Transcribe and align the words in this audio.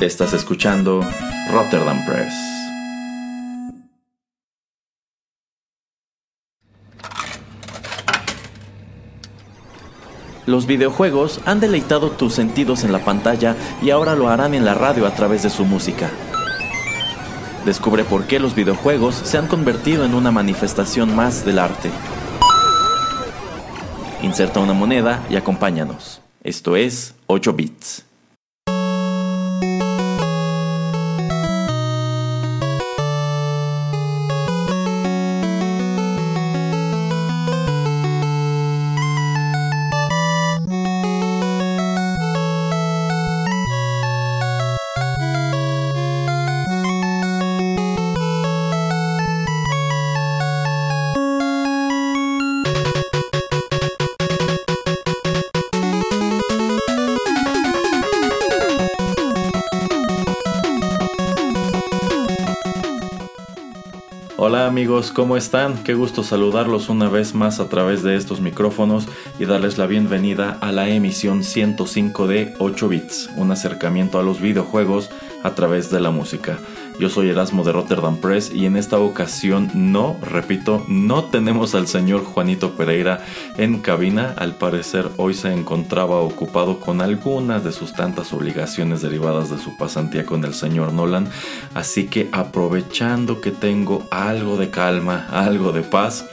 Estás 0.00 0.34
escuchando 0.34 1.02
Rotterdam 1.50 2.04
Press. 2.04 2.34
Los 10.46 10.66
videojuegos 10.66 11.40
han 11.46 11.60
deleitado 11.60 12.10
tus 12.10 12.34
sentidos 12.34 12.84
en 12.84 12.92
la 12.92 13.02
pantalla 13.02 13.56
y 13.80 13.90
ahora 13.90 14.14
lo 14.14 14.28
harán 14.28 14.52
en 14.52 14.66
la 14.66 14.74
radio 14.74 15.06
a 15.06 15.14
través 15.14 15.42
de 15.42 15.48
su 15.48 15.64
música. 15.64 16.10
Descubre 17.64 18.04
por 18.04 18.26
qué 18.26 18.38
los 18.38 18.54
videojuegos 18.54 19.14
se 19.14 19.38
han 19.38 19.46
convertido 19.46 20.04
en 20.04 20.14
una 20.14 20.30
manifestación 20.30 21.16
más 21.16 21.46
del 21.46 21.58
arte. 21.58 21.90
Inserta 24.22 24.60
una 24.60 24.74
moneda 24.74 25.24
y 25.30 25.36
acompáñanos. 25.36 26.20
Esto 26.42 26.76
es 26.76 27.14
8 27.26 27.54
bits. 27.54 28.04
¿Cómo 65.12 65.36
están? 65.36 65.82
Qué 65.82 65.94
gusto 65.94 66.22
saludarlos 66.22 66.88
una 66.88 67.08
vez 67.08 67.34
más 67.34 67.58
a 67.58 67.68
través 67.68 68.04
de 68.04 68.14
estos 68.14 68.40
micrófonos 68.40 69.08
y 69.40 69.44
darles 69.44 69.76
la 69.76 69.86
bienvenida 69.86 70.56
a 70.60 70.70
la 70.70 70.88
emisión 70.88 71.42
105 71.42 72.28
de 72.28 72.54
8 72.60 72.88
bits, 72.88 73.28
un 73.36 73.50
acercamiento 73.50 74.20
a 74.20 74.22
los 74.22 74.40
videojuegos 74.40 75.10
a 75.42 75.50
través 75.56 75.90
de 75.90 76.00
la 76.00 76.12
música. 76.12 76.58
Yo 76.96 77.08
soy 77.08 77.28
Erasmo 77.28 77.64
de 77.64 77.72
Rotterdam 77.72 78.18
Press 78.18 78.52
y 78.54 78.66
en 78.66 78.76
esta 78.76 79.00
ocasión 79.00 79.68
no, 79.74 80.16
repito, 80.22 80.84
no 80.86 81.24
tenemos 81.24 81.74
al 81.74 81.88
señor 81.88 82.22
Juanito 82.22 82.76
Pereira 82.76 83.24
en 83.56 83.80
cabina. 83.80 84.32
Al 84.38 84.54
parecer 84.54 85.10
hoy 85.16 85.34
se 85.34 85.52
encontraba 85.52 86.20
ocupado 86.20 86.78
con 86.78 87.00
algunas 87.00 87.64
de 87.64 87.72
sus 87.72 87.94
tantas 87.94 88.32
obligaciones 88.32 89.02
derivadas 89.02 89.50
de 89.50 89.58
su 89.58 89.76
pasantía 89.76 90.24
con 90.24 90.44
el 90.44 90.54
señor 90.54 90.92
Nolan. 90.92 91.28
Así 91.74 92.06
que 92.06 92.28
aprovechando 92.30 93.40
que 93.40 93.50
tengo 93.50 94.06
algo 94.12 94.56
de 94.56 94.70
calma, 94.70 95.26
algo 95.32 95.72
de 95.72 95.82
paz, 95.82 96.24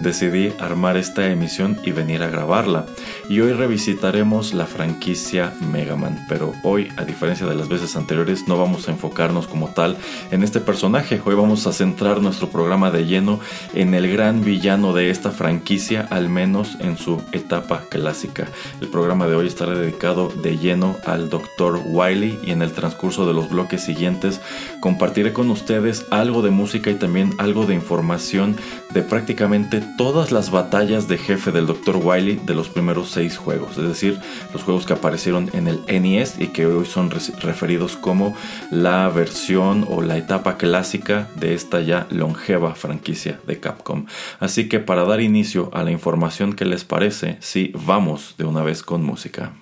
decidí 0.00 0.52
armar 0.58 0.96
esta 0.96 1.30
emisión 1.30 1.78
y 1.82 1.92
venir 1.92 2.22
a 2.22 2.28
grabarla. 2.28 2.86
Y 3.28 3.40
hoy 3.40 3.52
revisitaremos 3.52 4.54
la 4.54 4.66
franquicia 4.66 5.52
Mega 5.72 5.96
Man, 5.96 6.24
pero 6.28 6.52
hoy, 6.62 6.88
a 6.96 7.04
diferencia 7.04 7.46
de 7.46 7.54
las 7.54 7.68
veces 7.68 7.96
anteriores, 7.96 8.46
no 8.48 8.58
vamos 8.58 8.88
a 8.88 8.92
enfocarnos 8.92 9.46
como 9.46 9.68
tal 9.68 9.96
en 10.30 10.42
este 10.42 10.60
personaje. 10.60 11.20
Hoy 11.24 11.34
vamos 11.34 11.66
a 11.66 11.72
centrar 11.72 12.20
nuestro 12.20 12.48
programa 12.48 12.90
de 12.90 13.06
lleno 13.06 13.40
en 13.74 13.94
el 13.94 14.10
gran 14.10 14.44
villano 14.44 14.92
de 14.92 15.10
esta 15.10 15.30
franquicia, 15.30 16.06
al 16.10 16.28
menos 16.28 16.76
en 16.80 16.98
su 16.98 17.22
etapa 17.32 17.82
clásica. 17.88 18.48
El 18.80 18.88
programa 18.88 19.26
de 19.26 19.36
hoy 19.36 19.46
estará 19.46 19.74
dedicado 19.74 20.28
de 20.28 20.58
lleno 20.58 20.96
al 21.06 21.30
Dr. 21.30 21.80
Wily 21.84 22.38
y 22.44 22.50
en 22.50 22.62
el 22.62 22.72
transcurso 22.72 23.26
de 23.26 23.32
los 23.32 23.48
bloques 23.48 23.82
siguientes 23.82 24.40
compartiré 24.80 25.32
con 25.32 25.50
ustedes 25.50 26.06
algo 26.10 26.42
de 26.42 26.50
música 26.50 26.90
y 26.90 26.94
también 26.94 27.34
algo 27.38 27.66
de 27.66 27.74
información 27.74 28.56
de 28.92 29.02
prácticamente 29.02 29.83
todas 29.96 30.32
las 30.32 30.50
batallas 30.50 31.08
de 31.08 31.18
jefe 31.18 31.52
del 31.52 31.66
Dr. 31.66 31.96
Wily 31.96 32.36
de 32.44 32.54
los 32.54 32.68
primeros 32.68 33.10
seis 33.10 33.36
juegos, 33.36 33.78
es 33.78 33.88
decir, 33.88 34.18
los 34.52 34.62
juegos 34.62 34.86
que 34.86 34.92
aparecieron 34.92 35.50
en 35.52 35.68
el 35.68 35.84
NES 35.86 36.36
y 36.38 36.48
que 36.48 36.66
hoy 36.66 36.86
son 36.86 37.10
referidos 37.10 37.96
como 37.96 38.34
la 38.70 39.08
versión 39.08 39.86
o 39.88 40.02
la 40.02 40.16
etapa 40.16 40.56
clásica 40.56 41.28
de 41.36 41.54
esta 41.54 41.80
ya 41.80 42.06
longeva 42.10 42.74
franquicia 42.74 43.40
de 43.46 43.60
Capcom. 43.60 44.06
Así 44.40 44.68
que 44.68 44.80
para 44.80 45.04
dar 45.04 45.20
inicio 45.20 45.70
a 45.72 45.82
la 45.82 45.90
información 45.90 46.54
que 46.54 46.64
les 46.64 46.84
parece, 46.84 47.36
sí, 47.40 47.72
vamos 47.74 48.34
de 48.38 48.44
una 48.44 48.62
vez 48.62 48.82
con 48.82 49.02
música. 49.02 49.52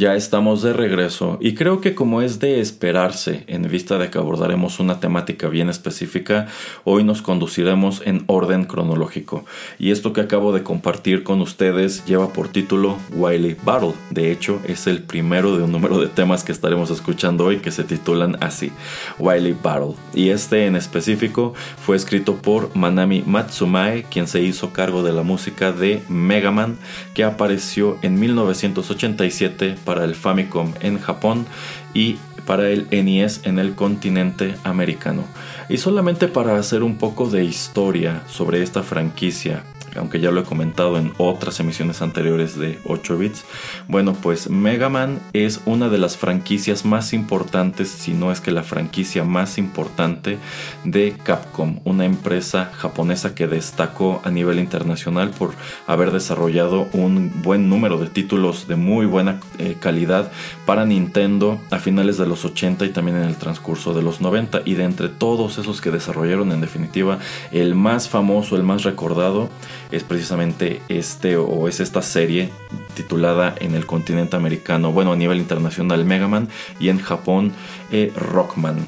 Ya 0.00 0.14
estamos 0.14 0.62
de 0.62 0.72
regreso 0.72 1.36
y 1.42 1.52
creo 1.52 1.82
que 1.82 1.94
como 1.94 2.22
es 2.22 2.40
de 2.40 2.60
esperarse 2.60 3.44
en 3.48 3.68
vista 3.68 3.98
de 3.98 4.08
que 4.08 4.16
abordaremos 4.16 4.80
una 4.80 4.98
temática 4.98 5.48
bien 5.48 5.68
específica, 5.68 6.46
hoy 6.84 7.04
nos 7.04 7.20
conduciremos 7.20 8.00
en 8.06 8.24
orden 8.26 8.64
cronológico. 8.64 9.44
Y 9.78 9.90
esto 9.90 10.14
que 10.14 10.22
acabo 10.22 10.54
de 10.54 10.62
compartir 10.62 11.22
con 11.22 11.42
ustedes 11.42 12.02
lleva 12.06 12.32
por 12.32 12.48
título 12.48 12.96
Wily 13.12 13.58
Battle. 13.62 13.92
De 14.08 14.32
hecho, 14.32 14.58
es 14.66 14.86
el 14.86 15.02
primero 15.02 15.58
de 15.58 15.64
un 15.64 15.72
número 15.72 16.00
de 16.00 16.06
temas 16.06 16.44
que 16.44 16.52
estaremos 16.52 16.90
escuchando 16.90 17.44
hoy 17.44 17.58
que 17.58 17.70
se 17.70 17.84
titulan 17.84 18.42
así, 18.42 18.72
Wily 19.18 19.54
Battle. 19.62 19.96
Y 20.14 20.30
este 20.30 20.64
en 20.64 20.76
específico 20.76 21.52
fue 21.76 21.96
escrito 21.96 22.36
por 22.36 22.74
Manami 22.74 23.22
Matsumae, 23.26 24.04
quien 24.04 24.28
se 24.28 24.40
hizo 24.40 24.72
cargo 24.72 25.02
de 25.02 25.12
la 25.12 25.24
música 25.24 25.72
de 25.72 26.02
Mega 26.08 26.52
Man, 26.52 26.78
que 27.12 27.22
apareció 27.22 27.98
en 28.00 28.18
1987 28.18 29.76
para 29.90 30.04
el 30.04 30.14
Famicom 30.14 30.72
en 30.82 31.00
Japón 31.00 31.46
y 31.94 32.18
para 32.46 32.68
el 32.68 32.86
NES 32.92 33.40
en 33.42 33.58
el 33.58 33.74
continente 33.74 34.54
americano. 34.62 35.24
Y 35.68 35.78
solamente 35.78 36.28
para 36.28 36.56
hacer 36.56 36.84
un 36.84 36.96
poco 36.96 37.28
de 37.28 37.42
historia 37.42 38.22
sobre 38.28 38.62
esta 38.62 38.84
franquicia 38.84 39.64
aunque 39.96 40.20
ya 40.20 40.30
lo 40.30 40.40
he 40.40 40.44
comentado 40.44 40.98
en 40.98 41.12
otras 41.18 41.60
emisiones 41.60 42.02
anteriores 42.02 42.58
de 42.58 42.78
8 42.84 43.18
bits. 43.18 43.44
Bueno, 43.88 44.14
pues 44.14 44.50
Mega 44.50 44.88
Man 44.88 45.20
es 45.32 45.60
una 45.66 45.88
de 45.88 45.98
las 45.98 46.16
franquicias 46.16 46.84
más 46.84 47.12
importantes, 47.12 47.88
si 47.88 48.12
no 48.12 48.32
es 48.32 48.40
que 48.40 48.50
la 48.50 48.62
franquicia 48.62 49.24
más 49.24 49.58
importante 49.58 50.38
de 50.84 51.14
Capcom, 51.22 51.80
una 51.84 52.04
empresa 52.04 52.70
japonesa 52.76 53.34
que 53.34 53.46
destacó 53.46 54.20
a 54.24 54.30
nivel 54.30 54.58
internacional 54.58 55.30
por 55.30 55.52
haber 55.86 56.10
desarrollado 56.10 56.88
un 56.92 57.42
buen 57.42 57.68
número 57.68 57.98
de 57.98 58.06
títulos 58.06 58.68
de 58.68 58.76
muy 58.76 59.06
buena 59.06 59.40
eh, 59.58 59.76
calidad 59.78 60.30
para 60.66 60.84
Nintendo 60.84 61.60
a 61.70 61.78
finales 61.78 62.16
de 62.18 62.26
los 62.26 62.44
80 62.44 62.84
y 62.84 62.90
también 62.90 63.16
en 63.18 63.24
el 63.24 63.36
transcurso 63.36 63.94
de 63.94 64.02
los 64.02 64.20
90 64.20 64.62
y 64.64 64.74
de 64.74 64.84
entre 64.84 65.08
todos 65.08 65.58
esos 65.58 65.80
que 65.80 65.90
desarrollaron 65.90 66.52
en 66.52 66.60
definitiva 66.60 67.18
el 67.52 67.74
más 67.74 68.08
famoso, 68.08 68.56
el 68.56 68.62
más 68.62 68.82
recordado 68.82 69.50
es 69.90 70.04
precisamente 70.04 70.82
este 70.88 71.36
o 71.36 71.68
es 71.68 71.80
esta 71.80 72.02
serie 72.02 72.50
titulada 72.94 73.54
en 73.58 73.74
el 73.74 73.86
continente 73.86 74.36
americano, 74.36 74.92
bueno, 74.92 75.12
a 75.12 75.16
nivel 75.16 75.38
internacional 75.38 76.04
Mega 76.04 76.28
Man 76.28 76.48
y 76.78 76.88
en 76.88 76.98
Japón 76.98 77.52
eh, 77.92 78.12
Rockman. 78.16 78.86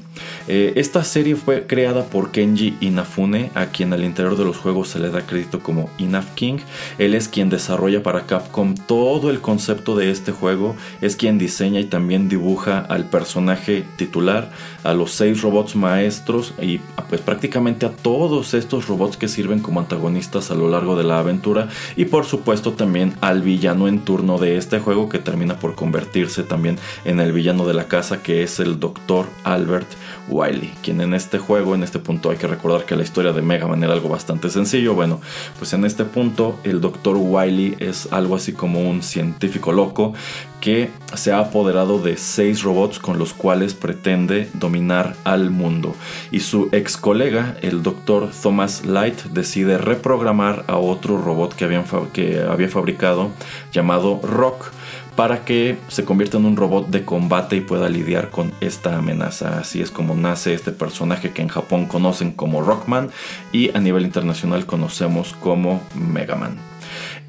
Eh, 0.48 0.72
esta 0.76 1.04
serie 1.04 1.36
fue 1.36 1.66
creada 1.66 2.04
por 2.04 2.30
Kenji 2.30 2.76
Inafune, 2.80 3.50
a 3.54 3.66
quien 3.66 3.92
al 3.92 4.04
interior 4.04 4.36
de 4.36 4.44
los 4.44 4.56
juegos 4.56 4.88
se 4.88 4.98
le 4.98 5.10
da 5.10 5.22
crédito 5.22 5.60
como 5.60 5.90
Inaf 5.98 6.34
King. 6.34 6.58
Él 6.98 7.14
es 7.14 7.28
quien 7.28 7.48
desarrolla 7.48 8.02
para 8.02 8.26
Capcom 8.26 8.74
todo 8.74 9.30
el 9.30 9.40
concepto 9.40 9.96
de 9.96 10.10
este 10.10 10.32
juego, 10.32 10.76
es 11.00 11.16
quien 11.16 11.38
diseña 11.38 11.80
y 11.80 11.84
también 11.84 12.28
dibuja 12.28 12.80
al 12.80 13.08
personaje 13.08 13.84
titular, 13.96 14.50
a 14.84 14.94
los 14.94 15.12
seis 15.12 15.42
robots 15.42 15.76
maestros 15.76 16.54
y 16.60 16.78
pues 17.08 17.20
prácticamente 17.20 17.86
a 17.86 17.90
todos 17.90 18.54
estos 18.54 18.88
robots 18.88 19.16
que 19.16 19.28
sirven 19.28 19.60
como 19.60 19.80
antagonistas 19.80 20.50
a 20.50 20.54
lo 20.54 20.68
largo 20.68 20.96
de 20.96 21.04
la 21.04 21.18
aventura 21.18 21.68
y 21.96 22.06
por 22.06 22.24
supuesto 22.24 22.72
también 22.72 23.14
al 23.20 23.42
villano 23.42 23.86
en 23.86 24.00
turno 24.00 24.38
de 24.38 24.56
este 24.56 24.80
juego 24.80 25.08
que 25.08 25.18
termina 25.18 25.58
por 25.58 25.74
convertirse 25.74 26.42
también 26.42 26.78
en 27.04 27.20
el 27.20 27.32
villano 27.32 27.66
de 27.66 27.74
la 27.74 27.84
casa 27.84 28.22
que 28.22 28.42
es 28.42 28.58
el 28.60 28.80
Dr. 28.92 29.26
Albert 29.44 29.88
Wiley, 30.28 30.72
quien 30.82 31.00
en 31.00 31.14
este 31.14 31.38
juego, 31.38 31.74
en 31.74 31.82
este 31.82 31.98
punto 31.98 32.30
hay 32.30 32.36
que 32.36 32.46
recordar 32.46 32.84
que 32.84 32.94
la 32.94 33.02
historia 33.02 33.32
de 33.32 33.40
Mega 33.42 33.66
Man 33.66 33.82
era 33.82 33.94
algo 33.94 34.08
bastante 34.08 34.50
sencillo, 34.50 34.94
bueno, 34.94 35.20
pues 35.58 35.72
en 35.72 35.84
este 35.84 36.04
punto 36.04 36.58
el 36.62 36.80
Dr. 36.80 37.16
Wiley 37.16 37.76
es 37.78 38.12
algo 38.12 38.36
así 38.36 38.52
como 38.52 38.80
un 38.80 39.02
científico 39.02 39.72
loco 39.72 40.12
que 40.60 40.90
se 41.14 41.32
ha 41.32 41.40
apoderado 41.40 41.98
de 41.98 42.16
seis 42.16 42.62
robots 42.62 42.98
con 42.98 43.18
los 43.18 43.32
cuales 43.32 43.74
pretende 43.74 44.48
dominar 44.54 45.16
al 45.24 45.50
mundo. 45.50 45.96
Y 46.30 46.40
su 46.40 46.68
ex 46.70 46.96
colega, 46.96 47.56
el 47.62 47.82
Dr. 47.82 48.30
Thomas 48.30 48.84
Light, 48.84 49.22
decide 49.24 49.76
reprogramar 49.76 50.64
a 50.68 50.76
otro 50.76 51.18
robot 51.18 51.54
que, 51.54 51.82
que 52.12 52.40
había 52.42 52.68
fabricado 52.68 53.30
llamado 53.72 54.20
Rock 54.22 54.70
para 55.16 55.44
que 55.44 55.78
se 55.88 56.04
convierta 56.04 56.38
en 56.38 56.46
un 56.46 56.56
robot 56.56 56.88
de 56.88 57.04
combate 57.04 57.56
y 57.56 57.60
pueda 57.60 57.88
lidiar 57.88 58.30
con 58.30 58.52
esta 58.60 58.96
amenaza. 58.96 59.58
Así 59.58 59.80
es 59.80 59.90
como 59.90 60.14
nace 60.14 60.54
este 60.54 60.72
personaje 60.72 61.32
que 61.32 61.42
en 61.42 61.48
Japón 61.48 61.86
conocen 61.86 62.32
como 62.32 62.62
Rockman 62.62 63.10
y 63.52 63.76
a 63.76 63.80
nivel 63.80 64.04
internacional 64.04 64.66
conocemos 64.66 65.34
como 65.40 65.82
Mega 65.94 66.36
Man. 66.36 66.56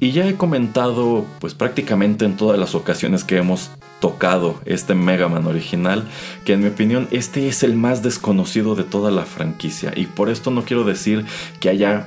Y 0.00 0.12
ya 0.12 0.26
he 0.26 0.34
comentado 0.34 1.24
pues 1.40 1.54
prácticamente 1.54 2.24
en 2.24 2.36
todas 2.36 2.58
las 2.58 2.74
ocasiones 2.74 3.24
que 3.24 3.36
hemos 3.36 3.70
tocado 4.00 4.60
este 4.66 4.94
Mega 4.94 5.28
Man 5.28 5.46
original, 5.46 6.04
que 6.44 6.54
en 6.54 6.60
mi 6.60 6.68
opinión 6.68 7.08
este 7.10 7.48
es 7.48 7.62
el 7.62 7.74
más 7.74 8.02
desconocido 8.02 8.74
de 8.74 8.84
toda 8.84 9.10
la 9.10 9.24
franquicia 9.24 9.92
y 9.94 10.06
por 10.06 10.28
esto 10.28 10.50
no 10.50 10.64
quiero 10.64 10.84
decir 10.84 11.24
que 11.60 11.70
haya 11.70 12.06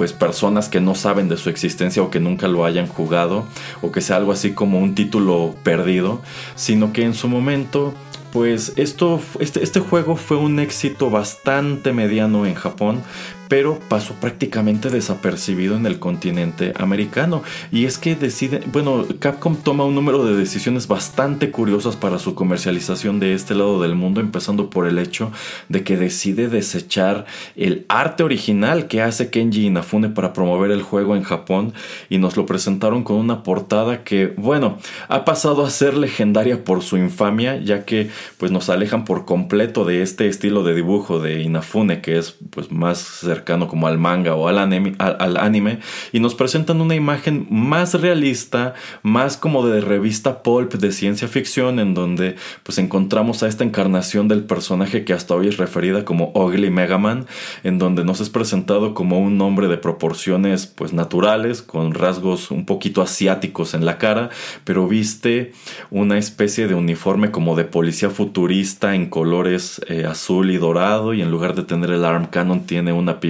pues 0.00 0.14
personas 0.14 0.70
que 0.70 0.80
no 0.80 0.94
saben 0.94 1.28
de 1.28 1.36
su 1.36 1.50
existencia 1.50 2.02
o 2.02 2.08
que 2.08 2.20
nunca 2.20 2.48
lo 2.48 2.64
hayan 2.64 2.86
jugado 2.86 3.44
o 3.82 3.92
que 3.92 4.00
sea 4.00 4.16
algo 4.16 4.32
así 4.32 4.52
como 4.54 4.78
un 4.78 4.94
título 4.94 5.54
perdido, 5.62 6.22
sino 6.54 6.94
que 6.94 7.02
en 7.02 7.12
su 7.12 7.28
momento 7.28 7.92
pues 8.32 8.72
esto, 8.76 9.20
este, 9.40 9.62
este 9.62 9.78
juego 9.80 10.16
fue 10.16 10.38
un 10.38 10.58
éxito 10.58 11.10
bastante 11.10 11.92
mediano 11.92 12.46
en 12.46 12.54
Japón, 12.54 13.02
pero 13.50 13.80
pasó 13.88 14.14
prácticamente 14.14 14.90
desapercibido 14.90 15.74
en 15.74 15.84
el 15.84 15.98
continente 15.98 16.72
americano. 16.78 17.42
Y 17.72 17.84
es 17.84 17.98
que 17.98 18.14
decide, 18.14 18.62
bueno, 18.72 19.04
Capcom 19.18 19.56
toma 19.56 19.84
un 19.84 19.96
número 19.96 20.24
de 20.24 20.36
decisiones 20.36 20.86
bastante 20.86 21.50
curiosas 21.50 21.96
para 21.96 22.20
su 22.20 22.36
comercialización 22.36 23.18
de 23.18 23.34
este 23.34 23.56
lado 23.56 23.82
del 23.82 23.96
mundo, 23.96 24.20
empezando 24.20 24.70
por 24.70 24.86
el 24.86 25.00
hecho 25.00 25.32
de 25.68 25.82
que 25.82 25.96
decide 25.96 26.48
desechar 26.48 27.26
el 27.56 27.86
arte 27.88 28.22
original 28.22 28.86
que 28.86 29.02
hace 29.02 29.30
Kenji 29.30 29.66
Inafune 29.66 30.10
para 30.10 30.32
promover 30.32 30.70
el 30.70 30.82
juego 30.82 31.16
en 31.16 31.24
Japón 31.24 31.74
y 32.08 32.18
nos 32.18 32.36
lo 32.36 32.46
presentaron 32.46 33.02
con 33.02 33.16
una 33.16 33.42
portada 33.42 34.04
que, 34.04 34.32
bueno, 34.36 34.78
ha 35.08 35.24
pasado 35.24 35.66
a 35.66 35.70
ser 35.70 35.96
legendaria 35.96 36.62
por 36.62 36.82
su 36.82 36.96
infamia, 36.98 37.56
ya 37.56 37.84
que 37.84 38.10
pues 38.38 38.52
nos 38.52 38.70
alejan 38.70 39.04
por 39.04 39.24
completo 39.24 39.84
de 39.84 40.02
este 40.02 40.28
estilo 40.28 40.62
de 40.62 40.76
dibujo 40.76 41.18
de 41.18 41.42
Inafune 41.42 42.00
que 42.00 42.16
es 42.16 42.36
pues 42.50 42.70
más 42.70 42.98
cercano 42.98 43.39
como 43.44 43.86
al 43.86 43.98
manga 43.98 44.34
o 44.34 44.48
al 44.48 44.58
anime, 44.58 45.78
y 46.12 46.20
nos 46.20 46.34
presentan 46.34 46.80
una 46.80 46.94
imagen 46.94 47.46
más 47.50 47.94
realista, 47.94 48.74
más 49.02 49.36
como 49.36 49.66
de 49.66 49.80
revista 49.80 50.42
pulp 50.42 50.74
de 50.74 50.92
ciencia 50.92 51.28
ficción 51.28 51.78
en 51.78 51.94
donde 51.94 52.36
pues 52.62 52.78
encontramos 52.78 53.42
a 53.42 53.48
esta 53.48 53.64
encarnación 53.64 54.28
del 54.28 54.44
personaje 54.44 55.04
que 55.04 55.12
hasta 55.12 55.34
hoy 55.34 55.48
es 55.48 55.56
referida 55.56 56.04
como 56.04 56.32
Ugly 56.34 56.70
Mega 56.70 56.98
Man, 56.98 57.26
en 57.64 57.78
donde 57.78 58.04
nos 58.04 58.20
es 58.20 58.30
presentado 58.30 58.94
como 58.94 59.18
un 59.18 59.40
hombre 59.40 59.68
de 59.68 59.78
proporciones 59.78 60.66
pues 60.66 60.92
naturales, 60.92 61.62
con 61.62 61.94
rasgos 61.94 62.50
un 62.50 62.66
poquito 62.66 63.02
asiáticos 63.02 63.74
en 63.74 63.84
la 63.84 63.98
cara, 63.98 64.30
pero 64.64 64.86
viste 64.88 65.52
una 65.90 66.18
especie 66.18 66.66
de 66.66 66.74
uniforme 66.74 67.30
como 67.30 67.56
de 67.56 67.64
policía 67.64 68.10
futurista 68.10 68.94
en 68.94 69.08
colores 69.08 69.80
eh, 69.88 70.04
azul 70.04 70.50
y 70.50 70.58
dorado 70.58 71.14
y 71.14 71.22
en 71.22 71.30
lugar 71.30 71.54
de 71.54 71.62
tener 71.62 71.90
el 71.90 72.04
arm 72.04 72.26
cannon 72.26 72.66
tiene 72.66 72.92
una 72.92 73.20
pistola 73.20 73.29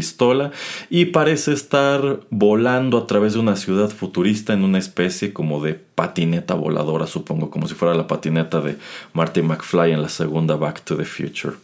y 0.89 1.07
parece 1.07 1.53
estar 1.53 2.21
volando 2.31 2.99
a 2.99 3.07
través 3.07 3.35
de 3.35 3.41
una 3.41 3.57
ciudad 3.57 3.91
futurista 3.91 4.53
en 4.53 4.65
una 4.65 4.79
especie 4.79 5.33
como 5.33 5.63
de 5.63 5.75
patineta 6.01 6.55
voladora, 6.55 7.07
supongo, 7.07 7.51
como 7.51 7.69
si 7.69 7.75
fuera 7.75 7.95
la 7.95 8.07
patineta 8.07 8.63
de 8.63 8.79
Marty 9.13 9.43
McFly 9.43 9.93
en 9.93 10.01
la 10.01 10.09
segunda 10.09 10.57
Back 10.57 10.81
to 10.81 10.97
the 10.97 11.05
Future. 11.05 11.57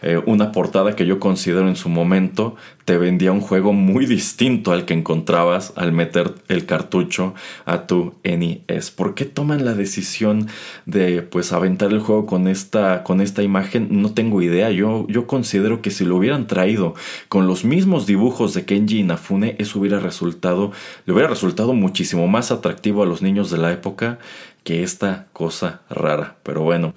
Eh, 0.00 0.18
una 0.24 0.50
portada 0.50 0.96
que 0.96 1.04
yo 1.04 1.20
considero 1.20 1.68
en 1.68 1.76
su 1.76 1.90
momento 1.90 2.56
te 2.86 2.96
vendía 2.96 3.32
un 3.32 3.42
juego 3.42 3.74
muy 3.74 4.06
distinto 4.06 4.72
al 4.72 4.86
que 4.86 4.94
encontrabas 4.94 5.74
al 5.76 5.92
meter 5.92 6.34
el 6.48 6.64
cartucho 6.64 7.34
a 7.66 7.86
tu 7.86 8.14
NES. 8.24 8.90
¿Por 8.90 9.14
qué 9.14 9.26
toman 9.26 9.64
la 9.64 9.74
decisión 9.74 10.48
de 10.86 11.22
pues 11.22 11.52
aventar 11.52 11.92
el 11.92 12.00
juego 12.00 12.24
con 12.26 12.48
esta, 12.48 13.04
con 13.04 13.20
esta 13.20 13.42
imagen? 13.42 13.88
No 13.90 14.14
tengo 14.14 14.40
idea. 14.40 14.70
Yo, 14.70 15.06
yo 15.08 15.26
considero 15.26 15.82
que 15.82 15.90
si 15.90 16.04
lo 16.04 16.16
hubieran 16.16 16.46
traído 16.46 16.94
con 17.28 17.46
los 17.46 17.64
mismos 17.64 18.06
dibujos 18.06 18.54
de 18.54 18.64
Kenji 18.64 19.00
Inafune, 19.00 19.54
eso 19.58 19.78
hubiera 19.78 20.00
resultado, 20.00 20.72
le 21.04 21.12
hubiera 21.12 21.28
resultado 21.28 21.74
muchísimo 21.74 22.26
más 22.26 22.50
atractivo 22.50 23.02
a 23.02 23.06
los 23.06 23.22
niños 23.22 23.50
de 23.50 23.58
la 23.58 23.70
época 23.70 23.81
que 24.64 24.82
esta 24.82 25.26
cosa 25.32 25.80
rara. 25.90 26.36
Pero 26.42 26.62
bueno, 26.62 26.94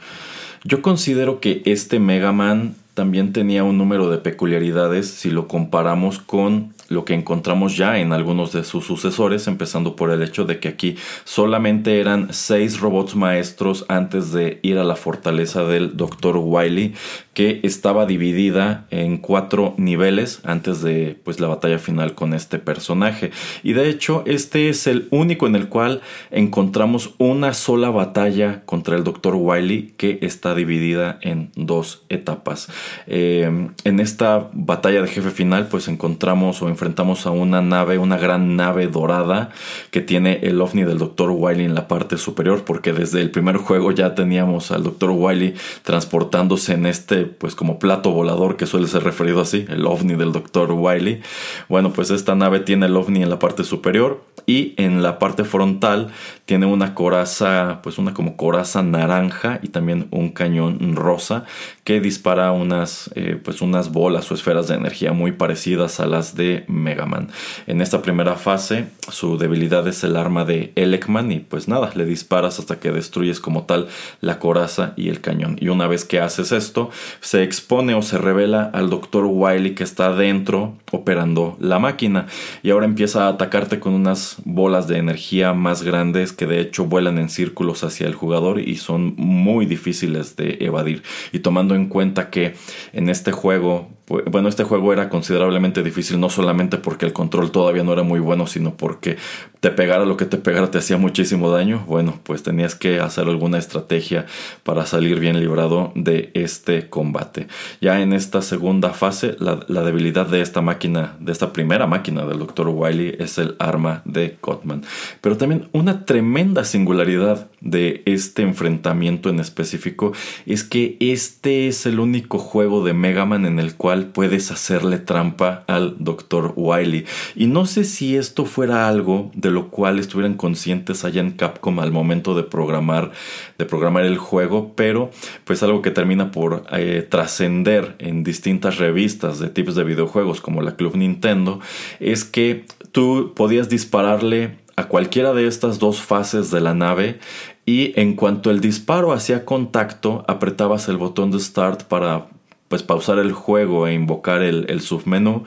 yo 0.64 0.82
considero 0.82 1.40
que 1.40 1.62
este 1.66 2.00
Mega 2.00 2.32
Man 2.32 2.76
también 2.94 3.34
tenía 3.34 3.64
un 3.64 3.78
número 3.78 4.10
de 4.10 4.18
peculiaridades 4.18 5.10
si 5.10 5.30
lo 5.30 5.48
comparamos 5.48 6.20
con 6.20 6.74
lo 6.88 7.04
que 7.04 7.14
encontramos 7.14 7.76
ya 7.76 8.00
en 8.00 8.14
algunos 8.14 8.52
de 8.54 8.64
sus 8.64 8.86
sucesores, 8.86 9.48
empezando 9.48 9.96
por 9.96 10.12
el 10.12 10.22
hecho 10.22 10.46
de 10.46 10.60
que 10.60 10.68
aquí 10.70 10.96
solamente 11.24 12.00
eran 12.00 12.32
seis 12.32 12.80
robots 12.80 13.16
maestros 13.16 13.86
antes 13.90 14.32
de 14.32 14.60
ir 14.62 14.78
a 14.78 14.84
la 14.84 14.96
fortaleza 14.96 15.64
del 15.64 15.98
Dr. 15.98 16.38
Wily, 16.38 16.94
que 17.36 17.60
estaba 17.64 18.06
dividida 18.06 18.88
en 18.90 19.18
cuatro 19.18 19.76
niveles 19.78 20.40
antes 20.46 20.82
de 20.82 21.20
pues, 21.24 21.42
la 21.42 21.50
batalla 21.50 21.80
final 21.80 22.16
con 22.16 22.34
este 22.34 22.60
personaje. 22.60 23.32
Y 23.62 23.74
de 23.74 23.90
hecho, 23.90 24.24
este 24.26 24.70
es 24.70 24.88
el 24.88 25.10
único 25.12 25.46
en 25.46 25.56
el 25.56 25.68
cual 25.68 26.02
encontramos 26.32 27.14
una 27.18 27.54
sola 27.54 27.90
batalla 27.90 28.64
contra 28.66 28.96
el 28.96 29.04
Dr. 29.04 29.36
Wily 29.36 29.94
que 29.98 30.18
está 30.22 30.56
dividida 30.56 31.20
en 31.22 31.52
dos 31.56 32.04
etapas. 32.08 32.70
Eh, 33.06 33.70
en 33.84 34.00
esta 34.00 34.50
batalla 34.54 35.02
de 35.02 35.10
jefe 35.10 35.30
final, 35.30 35.68
pues 35.68 35.90
encontramos 35.90 36.62
o 36.62 36.70
enfrentamos 36.70 37.26
a 37.26 37.32
una 37.32 37.62
nave, 37.62 37.98
una 37.98 38.18
gran 38.18 38.56
nave 38.56 38.88
dorada 38.88 39.50
que 39.92 40.00
tiene 40.00 40.40
el 40.44 40.62
ovni 40.62 40.84
del 40.84 41.00
Dr. 41.00 41.32
Wily 41.32 41.66
en 41.66 41.76
la 41.76 41.90
parte 41.90 42.18
superior, 42.18 42.64
porque 42.64 42.94
desde 42.94 43.20
el 43.20 43.30
primer 43.30 43.58
juego 43.58 43.92
ya 43.92 44.16
teníamos 44.16 44.72
al 44.72 44.84
Dr. 44.84 45.10
Wily 45.12 45.56
transportándose 45.84 46.74
en 46.74 46.86
este 46.86 47.25
pues 47.26 47.56
como 47.56 47.80
plato 47.80 48.12
volador 48.12 48.58
que 48.58 48.66
suele 48.66 48.88
ser 48.88 49.04
referido 49.04 49.42
así, 49.42 49.66
el 49.70 49.86
ovni 49.86 50.16
del 50.16 50.32
Dr. 50.32 50.72
Wiley. 50.72 51.22
Bueno, 51.70 51.94
pues 51.94 52.12
esta 52.12 52.36
nave 52.36 52.60
tiene 52.60 52.86
el 52.86 52.96
ovni 52.96 53.24
en 53.24 53.30
la 53.30 53.40
parte 53.40 53.64
superior 53.64 54.24
y 54.46 54.74
en 54.78 55.02
la 55.02 55.20
parte 55.20 55.44
frontal 55.44 56.12
tiene 56.46 56.66
una 56.66 56.94
coraza, 56.94 57.80
pues 57.82 57.98
una 57.98 58.14
como 58.14 58.38
coraza 58.38 58.84
naranja 58.84 59.60
y 59.62 59.70
también 59.70 60.08
un 60.12 60.30
cañón 60.30 60.96
rosa 60.96 61.46
que 61.86 62.02
dispara 62.02 62.52
unas, 62.52 63.12
eh, 63.14 63.40
pues 63.42 63.62
unas 63.62 63.92
bolas 63.92 64.30
o 64.32 64.34
esferas 64.34 64.68
de 64.68 64.74
energía 64.74 65.14
muy 65.14 65.34
parecidas 65.34 66.00
a 66.00 66.08
las 66.08 66.36
de 66.36 66.66
Mega 66.68 67.06
Man. 67.06 67.30
En 67.68 67.80
esta 67.80 68.02
primera 68.02 68.36
fase 68.38 68.88
su 69.12 69.38
debilidad 69.38 69.88
es 69.88 70.04
el 70.04 70.18
arma 70.18 70.46
de 70.46 70.74
Elekman 70.76 71.32
y 71.32 71.42
pues 71.42 71.68
nada, 71.68 71.92
le 71.94 72.06
disparas 72.06 72.58
hasta 72.58 72.80
que 72.80 72.92
destruyes 72.92 73.40
como 73.40 73.66
tal 73.66 73.88
la 74.20 74.40
coraza 74.40 74.94
y 74.98 75.10
el 75.10 75.22
cañón. 75.22 75.58
Y 75.62 75.68
una 75.68 75.86
vez 75.86 76.06
que 76.06 76.20
haces 76.20 76.52
esto, 76.52 76.90
se 77.22 77.44
expone 77.44 77.94
o 77.94 78.02
se 78.02 78.18
revela 78.18 78.64
al 78.74 78.90
Dr. 78.90 79.26
Wily 79.26 79.76
que 79.76 79.84
está 79.84 80.12
dentro 80.12 80.74
operando 80.92 81.56
la 81.60 81.78
máquina 81.78 82.26
y 82.64 82.72
ahora 82.72 82.86
empieza 82.88 83.26
a 83.26 83.30
atacarte 83.30 83.80
con 83.80 83.94
unas 83.94 84.38
bolas 84.44 84.88
de 84.88 84.98
energía 84.98 85.54
más 85.54 85.84
grandes 85.84 86.34
que 86.34 86.48
de 86.48 86.62
hecho 86.62 86.86
vuelan 86.86 87.20
en 87.20 87.30
círculos 87.30 87.84
hacia 87.84 88.08
el 88.08 88.16
jugador 88.16 88.60
y 88.60 88.78
son 88.78 89.14
muy 89.18 89.68
difíciles 89.68 90.36
de 90.36 90.58
evadir. 90.62 91.04
Y 91.32 91.40
tomando 91.40 91.75
en 91.76 91.88
cuenta 91.88 92.30
que 92.30 92.56
en 92.94 93.10
este 93.10 93.32
juego 93.32 93.90
bueno, 94.08 94.50
este 94.50 94.64
juego 94.64 94.94
era 94.94 95.10
considerablemente 95.10 95.82
difícil 95.82 96.20
no 96.20 96.30
solamente 96.30 96.78
porque 96.78 97.06
el 97.08 97.14
control 97.14 97.52
todavía 97.52 97.84
no 97.84 97.94
era 97.94 98.04
muy 98.04 98.20
bueno, 98.20 98.46
sino 98.46 98.76
porque 98.76 99.18
te 99.62 99.72
pegara 99.72 100.06
lo 100.06 100.16
que 100.16 100.26
te 100.26 100.38
pegara 100.38 100.70
te 100.70 100.78
hacía 100.78 100.98
muchísimo 100.98 101.50
daño, 101.50 101.84
bueno, 101.88 102.20
pues 102.24 102.44
tenías 102.44 102.76
que 102.76 103.00
hacer 103.00 103.28
alguna 103.28 103.58
estrategia 103.58 104.28
para 104.64 104.86
salir 104.86 105.20
bien 105.20 105.40
librado 105.40 105.92
de 105.96 106.30
este 106.36 106.88
combate. 106.88 107.48
Ya 107.82 108.02
en 108.02 108.14
esta 108.14 108.44
segunda 108.44 108.92
fase, 108.92 109.36
la, 109.40 109.56
debilidad 109.84 110.28
de 110.28 110.42
esta 110.42 110.62
máquina, 110.62 111.16
de 111.20 111.32
esta 111.32 111.52
primera 111.52 111.88
máquina 111.88 112.26
del 112.26 112.40
Dr. 112.40 112.68
Wily 112.68 113.16
es 113.20 113.40
el 113.40 113.56
arma 113.58 114.02
de 114.06 114.38
Cotman. 114.40 114.84
Pero 115.22 115.38
también 115.38 115.68
una 115.72 116.06
tremenda 116.06 116.64
singularidad 116.64 117.48
de 117.62 118.04
este 118.06 118.44
enfrentamiento 118.44 119.30
en 119.30 119.40
específico 119.40 120.14
es 120.46 120.64
que 120.64 120.98
este 121.00 121.68
es 121.68 121.86
el 121.88 122.00
único 122.00 122.38
juego 122.38 122.84
de 122.84 122.94
Mega 122.94 123.26
Man 123.26 123.46
en 123.46 123.60
el 123.60 123.76
cual 123.76 123.95
puedes 124.04 124.52
hacerle 124.52 125.00
trampa 125.00 125.64
al 125.68 125.96
Dr. 126.00 126.54
Wily. 126.56 127.06
Y 127.36 127.48
no 127.48 127.66
sé 127.66 127.84
si 127.86 128.16
esto 128.16 128.46
fuera 128.46 128.88
algo 128.88 129.32
de 129.34 129.50
lo 129.50 129.70
cual 129.70 129.98
estuvieran 130.00 130.36
conscientes 130.36 131.06
allá 131.06 131.22
en 131.22 131.32
Capcom 131.32 131.80
al 131.80 131.92
momento 131.92 132.36
de 132.36 132.44
programar, 132.44 133.12
de 133.58 133.66
programar 133.66 134.06
el 134.06 134.18
juego, 134.18 134.74
pero 134.76 135.10
pues 135.46 135.64
algo 135.64 135.82
que 135.82 135.92
termina 135.92 136.32
por 136.32 136.66
eh, 136.72 137.08
trascender 137.10 137.96
en 138.00 138.24
distintas 138.24 138.78
revistas 138.78 139.40
de 139.40 139.50
tipos 139.50 139.76
de 139.76 139.84
videojuegos 139.84 140.42
como 140.42 140.62
la 140.62 140.76
Club 140.76 140.96
Nintendo 140.96 141.60
es 142.00 142.24
que 142.24 142.66
tú 142.92 143.34
podías 143.36 143.70
dispararle 143.70 144.58
a 144.76 144.88
cualquiera 144.88 145.34
de 145.34 145.48
estas 145.48 145.80
dos 145.80 146.02
fases 146.02 146.52
de 146.52 146.62
la 146.62 146.74
nave 146.74 147.20
y 147.66 148.00
en 148.00 148.16
cuanto 148.16 148.52
el 148.52 148.60
disparo 148.60 149.14
hacía 149.14 149.46
contacto 149.46 150.24
apretabas 150.28 150.88
el 150.90 150.98
botón 150.98 151.32
de 151.32 151.40
start 151.40 151.84
para 151.84 152.28
pues 152.68 152.82
pausar 152.82 153.20
el 153.20 153.32
juego 153.32 153.88
e 153.88 153.94
invocar 153.94 154.42
el, 154.42 154.82
submenú. 154.82 155.44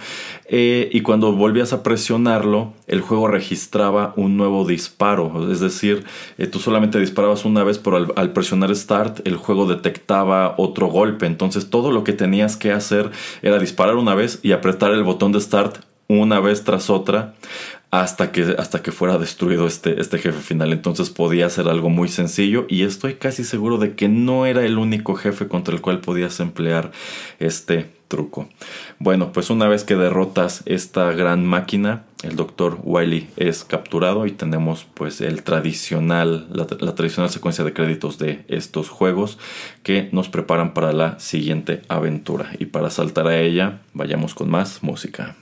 Eh, 0.46 0.88
y 0.92 1.00
cuando 1.00 1.32
volvías 1.32 1.72
a 1.72 1.82
presionarlo 1.82 2.72
el 2.87 3.00
juego 3.00 3.26
registraba 3.28 4.12
un 4.16 4.37
nuevo 4.37 4.64
disparo. 4.64 5.50
Es 5.52 5.60
decir 5.60 6.04
eh, 6.38 6.46
tú 6.46 6.58
solamente 6.58 7.00
disparabas 7.00 7.44
una 7.44 7.64
vez 7.64 7.78
pero 7.78 8.14
al, 8.14 8.32
presionar 8.32 8.75
start 8.75 9.26
el 9.26 9.37
juego 9.37 9.66
detectaba 9.66 10.54
otro 10.58 10.87
golpe. 10.87 11.26
Entonces 11.26 11.70
todo 11.70 11.90
lo 11.90 12.04
que 12.04 12.12
tenías 12.12 12.56
que 12.56 12.72
hacer 12.72 13.10
era 13.42 13.58
disparar 13.58 13.96
una 13.96 14.14
vez 14.14 14.38
y 14.42 14.52
apretar 14.52 14.92
el 14.92 15.02
botón 15.02 15.32
de 15.32 15.40
start 15.40 15.78
una 16.08 16.40
vez 16.40 16.64
tras 16.64 16.88
otra 16.88 17.34
hasta 17.90 18.33
que, 18.33 18.57
hasta 18.59 18.83
que 18.83 18.92
fuera 18.92 19.18
destruido 19.18 19.66
este, 19.66 20.00
este 20.00 20.18
jefe 20.18 20.40
final. 20.40 20.73
Entonces 20.73 21.11
podía 21.11 21.49
ser 21.49 21.68
algo 21.68 21.88
muy 21.88 22.09
sencillo 22.09 22.66
y 22.68 22.83
estoy 22.83 23.14
casi 23.14 23.45
seguro 23.45 23.78
de 23.78 23.95
que 23.95 24.09
no 24.09 24.47
era 24.47 24.64
el 24.64 24.78
único 24.78 25.14
jefe 25.14 25.49
contra 25.49 25.75
el 25.75 25.80
cual 25.80 26.00
podías 26.00 26.40
emplear 26.40 26.92
este 27.38 27.90
truco. 28.09 28.49
Bueno, 28.99 29.33
pues 29.33 29.50
una 29.50 29.68
vez 29.68 29.85
que 29.85 29.95
derrotas 29.95 30.62
esta 30.66 31.12
gran 31.12 31.47
máquina, 31.47 32.04
el 32.23 32.37
doctor 32.37 32.78
Wiley 32.83 33.28
es 33.37 33.64
capturado 33.64 34.26
y 34.26 34.33
tenemos 34.33 34.87
pues 34.95 35.21
el 35.21 35.42
tradicional, 35.42 36.49
la 36.50 36.95
tradicional 36.95 37.30
secuencia 37.30 37.64
de 37.64 37.75
créditos 37.75 38.18
de 38.18 38.45
estos 38.49 38.88
juegos 38.88 39.38
que 39.83 40.09
nos 40.12 40.28
preparan 40.28 40.75
para 40.75 40.92
la 40.92 41.18
siguiente 41.21 41.83
aventura. 41.88 42.50
Y 42.59 42.66
para 42.66 42.90
saltar 42.90 43.28
a 43.28 43.38
ella, 43.38 43.80
vayamos 43.92 44.35
con 44.35 44.50
más 44.50 44.83
música. 44.83 45.37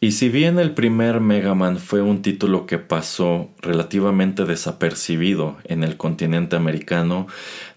Y 0.00 0.12
si 0.12 0.28
bien 0.28 0.60
el 0.60 0.74
primer 0.74 1.20
Mega 1.20 1.54
Man 1.54 1.78
fue 1.78 2.02
un 2.02 2.22
título 2.22 2.66
que 2.66 2.78
pasó 2.78 3.48
relativamente 3.60 4.44
desapercibido 4.44 5.56
en 5.64 5.82
el 5.82 5.96
continente 5.96 6.54
americano, 6.54 7.26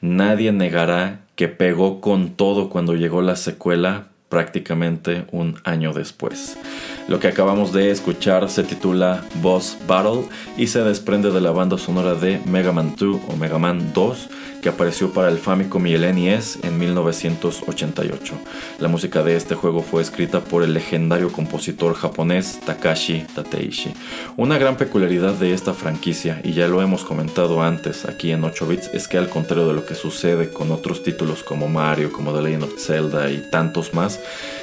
nadie 0.01 0.51
negará 0.51 1.21
que 1.35 1.47
pegó 1.47 1.99
con 1.99 2.35
todo 2.35 2.69
cuando 2.69 2.93
llegó 2.93 3.23
la 3.23 3.35
secuela 3.35 4.09
prácticamente 4.29 5.25
un 5.31 5.57
año 5.63 5.93
después. 5.93 6.57
Lo 7.07 7.19
que 7.19 7.27
acabamos 7.27 7.73
de 7.73 7.91
escuchar 7.91 8.49
se 8.49 8.63
titula 8.63 9.23
Boss 9.35 9.77
Battle 9.87 10.23
y 10.57 10.67
se 10.67 10.81
desprende 10.83 11.31
de 11.31 11.41
la 11.41 11.51
banda 11.51 11.77
sonora 11.77 12.15
de 12.15 12.41
Mega 12.45 12.71
Man 12.71 12.95
2 12.97 13.21
o 13.27 13.35
Mega 13.35 13.57
Man 13.57 13.91
2 13.93 14.29
que 14.61 14.69
apareció 14.69 15.11
para 15.11 15.29
el 15.29 15.39
Famicom 15.39 15.85
y 15.87 15.93
el 15.95 16.15
NES 16.15 16.59
en 16.63 16.77
1988. 16.77 18.35
La 18.79 18.87
música 18.87 19.23
de 19.23 19.35
este 19.35 19.55
juego 19.55 19.81
fue 19.81 20.01
escrita 20.01 20.41
por 20.41 20.63
el 20.63 20.73
legendario 20.73 21.31
compositor 21.31 21.95
japonés 21.95 22.59
Takashi 22.65 23.25
Tateishi. 23.33 23.93
Una 24.37 24.57
gran 24.57 24.77
peculiaridad 24.77 25.33
de 25.33 25.53
esta 25.53 25.73
franquicia, 25.73 26.41
y 26.43 26.53
ya 26.53 26.67
lo 26.67 26.81
hemos 26.81 27.03
comentado 27.03 27.61
antes 27.61 28.05
aquí 28.05 28.31
en 28.31 28.43
8 28.43 28.67
bits, 28.67 28.91
es 28.93 29.07
que 29.07 29.17
al 29.17 29.29
contrario 29.29 29.67
de 29.67 29.73
lo 29.73 29.85
que 29.85 29.95
sucede 29.95 30.51
con 30.51 30.71
otros 30.71 31.03
títulos 31.03 31.43
como 31.43 31.67
Mario, 31.67 32.11
como 32.11 32.33
The 32.33 32.41
Legend 32.41 32.63
of 32.63 32.79
Zelda 32.79 33.31
y 33.31 33.49
tantos 33.49 33.93
más, 33.93 34.19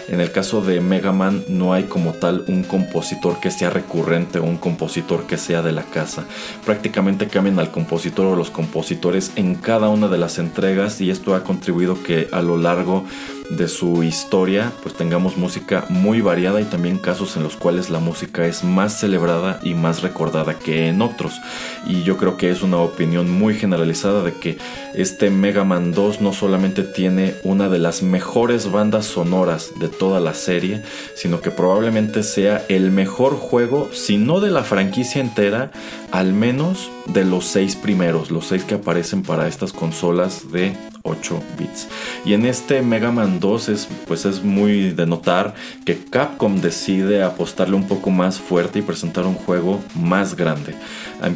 en 0.09 0.21
el 0.21 0.33
caso 0.33 0.63
de 0.63 0.81
Mega 0.81 1.13
Man 1.13 1.45
no 1.49 1.73
hay 1.73 1.85
como 1.85 2.13
tal 2.13 2.45
un 2.49 2.63
compositor 2.63 3.41
que 3.41 3.51
sea 3.51 3.71
recurrente 3.71 4.39
o 4.39 4.45
un 4.45 4.57
compositor 4.57 5.27
que 5.27 5.37
sea 5.37 5.63
de 5.63 5.73
la 5.73 5.83
casa. 5.83 6.25
Prácticamente 6.65 7.29
cambian 7.29 7.59
al 7.59 7.71
compositor 7.71 8.27
o 8.27 8.37
los 8.37 8.51
compositores 8.51 9.33
en 9.37 9.55
cada 9.55 9.89
una 9.89 10.09
de 10.09 10.19
las 10.19 10.39
entregas 10.39 11.01
y 11.01 11.11
esto 11.11 11.35
ha 11.35 11.45
contribuido 11.45 12.03
que 12.03 12.29
a 12.33 12.43
lo 12.43 12.57
largo 12.57 13.05
de 13.51 13.69
su 13.69 14.03
historia, 14.03 14.73
pues 14.83 14.95
tengamos 14.95 15.37
música 15.37 15.87
muy 15.89 16.21
variada 16.21 16.61
y 16.61 16.65
también 16.65 16.99
casos 16.99 17.37
en 17.37 17.43
los 17.43 17.57
cuales 17.57 17.91
la 17.91 17.99
música 17.99 18.47
es 18.47 18.65
más 18.65 19.01
celebrada 19.01 19.61
y 19.63 19.75
más 19.75 20.03
recordada 20.03 20.59
que 20.59 20.89
en 20.89 21.01
otros. 21.03 21.41
Y 21.87 22.03
yo 22.03 22.17
creo 22.17 22.37
que 22.37 22.51
es 22.51 22.63
una 22.63 22.79
opinión 22.79 23.31
muy 23.31 23.55
generalizada 23.55 24.23
de 24.23 24.35
que 24.35 24.59
este 24.95 25.31
Mega 25.31 25.65
Man 25.65 25.93
2 25.93 26.21
no 26.21 26.33
solamente 26.33 26.83
tiene 26.83 27.35
una 27.43 27.69
de 27.69 27.79
las 27.79 28.03
mejores 28.03 28.71
bandas 28.71 29.07
sonoras 29.07 29.73
de 29.81 29.89
toda 29.89 30.21
la 30.21 30.35
serie, 30.35 30.83
sino 31.15 31.41
que 31.41 31.51
probablemente 31.51 32.23
sea 32.23 32.65
el 32.69 32.91
mejor 32.91 33.37
juego, 33.37 33.89
si 33.93 34.19
no 34.19 34.41
de 34.41 34.51
la 34.51 34.65
franquicia 34.65 35.21
entera, 35.21 35.71
al 36.11 36.33
menos 36.33 36.91
de 37.07 37.25
los 37.25 37.47
seis 37.47 37.77
primeros, 37.77 38.31
los 38.31 38.47
seis 38.47 38.65
que 38.65 38.75
aparecen 38.75 39.23
para 39.23 39.49
estas 39.49 39.73
consolas 39.73 40.53
de 40.53 40.77
8 41.09 41.43
bits. 41.59 41.89
Y 42.25 42.35
en 42.35 42.47
este 42.47 42.83
Mega 42.83 43.11
Man 43.11 43.41
2 43.41 43.69
es, 43.69 43.89
pues 44.07 44.25
es 44.25 44.43
muy 44.43 44.91
de 44.91 45.07
notar 45.07 45.55
que 45.85 45.99
Capcom 45.99 46.61
decide 46.61 47.23
apostarle 47.23 47.77
un 47.77 47.89
poco 47.89 48.11
más 48.11 48.39
fuerte 48.39 48.79
y 48.79 48.83
presentar 48.83 49.27
un 49.27 49.35
juego 49.35 49.81
más 49.95 50.37
grande. 50.37 50.75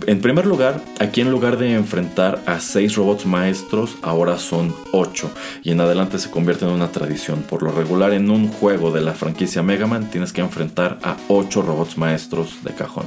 En 0.07 0.21
primer 0.21 0.47
lugar, 0.47 0.81
aquí 1.01 1.23
en 1.23 1.31
lugar 1.31 1.59
de 1.59 1.75
enfrentar 1.75 2.41
a 2.47 2.61
6 2.61 2.95
robots 2.95 3.27
maestros, 3.27 3.97
ahora 4.03 4.39
son 4.39 4.75
8 4.93 5.31
y 5.65 5.73
en 5.73 5.81
adelante 5.81 6.19
se 6.19 6.31
convierte 6.31 6.65
en 6.65 6.71
una 6.71 6.93
tradición. 6.93 7.43
Por 7.43 7.63
lo 7.63 7.73
regular 7.73 8.13
en 8.13 8.31
un 8.31 8.49
juego 8.49 8.93
de 8.93 9.01
la 9.01 9.13
franquicia 9.13 9.63
Mega 9.63 9.87
Man 9.87 10.09
tienes 10.11 10.33
que 10.33 10.41
enfrentar 10.41 10.99
a 11.03 11.17
8 11.29 11.63
robots 11.63 11.99
maestros 11.99 12.63
de 12.63 12.73
cajón. 12.75 13.07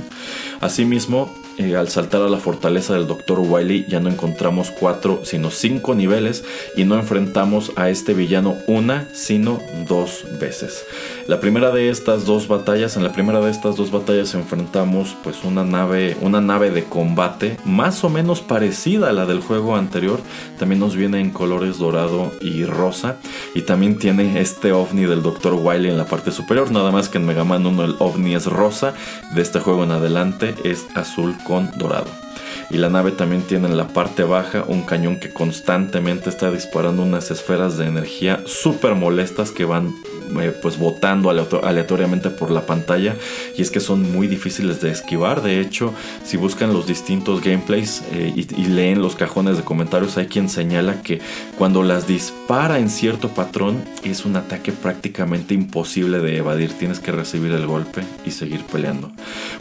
Asimismo, 0.59 1.29
eh, 1.57 1.77
al 1.77 1.87
saltar 1.87 2.21
a 2.21 2.29
la 2.29 2.37
fortaleza 2.37 2.93
del 2.95 3.07
Dr. 3.07 3.39
Wily 3.39 3.85
ya 3.87 4.01
no 4.01 4.09
encontramos 4.09 4.71
4 4.71 5.21
sino 5.23 5.51
5 5.51 5.95
niveles 5.95 6.43
y 6.75 6.83
no 6.83 6.95
enfrentamos 6.95 7.71
a 7.75 7.89
este 7.89 8.13
villano 8.13 8.57
una 8.67 9.07
sino 9.13 9.59
dos 9.87 10.25
veces. 10.39 10.85
La 11.27 11.39
primera 11.39 11.71
de 11.71 11.89
estas 11.89 12.25
dos 12.25 12.47
batallas, 12.47 12.97
en 12.97 13.03
la 13.03 13.11
primera 13.11 13.41
de 13.41 13.51
estas 13.51 13.75
dos 13.75 13.91
batallas 13.91 14.33
enfrentamos 14.35 15.15
pues 15.23 15.43
una 15.43 15.63
nave, 15.63 16.15
una 16.21 16.41
nave 16.41 16.71
de 16.71 16.83
combate 16.83 17.57
más 17.65 18.03
o 18.03 18.09
menos 18.09 18.41
parecida 18.41 19.09
a 19.09 19.13
la 19.13 19.25
del 19.25 19.39
juego 19.39 19.75
anterior, 19.75 20.19
también 20.59 20.79
nos 20.79 20.95
viene 20.95 21.19
en 21.19 21.31
colores 21.31 21.77
dorado 21.77 22.31
y 22.41 22.65
rosa 22.65 23.17
y 23.53 23.61
también 23.61 23.97
tiene 23.97 24.39
este 24.39 24.71
ovni 24.71 25.05
del 25.05 25.23
Dr. 25.23 25.53
Wily 25.53 25.89
en 25.89 25.97
la 25.97 26.05
parte 26.05 26.31
superior, 26.31 26.71
nada 26.71 26.91
más 26.91 27.09
que 27.09 27.17
en 27.17 27.25
Mega 27.25 27.43
Man 27.43 27.65
1 27.65 27.85
el 27.85 27.95
ovni 27.99 28.35
es 28.35 28.45
rosa, 28.45 28.93
de 29.33 29.41
este 29.41 29.59
juego 29.59 29.83
en 29.83 29.91
adelante 29.91 30.55
es 30.63 30.85
azul 30.95 31.35
con 31.45 31.71
dorado. 31.77 32.24
Y 32.69 32.77
la 32.77 32.89
nave 32.89 33.11
también 33.11 33.41
tiene 33.43 33.67
en 33.67 33.77
la 33.77 33.87
parte 33.87 34.23
baja 34.23 34.63
un 34.67 34.83
cañón 34.83 35.19
que 35.19 35.31
constantemente 35.31 36.29
está 36.29 36.51
disparando 36.51 37.03
unas 37.03 37.31
esferas 37.31 37.77
de 37.77 37.85
energía 37.85 38.41
súper 38.45 38.95
molestas 38.95 39.51
que 39.51 39.65
van 39.65 39.93
eh, 40.39 40.53
pues 40.61 40.77
botando 40.77 41.29
aleatoriamente 41.29 42.29
por 42.29 42.51
la 42.51 42.65
pantalla 42.65 43.15
y 43.57 43.61
es 43.61 43.71
que 43.71 43.79
son 43.79 44.11
muy 44.11 44.27
difíciles 44.27 44.81
de 44.81 44.91
esquivar. 44.91 45.41
De 45.41 45.59
hecho 45.59 45.93
si 46.23 46.37
buscan 46.37 46.73
los 46.73 46.87
distintos 46.87 47.41
gameplays 47.41 48.03
eh, 48.11 48.33
y, 48.35 48.65
leen 48.65 49.01
los 49.01 49.15
cajones 49.15 49.57
de 49.57 49.63
comentarios 49.63 50.17
hay 50.17 50.27
quien 50.27 50.49
señala 50.49 51.01
que 51.01 51.21
cuando 51.57 51.83
las 51.83 52.07
dispara 52.07 52.79
en 52.79 52.89
cierto 52.89 53.29
patrón 53.29 53.83
es 54.03 54.25
un 54.25 54.35
ataque 54.35 54.71
prácticamente 54.71 55.53
imposible 55.53 56.19
de 56.19 56.37
evadir. 56.37 56.73
Tienes 56.73 56.99
que 56.99 57.11
recibir 57.11 57.51
el 57.51 57.67
golpe 57.67 58.03
y 58.25 58.31
seguir 58.31 58.63
peleando. 58.63 59.11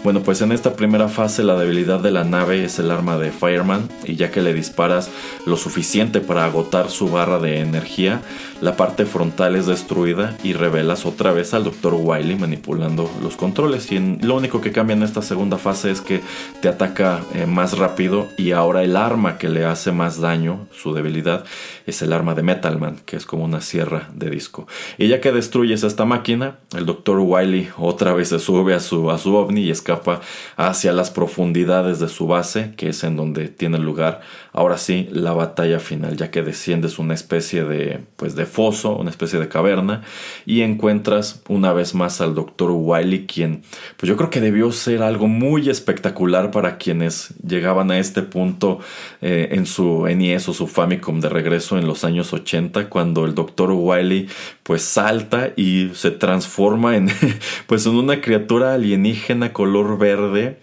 Bueno 0.03 0.23
pues 0.23 0.41
en 0.41 0.53
esta 0.53 0.75
primera 0.75 1.09
fase 1.09 1.43
la 1.43 1.57
debilidad 1.57 2.01
de 2.01 2.11
la 2.11 2.25
nave 2.25 2.65
es 2.65 2.79
el 2.79 2.91
arma 2.91 3.19
de 3.19 3.31
Fireman 3.31 3.89
y 4.05 4.17
ya 4.17 4.31
que 4.31 4.43
le 4.43 4.55
disparas 4.55 5.11
lo 5.47 5.57
suficiente 5.57 6.21
para 6.21 6.45
agotar 6.45 6.91
su 6.91 7.09
barra 7.09 7.39
de 7.39 7.61
energía 7.61 8.23
la 8.65 8.79
parte 8.79 9.05
frontal 9.05 9.57
es 9.57 9.67
destruida 9.67 10.39
y 10.43 10.55
revelas 10.55 11.05
otra 11.05 11.33
vez 11.33 11.53
al 11.53 11.65
Dr. 11.65 11.93
Wiley 11.99 12.35
manipulando 12.37 13.11
los 13.23 13.37
controles. 13.37 13.93
Y 13.93 13.99
lo 13.99 14.37
único 14.37 14.63
que 14.63 14.73
cambia 14.73 14.97
en 14.97 15.03
esta 15.03 15.21
segunda 15.21 15.59
fase 15.59 15.91
es 15.91 16.01
que 16.01 16.23
te 16.63 16.69
ataca 16.69 17.21
eh, 17.35 17.45
más 17.45 17.77
rápido 17.77 18.27
y 18.39 18.53
ahora 18.53 18.83
el 18.83 18.97
arma 18.97 19.37
que 19.37 19.51
le 19.51 19.67
hace 19.67 19.93
más 19.93 20.19
daño, 20.19 20.67
su 20.73 20.95
debilidad, 20.95 21.45
es 21.87 22.01
el 22.01 22.15
arma 22.15 22.35
de 22.35 22.43
Metalman, 22.43 23.03
que 23.05 23.19
es 23.19 23.27
como 23.27 23.45
una 23.45 23.61
sierra 23.61 24.09
de 24.15 24.31
disco. 24.31 24.67
Y 24.97 25.09
ya 25.09 25.21
que 25.21 25.31
destruyes 25.31 25.85
esta 25.85 26.07
máquina, 26.07 26.57
el 26.75 26.87
Dr. 26.87 27.19
Wiley 27.19 27.69
otra 27.77 28.15
vez 28.15 28.31
se 28.31 28.39
sube 28.39 28.73
a 28.73 28.81
su, 28.81 29.11
a 29.11 29.19
su 29.19 29.35
ovni 29.35 29.61
y 29.61 29.71
escapa 29.71 30.23
hacia 30.57 30.95
las 30.95 31.11
profundidades 31.11 32.01
de 32.01 32.09
su 32.09 32.29
base, 32.29 32.73
que 32.79 32.89
es 32.89 33.05
en 33.05 33.17
donde 33.17 33.49
tiene 33.49 33.77
lugar 33.77 34.23
ahora 34.55 34.79
sí 34.79 35.09
la 35.11 35.33
batalla 35.33 35.81
final, 35.81 36.17
ya 36.17 36.31
que 36.31 36.43
desciendes 36.43 36.99
una 36.99 37.13
especie 37.13 37.65
de, 37.65 38.01
pues 38.17 38.35
de 38.37 38.47
foso, 38.55 38.97
una 38.97 39.11
especie 39.11 39.39
de 39.39 39.49
caverna, 39.49 40.03
y 40.47 40.63
encuentras 40.63 41.43
una 41.49 41.73
vez 41.73 41.95
más 41.95 42.21
al 42.21 42.35
Dr. 42.35 42.71
Wiley, 42.71 43.27
quien, 43.27 43.63
pues 43.97 44.09
yo 44.09 44.17
creo 44.17 44.31
que 44.31 44.41
debió 44.41 44.71
ser 44.71 45.03
algo 45.03 45.27
muy 45.27 45.69
espectacular 45.69 46.53
para 46.53 46.79
quienes 46.79 47.35
llegaban 47.45 47.91
a 47.91 47.99
este 47.99 48.23
punto 48.23 48.79
eh, 49.21 49.49
en 49.51 49.67
su 49.67 50.07
NES 50.07 50.49
o 50.49 50.55
su 50.55 50.69
Famicom 50.69 51.21
de 51.21 51.29
regreso 51.29 51.77
en 51.79 51.87
los 51.87 52.05
años 52.05 52.33
80, 52.33 52.89
cuando 52.89 53.25
el 53.25 53.35
Dr. 53.35 53.73
Wiley 53.73 54.29
pues 54.63 54.83
salta 54.83 55.51
y 55.57 55.91
se 55.95 56.13
transforma 56.13 56.97
en, 56.97 57.09
pues 57.67 57.87
en 57.87 57.97
una 57.97 58.21
criatura 58.21 58.75
alienígena 58.75 59.53
color 59.53 59.99
verde 59.99 60.61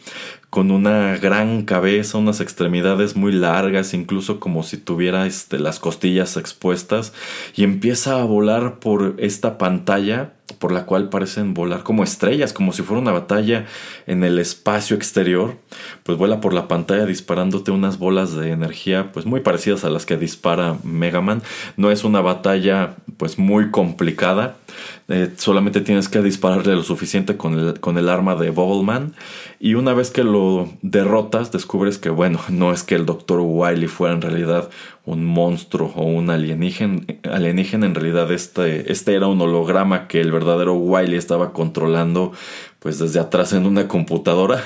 con 0.51 0.69
una 0.69 1.17
gran 1.17 1.63
cabeza, 1.63 2.17
unas 2.17 2.41
extremidades 2.41 3.15
muy 3.15 3.31
largas, 3.31 3.93
incluso 3.93 4.41
como 4.41 4.63
si 4.63 4.75
tuviera 4.75 5.25
este, 5.25 5.57
las 5.57 5.79
costillas 5.79 6.35
expuestas, 6.35 7.13
y 7.55 7.63
empieza 7.63 8.21
a 8.21 8.25
volar 8.25 8.79
por 8.79 9.15
esta 9.17 9.57
pantalla 9.57 10.33
por 10.59 10.71
la 10.71 10.85
cual 10.85 11.09
parecen 11.09 11.53
volar 11.53 11.83
como 11.83 12.03
estrellas, 12.03 12.53
como 12.53 12.73
si 12.73 12.83
fuera 12.83 13.01
una 13.01 13.11
batalla 13.11 13.65
en 14.07 14.23
el 14.23 14.39
espacio 14.39 14.95
exterior, 14.95 15.55
pues 16.03 16.17
vuela 16.17 16.41
por 16.41 16.53
la 16.53 16.67
pantalla 16.67 17.05
disparándote 17.05 17.71
unas 17.71 17.97
bolas 17.97 18.35
de 18.35 18.51
energía 18.51 19.11
pues 19.11 19.25
muy 19.25 19.39
parecidas 19.39 19.83
a 19.85 19.89
las 19.89 20.05
que 20.05 20.17
dispara 20.17 20.77
Mega 20.83 21.21
Man. 21.21 21.41
No 21.77 21.91
es 21.91 22.03
una 22.03 22.21
batalla 22.21 22.95
pues 23.17 23.39
muy 23.39 23.71
complicada, 23.71 24.57
eh, 25.11 25.31
solamente 25.35 25.81
tienes 25.81 26.07
que 26.07 26.21
dispararle 26.21 26.73
lo 26.73 26.83
suficiente 26.83 27.35
con 27.35 27.59
el, 27.59 27.79
con 27.79 27.97
el 27.97 28.07
arma 28.07 28.35
de 28.35 28.51
Man 28.51 29.13
y 29.59 29.73
una 29.73 29.93
vez 29.93 30.09
que 30.09 30.23
lo 30.23 30.69
derrotas 30.81 31.51
descubres 31.51 31.97
que 31.97 32.09
bueno, 32.09 32.39
no 32.49 32.71
es 32.71 32.83
que 32.83 32.95
el 32.95 33.05
Dr. 33.05 33.41
Wily 33.41 33.87
fuera 33.87 34.15
en 34.15 34.21
realidad 34.21 34.69
un 35.03 35.25
monstruo 35.25 35.91
o 35.95 36.03
un 36.03 36.29
alienígena, 36.29 37.01
alienígena 37.29 37.85
en 37.85 37.95
realidad 37.95 38.31
este, 38.31 38.91
este 38.91 39.15
era 39.15 39.27
un 39.27 39.41
holograma 39.41 40.07
que 40.07 40.21
el 40.21 40.31
verdadero 40.31 40.75
Wily 40.75 41.17
estaba 41.17 41.53
controlando 41.53 42.31
pues 42.81 42.97
desde 42.97 43.19
atrás 43.19 43.53
en 43.53 43.67
una 43.67 43.87
computadora. 43.87 44.63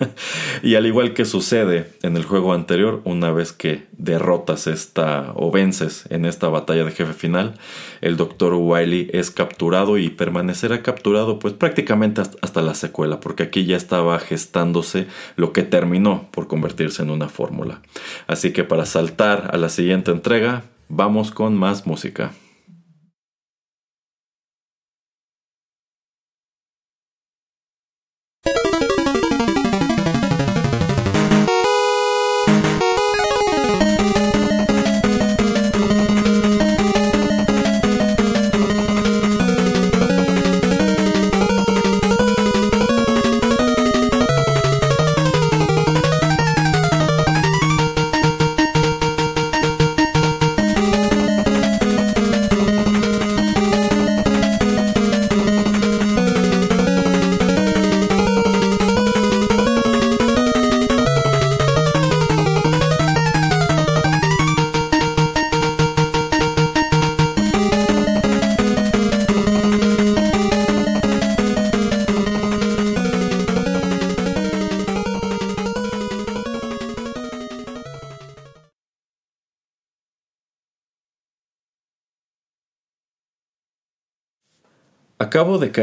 y 0.62 0.76
al 0.76 0.86
igual 0.86 1.12
que 1.12 1.24
sucede 1.24 1.92
en 2.02 2.16
el 2.16 2.24
juego 2.24 2.52
anterior, 2.52 3.02
una 3.04 3.32
vez 3.32 3.52
que 3.52 3.88
derrotas 3.96 4.68
esta 4.68 5.32
o 5.34 5.50
vences 5.50 6.04
en 6.10 6.24
esta 6.24 6.46
batalla 6.48 6.84
de 6.84 6.92
jefe 6.92 7.14
final, 7.14 7.54
el 8.00 8.16
Dr. 8.16 8.54
Wily 8.54 9.10
es 9.12 9.32
capturado 9.32 9.98
y 9.98 10.08
permanecerá 10.08 10.84
capturado 10.84 11.40
pues 11.40 11.52
prácticamente 11.52 12.22
hasta 12.42 12.62
la 12.62 12.74
secuela, 12.74 13.18
porque 13.18 13.42
aquí 13.42 13.64
ya 13.64 13.76
estaba 13.76 14.20
gestándose 14.20 15.08
lo 15.34 15.52
que 15.52 15.64
terminó 15.64 16.28
por 16.30 16.46
convertirse 16.46 17.02
en 17.02 17.10
una 17.10 17.28
fórmula. 17.28 17.82
Así 18.28 18.52
que 18.52 18.62
para 18.62 18.86
saltar 18.86 19.50
a 19.52 19.56
la 19.56 19.68
siguiente 19.68 20.12
entrega, 20.12 20.62
vamos 20.88 21.32
con 21.32 21.56
más 21.56 21.88
música. 21.88 22.30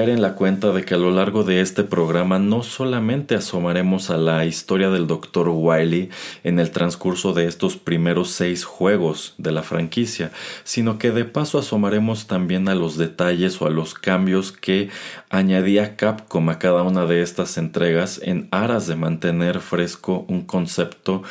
En 0.03 0.21
la 0.21 0.35
cuenta 0.35 0.73
de 0.73 0.83
que 0.83 0.93
a 0.93 0.97
lo 0.97 1.09
largo 1.09 1.45
de 1.45 1.61
este 1.61 1.85
programa 1.85 2.37
no 2.37 2.63
solamente 2.63 3.33
asomaremos 3.33 4.09
a 4.09 4.17
la 4.17 4.43
historia 4.43 4.89
del 4.89 5.07
Dr. 5.07 5.47
Wily 5.47 6.09
en 6.43 6.59
el 6.59 6.71
transcurso 6.71 7.31
de 7.31 7.47
estos 7.47 7.77
primeros 7.77 8.29
seis 8.31 8.65
juegos 8.65 9.35
de 9.37 9.53
la 9.53 9.63
franquicia, 9.63 10.31
sino 10.65 10.99
que 10.99 11.11
de 11.11 11.23
paso 11.23 11.59
asomaremos 11.59 12.27
también 12.27 12.67
a 12.67 12.75
los 12.75 12.97
detalles 12.97 13.61
o 13.61 13.67
a 13.67 13.69
los 13.69 13.93
cambios 13.93 14.51
que 14.51 14.89
añadía 15.29 15.95
Capcom 15.95 16.49
a 16.49 16.59
cada 16.59 16.83
una 16.83 17.05
de 17.05 17.21
estas 17.21 17.57
entregas 17.57 18.19
en 18.21 18.49
aras 18.51 18.87
de 18.87 18.97
mantener 18.97 19.61
fresco 19.61 20.25
un 20.27 20.41
concepto 20.45 21.23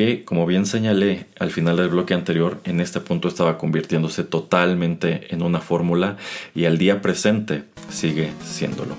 que, 0.00 0.24
como 0.24 0.46
bien 0.46 0.64
señalé 0.64 1.26
al 1.38 1.50
final 1.50 1.76
del 1.76 1.90
bloque 1.90 2.14
anterior, 2.14 2.58
en 2.64 2.80
este 2.80 3.00
punto 3.00 3.28
estaba 3.28 3.58
convirtiéndose 3.58 4.24
totalmente 4.24 5.26
en 5.28 5.42
una 5.42 5.60
fórmula 5.60 6.16
y 6.54 6.64
al 6.64 6.78
día 6.78 7.02
presente 7.02 7.64
sigue 7.90 8.30
siéndolo. 8.42 8.96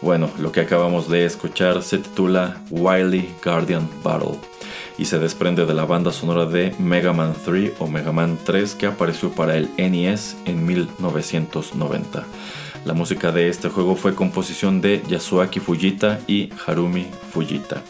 Bueno, 0.00 0.30
lo 0.38 0.50
que 0.50 0.62
acabamos 0.62 1.10
de 1.10 1.26
escuchar 1.26 1.82
se 1.82 1.98
titula 1.98 2.56
Wily 2.70 3.28
Guardian 3.44 3.86
Battle 4.02 4.38
y 4.96 5.04
se 5.04 5.18
desprende 5.18 5.66
de 5.66 5.74
la 5.74 5.84
banda 5.84 6.10
sonora 6.10 6.46
de 6.46 6.74
Mega 6.78 7.12
Man 7.12 7.34
3 7.44 7.72
o 7.78 7.86
Mega 7.86 8.10
Man 8.10 8.38
3 8.42 8.76
que 8.76 8.86
apareció 8.86 9.32
para 9.32 9.58
el 9.58 9.68
NES 9.76 10.38
en 10.46 10.64
1990. 10.64 12.24
La 12.90 12.94
música 12.94 13.30
de 13.30 13.48
este 13.48 13.68
juego 13.68 13.94
fue 13.94 14.16
composición 14.16 14.80
de 14.80 15.00
Yasuaki 15.08 15.60
Fujita 15.60 16.18
y 16.26 16.50
Harumi 16.66 17.06
Fujita. 17.32 17.84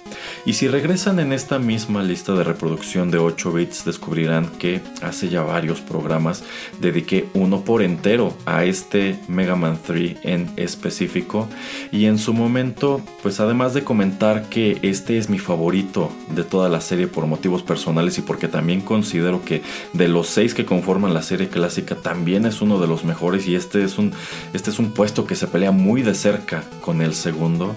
Y 0.45 0.53
si 0.53 0.69
regresan 0.69 1.21
en 1.21 1.33
esta 1.33 1.59
misma 1.59 2.03
lista 2.03 2.35
de 2.35 2.45
reproducción 2.45 3.11
de 3.11 3.17
8 3.17 3.53
bits, 3.53 3.87
descubrirán 3.87 4.47
que 4.59 4.83
hace 5.01 5.31
ya 5.31 5.43
varios 5.43 5.81
programas 5.81 6.45
dediqué 6.81 7.29
uno 7.33 7.63
por 7.63 7.81
entero 7.81 8.35
a 8.45 8.65
este 8.65 9.19
Mega 9.27 9.57
Man 9.57 9.79
3 9.87 10.19
en 10.23 10.51
específico. 10.57 11.49
Y 11.93 12.05
en 12.05 12.19
su 12.19 12.35
momento, 12.35 13.01
pues 13.23 13.41
además 13.41 13.73
de 13.73 13.85
comentar 13.85 14.51
que 14.51 14.79
este 14.83 15.17
es 15.17 15.31
mi 15.31 15.39
favorito 15.39 16.11
de 16.29 16.45
toda 16.45 16.69
la 16.69 16.83
serie 16.83 17.07
por 17.07 17.27
motivos 17.27 17.63
personales 17.63 18.19
y 18.19 18.23
porque 18.23 18.49
también 18.49 18.83
considero 18.83 19.43
que 19.45 19.63
de 19.95 20.09
los 20.09 20.29
6 20.29 20.53
que 20.53 20.67
conforman 20.67 21.15
la 21.15 21.23
serie 21.23 21.49
clásica 21.49 21.97
también 21.97 22.45
es 22.45 22.61
uno 22.61 22.79
de 22.79 22.87
los 22.87 23.05
mejores 23.05 23.47
y 23.47 23.55
este 23.55 23.83
es 23.83 23.97
un, 23.97 24.13
este 24.53 24.69
es 24.69 24.79
un 24.79 24.90
puesto 24.91 25.27
que 25.27 25.37
se 25.37 25.47
pelea 25.47 25.71
muy 25.71 26.03
de 26.03 26.15
cerca 26.15 26.65
con 26.81 27.03
el 27.03 27.15
segundo. 27.15 27.75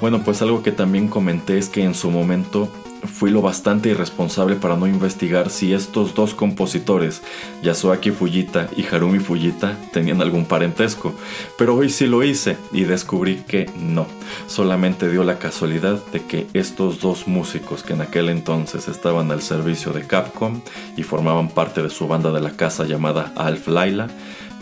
Bueno, 0.00 0.22
pues 0.22 0.42
algo 0.42 0.62
que 0.62 0.72
también 0.72 1.08
comenté 1.08 1.58
es 1.58 1.68
que 1.68 1.82
en 1.82 1.94
su 1.94 2.10
momento 2.10 2.70
fui 3.06 3.30
lo 3.30 3.40
bastante 3.40 3.90
irresponsable 3.90 4.56
para 4.56 4.76
no 4.76 4.86
investigar 4.86 5.50
si 5.50 5.72
estos 5.72 6.14
dos 6.14 6.34
compositores, 6.34 7.22
Yasuaki 7.62 8.10
Fujita 8.10 8.68
y 8.76 8.84
Harumi 8.84 9.18
Fujita, 9.18 9.76
tenían 9.92 10.20
algún 10.20 10.44
parentesco. 10.44 11.14
Pero 11.58 11.76
hoy 11.76 11.90
sí 11.90 12.06
lo 12.06 12.22
hice 12.22 12.56
y 12.72 12.84
descubrí 12.84 13.36
que 13.46 13.70
no. 13.78 14.06
Solamente 14.46 15.08
dio 15.08 15.24
la 15.24 15.38
casualidad 15.38 16.00
de 16.12 16.24
que 16.24 16.46
estos 16.52 17.00
dos 17.00 17.26
músicos 17.26 17.82
que 17.82 17.94
en 17.94 18.00
aquel 18.00 18.28
entonces 18.28 18.88
estaban 18.88 19.30
al 19.30 19.42
servicio 19.42 19.92
de 19.92 20.06
Capcom 20.06 20.60
y 20.96 21.02
formaban 21.02 21.48
parte 21.48 21.82
de 21.82 21.90
su 21.90 22.08
banda 22.08 22.32
de 22.32 22.40
la 22.40 22.50
casa 22.50 22.84
llamada 22.84 23.32
Alf 23.36 23.68
Laila, 23.68 24.08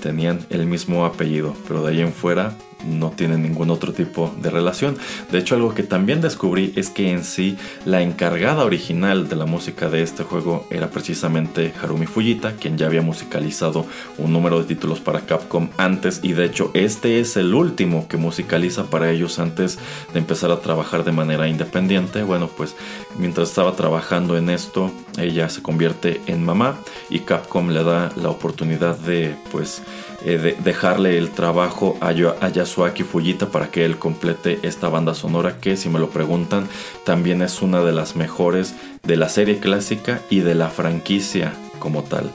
tenían 0.05 0.40
el 0.51 0.67
mismo 0.67 1.07
apellido, 1.07 1.57
pero 1.67 1.83
de 1.83 1.93
ahí 1.93 2.01
en 2.03 2.12
fuera 2.12 2.55
no 2.87 3.11
tienen 3.11 3.42
ningún 3.42 3.70
otro 3.70 3.92
tipo 3.92 4.35
de 4.40 4.51
relación. 4.51 4.97
De 5.31 5.38
hecho, 5.38 5.55
algo 5.55 5.75
que 5.75 5.83
también 5.83 6.20
descubrí 6.20 6.73
es 6.77 6.90
que 6.90 7.11
en 7.11 7.25
sí 7.25 7.57
la 7.85 8.03
encargada 8.03 8.64
original 8.64 9.29
de 9.29 9.37
la 9.37 9.47
música 9.47 9.88
de 9.88 10.03
este 10.03 10.23
juego 10.23 10.66
era 10.70 10.90
precisamente 10.90 11.73
Harumi 11.83 12.07
Fujita, 12.07 12.57
quien 12.57 12.79
ya 12.79 12.87
había 12.87 13.03
musicalizado 13.03 13.87
un 14.18 14.33
número 14.33 14.59
de 14.59 14.66
títulos 14.66 15.01
para 15.01 15.20
Capcom 15.20 15.68
antes 15.77 16.20
y 16.23 16.33
de 16.33 16.44
hecho 16.44 16.70
este 16.75 17.20
es 17.20 17.37
el 17.37 17.55
último 17.55 18.09
que 18.09 18.16
musicaliza 18.16 18.85
para 18.85 19.11
ellos 19.11 19.38
antes 19.38 19.79
de 20.12 20.18
empezar 20.18 20.51
a 20.51 20.61
trabajar 20.61 21.05
de 21.05 21.12
manera 21.12 21.49
independiente. 21.49 22.23
Bueno, 22.23 22.49
pues 22.49 22.75
mientras 23.18 23.49
estaba 23.49 23.73
trabajando 23.77 24.37
en 24.37 24.51
esto, 24.51 24.90
ella 25.18 25.49
se 25.49 25.62
convierte 25.62 26.20
en 26.27 26.44
mamá 26.44 26.79
y 27.11 27.20
Capcom 27.20 27.70
le 27.70 27.85
da 27.85 28.11
la 28.16 28.29
oportunidad 28.29 28.97
de 28.99 29.37
pues 29.53 29.83
eh, 30.24 30.56
dejarle 30.64 31.18
el 31.18 31.30
trabajo 31.30 31.98
a, 32.00 32.12
Yasuaki 32.12 33.02
Fujita 33.02 33.50
para 33.50 33.70
que 33.70 33.84
él 33.84 33.98
complete 33.98 34.58
esta 34.62 34.88
banda 34.88 35.14
sonora 35.14 35.58
que 35.60 35.76
si 35.76 35.88
me 35.88 35.98
lo 35.98 36.08
preguntan 36.10 36.66
también 37.04 37.42
es 37.42 37.60
una 37.60 37.82
de 37.82 37.92
las 37.92 38.16
mejores 38.16 38.74
de 39.02 39.16
la 39.16 39.28
serie 39.28 39.58
clásica 39.58 40.22
y 40.30 40.40
de 40.40 40.54
la 40.54 40.70
franquicia 40.70 41.52
como 41.78 42.04
tal. 42.04 42.30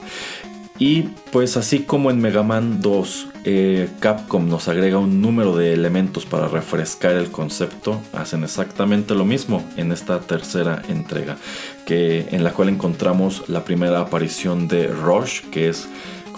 Y 0.78 1.10
pues 1.32 1.58
así 1.58 1.80
como 1.80 2.10
en 2.10 2.22
Mega 2.22 2.42
Man 2.42 2.80
2 2.80 3.28
eh, 3.44 3.90
Capcom 4.00 4.48
nos 4.48 4.70
agrega 4.70 4.98
un 4.98 5.22
número 5.22 5.58
de 5.58 5.74
elementos 5.74 6.26
para 6.26 6.48
refrescar 6.48 7.16
el 7.16 7.32
concepto, 7.32 8.00
hacen 8.14 8.44
exactamente 8.44 9.14
lo 9.14 9.26
mismo 9.26 9.64
en 9.76 9.92
esta 9.92 10.22
tercera 10.22 10.82
entrega, 10.88 11.38
que, 11.86 12.28
en 12.32 12.46
la 12.46 12.52
cual 12.52 12.70
encontramos 12.70 13.50
la 13.50 13.66
primera 13.66 14.00
aparición 14.00 14.70
de 14.70 14.88
Rush, 14.88 15.42
que 15.52 15.68
es 15.68 15.90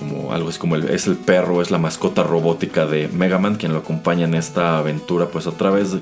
como 0.01 0.33
algo 0.33 0.49
es 0.49 0.57
como 0.57 0.75
el, 0.75 0.89
es 0.89 1.05
el 1.05 1.15
perro, 1.15 1.61
es 1.61 1.69
la 1.69 1.77
mascota 1.77 2.23
robótica 2.23 2.87
de 2.87 3.07
Mega 3.07 3.37
Man 3.37 3.55
quien 3.55 3.71
lo 3.71 3.79
acompaña 3.79 4.25
en 4.25 4.33
esta 4.33 4.79
aventura 4.79 5.27
pues 5.27 5.45
a 5.45 5.51
través 5.51 5.95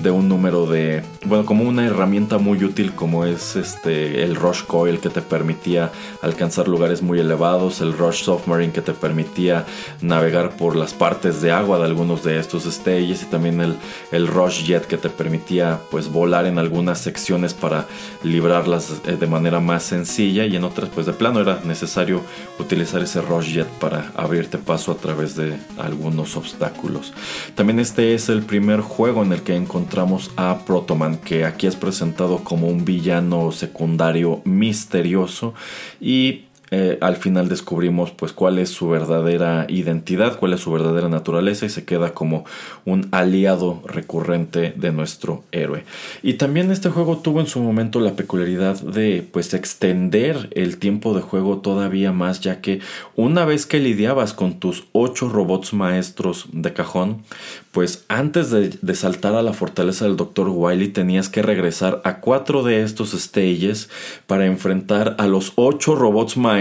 de 0.00 0.10
un 0.10 0.28
número 0.28 0.66
de 0.66 1.02
bueno 1.24 1.46
como 1.46 1.64
una 1.64 1.86
herramienta 1.86 2.36
muy 2.36 2.62
útil 2.62 2.92
como 2.92 3.24
es 3.24 3.56
este 3.56 4.24
el 4.24 4.36
Rush 4.36 4.64
Coil 4.64 5.00
que 5.00 5.08
te 5.08 5.22
permitía 5.22 5.90
alcanzar 6.20 6.68
lugares 6.68 7.00
muy 7.00 7.18
elevados, 7.18 7.80
el 7.80 7.96
Rush 7.96 8.24
Submarine 8.24 8.74
que 8.74 8.82
te 8.82 8.92
permitía 8.92 9.64
navegar 10.02 10.58
por 10.58 10.76
las 10.76 10.92
partes 10.92 11.40
de 11.40 11.50
agua 11.50 11.78
de 11.78 11.84
algunos 11.86 12.22
de 12.22 12.38
estos 12.38 12.64
stages 12.64 13.22
y 13.22 13.26
también 13.26 13.62
el, 13.62 13.76
el 14.12 14.26
Rush 14.26 14.64
Jet 14.64 14.86
que 14.86 14.98
te 14.98 15.08
permitía 15.08 15.80
pues 15.90 16.12
volar 16.12 16.44
en 16.44 16.58
algunas 16.58 16.98
secciones 16.98 17.54
para 17.54 17.86
librarlas 18.22 19.00
eh, 19.06 19.16
de 19.16 19.26
manera 19.26 19.60
más 19.60 19.82
sencilla 19.82 20.44
y 20.44 20.56
en 20.56 20.64
otras 20.64 20.90
pues 20.90 21.06
de 21.06 21.14
plano 21.14 21.40
era 21.40 21.60
necesario 21.64 22.20
utilizar 22.58 23.00
ese 23.00 23.22
Rush 23.22 23.45
Para 23.80 24.12
abrirte 24.16 24.58
paso 24.58 24.90
a 24.90 24.96
través 24.96 25.36
de 25.36 25.56
algunos 25.78 26.36
obstáculos. 26.36 27.12
También 27.54 27.78
este 27.78 28.14
es 28.14 28.28
el 28.28 28.42
primer 28.42 28.80
juego 28.80 29.22
en 29.22 29.32
el 29.32 29.42
que 29.42 29.54
encontramos 29.54 30.32
a 30.36 30.64
Protoman, 30.66 31.18
que 31.18 31.44
aquí 31.44 31.66
es 31.66 31.76
presentado 31.76 32.42
como 32.42 32.66
un 32.66 32.84
villano 32.84 33.52
secundario 33.52 34.42
misterioso 34.44 35.54
y 36.00 36.45
eh, 36.70 36.98
al 37.00 37.16
final 37.16 37.48
descubrimos 37.48 38.10
pues 38.10 38.32
cuál 38.32 38.58
es 38.58 38.70
su 38.70 38.88
verdadera 38.88 39.66
identidad, 39.68 40.38
cuál 40.38 40.52
es 40.52 40.60
su 40.60 40.72
verdadera 40.72 41.08
naturaleza 41.08 41.66
y 41.66 41.68
se 41.68 41.84
queda 41.84 42.12
como 42.12 42.44
un 42.84 43.08
aliado 43.12 43.82
recurrente 43.86 44.74
de 44.76 44.92
nuestro 44.92 45.44
héroe. 45.52 45.84
Y 46.22 46.34
también 46.34 46.70
este 46.70 46.90
juego 46.90 47.18
tuvo 47.18 47.40
en 47.40 47.46
su 47.46 47.60
momento 47.60 48.00
la 48.00 48.16
peculiaridad 48.16 48.80
de 48.80 49.26
pues 49.30 49.54
extender 49.54 50.48
el 50.52 50.78
tiempo 50.78 51.14
de 51.14 51.22
juego 51.22 51.58
todavía 51.58 52.12
más 52.12 52.40
ya 52.40 52.60
que 52.60 52.80
una 53.14 53.44
vez 53.44 53.66
que 53.66 53.78
lidiabas 53.78 54.32
con 54.32 54.58
tus 54.58 54.84
ocho 54.92 55.28
robots 55.28 55.72
maestros 55.72 56.46
de 56.52 56.72
cajón, 56.72 57.22
pues 57.70 58.06
antes 58.08 58.50
de, 58.50 58.94
saltar 58.94 59.34
a 59.34 59.42
la 59.42 59.52
fortaleza 59.52 60.06
del 60.06 60.16
Dr. 60.16 60.48
Wily 60.48 60.88
tenías 60.88 61.28
que 61.28 61.42
regresar 61.42 62.00
a 62.04 62.20
cuatro 62.20 62.62
de 62.62 62.82
estos 62.82 63.10
stages 63.10 63.90
para 64.26 64.46
enfrentar 64.46 65.14
a 65.18 65.26
los 65.26 65.52
ocho 65.56 65.94
robots 65.94 66.38
maestros 66.38 66.55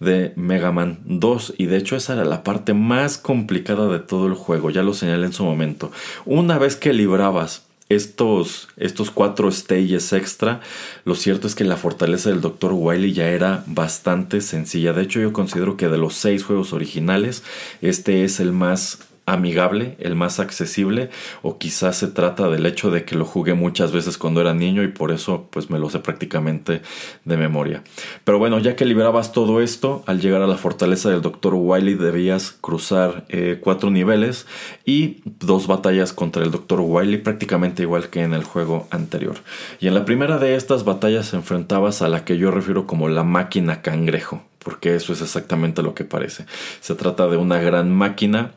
de 0.00 0.32
Mega 0.36 0.72
Man 0.72 1.00
2 1.04 1.54
y 1.58 1.66
de 1.66 1.76
hecho 1.76 1.96
esa 1.96 2.14
era 2.14 2.24
la 2.24 2.42
parte 2.42 2.74
más 2.74 3.18
complicada 3.18 3.88
de 3.88 3.98
todo 3.98 4.26
el 4.26 4.34
juego, 4.34 4.70
ya 4.70 4.82
lo 4.82 4.94
señalé 4.94 5.26
en 5.26 5.32
su 5.32 5.44
momento. 5.44 5.90
Una 6.24 6.58
vez 6.58 6.76
que 6.76 6.92
librabas 6.92 7.64
estos, 7.90 8.68
estos 8.76 9.10
cuatro 9.10 9.50
stages 9.50 10.12
extra, 10.12 10.60
lo 11.04 11.16
cierto 11.16 11.48
es 11.48 11.56
que 11.56 11.64
la 11.64 11.76
fortaleza 11.76 12.30
del 12.30 12.40
Dr. 12.40 12.72
Wily 12.72 13.12
ya 13.12 13.28
era 13.28 13.64
bastante 13.66 14.40
sencilla. 14.40 14.92
De 14.92 15.02
hecho, 15.02 15.20
yo 15.20 15.32
considero 15.32 15.76
que 15.76 15.88
de 15.88 15.98
los 15.98 16.14
seis 16.14 16.44
juegos 16.44 16.72
originales, 16.72 17.42
este 17.82 18.22
es 18.24 18.38
el 18.38 18.52
más 18.52 19.00
amigable, 19.26 19.96
el 20.00 20.14
más 20.14 20.40
accesible, 20.40 21.10
o 21.42 21.58
quizás 21.58 21.96
se 21.96 22.08
trata 22.08 22.48
del 22.48 22.66
hecho 22.66 22.90
de 22.90 23.04
que 23.04 23.16
lo 23.16 23.24
jugué 23.24 23.54
muchas 23.54 23.92
veces 23.92 24.18
cuando 24.18 24.40
era 24.40 24.54
niño 24.54 24.82
y 24.82 24.88
por 24.88 25.12
eso 25.12 25.48
pues 25.50 25.70
me 25.70 25.78
lo 25.78 25.90
sé 25.90 26.00
prácticamente 26.00 26.82
de 27.24 27.36
memoria. 27.36 27.82
Pero 28.24 28.38
bueno, 28.38 28.58
ya 28.58 28.76
que 28.76 28.84
liberabas 28.84 29.32
todo 29.32 29.60
esto, 29.60 30.02
al 30.06 30.20
llegar 30.20 30.42
a 30.42 30.46
la 30.46 30.56
fortaleza 30.56 31.10
del 31.10 31.22
Dr. 31.22 31.54
Wily 31.54 31.94
debías 31.94 32.56
cruzar 32.60 33.24
eh, 33.28 33.58
cuatro 33.60 33.90
niveles 33.90 34.46
y 34.84 35.18
dos 35.24 35.66
batallas 35.66 36.12
contra 36.12 36.42
el 36.42 36.50
Dr. 36.50 36.80
Wily 36.80 37.18
prácticamente 37.18 37.82
igual 37.82 38.10
que 38.10 38.22
en 38.22 38.34
el 38.34 38.44
juego 38.44 38.86
anterior. 38.90 39.36
Y 39.80 39.86
en 39.86 39.94
la 39.94 40.04
primera 40.04 40.38
de 40.38 40.56
estas 40.56 40.84
batallas 40.84 41.34
enfrentabas 41.34 42.02
a 42.02 42.08
la 42.08 42.24
que 42.24 42.38
yo 42.38 42.50
refiero 42.50 42.86
como 42.86 43.08
la 43.08 43.24
máquina 43.24 43.82
cangrejo 43.82 44.42
porque 44.62 44.94
eso 44.94 45.12
es 45.12 45.22
exactamente 45.22 45.82
lo 45.82 45.94
que 45.94 46.04
parece. 46.04 46.44
Se 46.80 46.94
trata 46.94 47.26
de 47.28 47.36
una 47.36 47.58
gran 47.58 47.90
máquina 47.90 48.52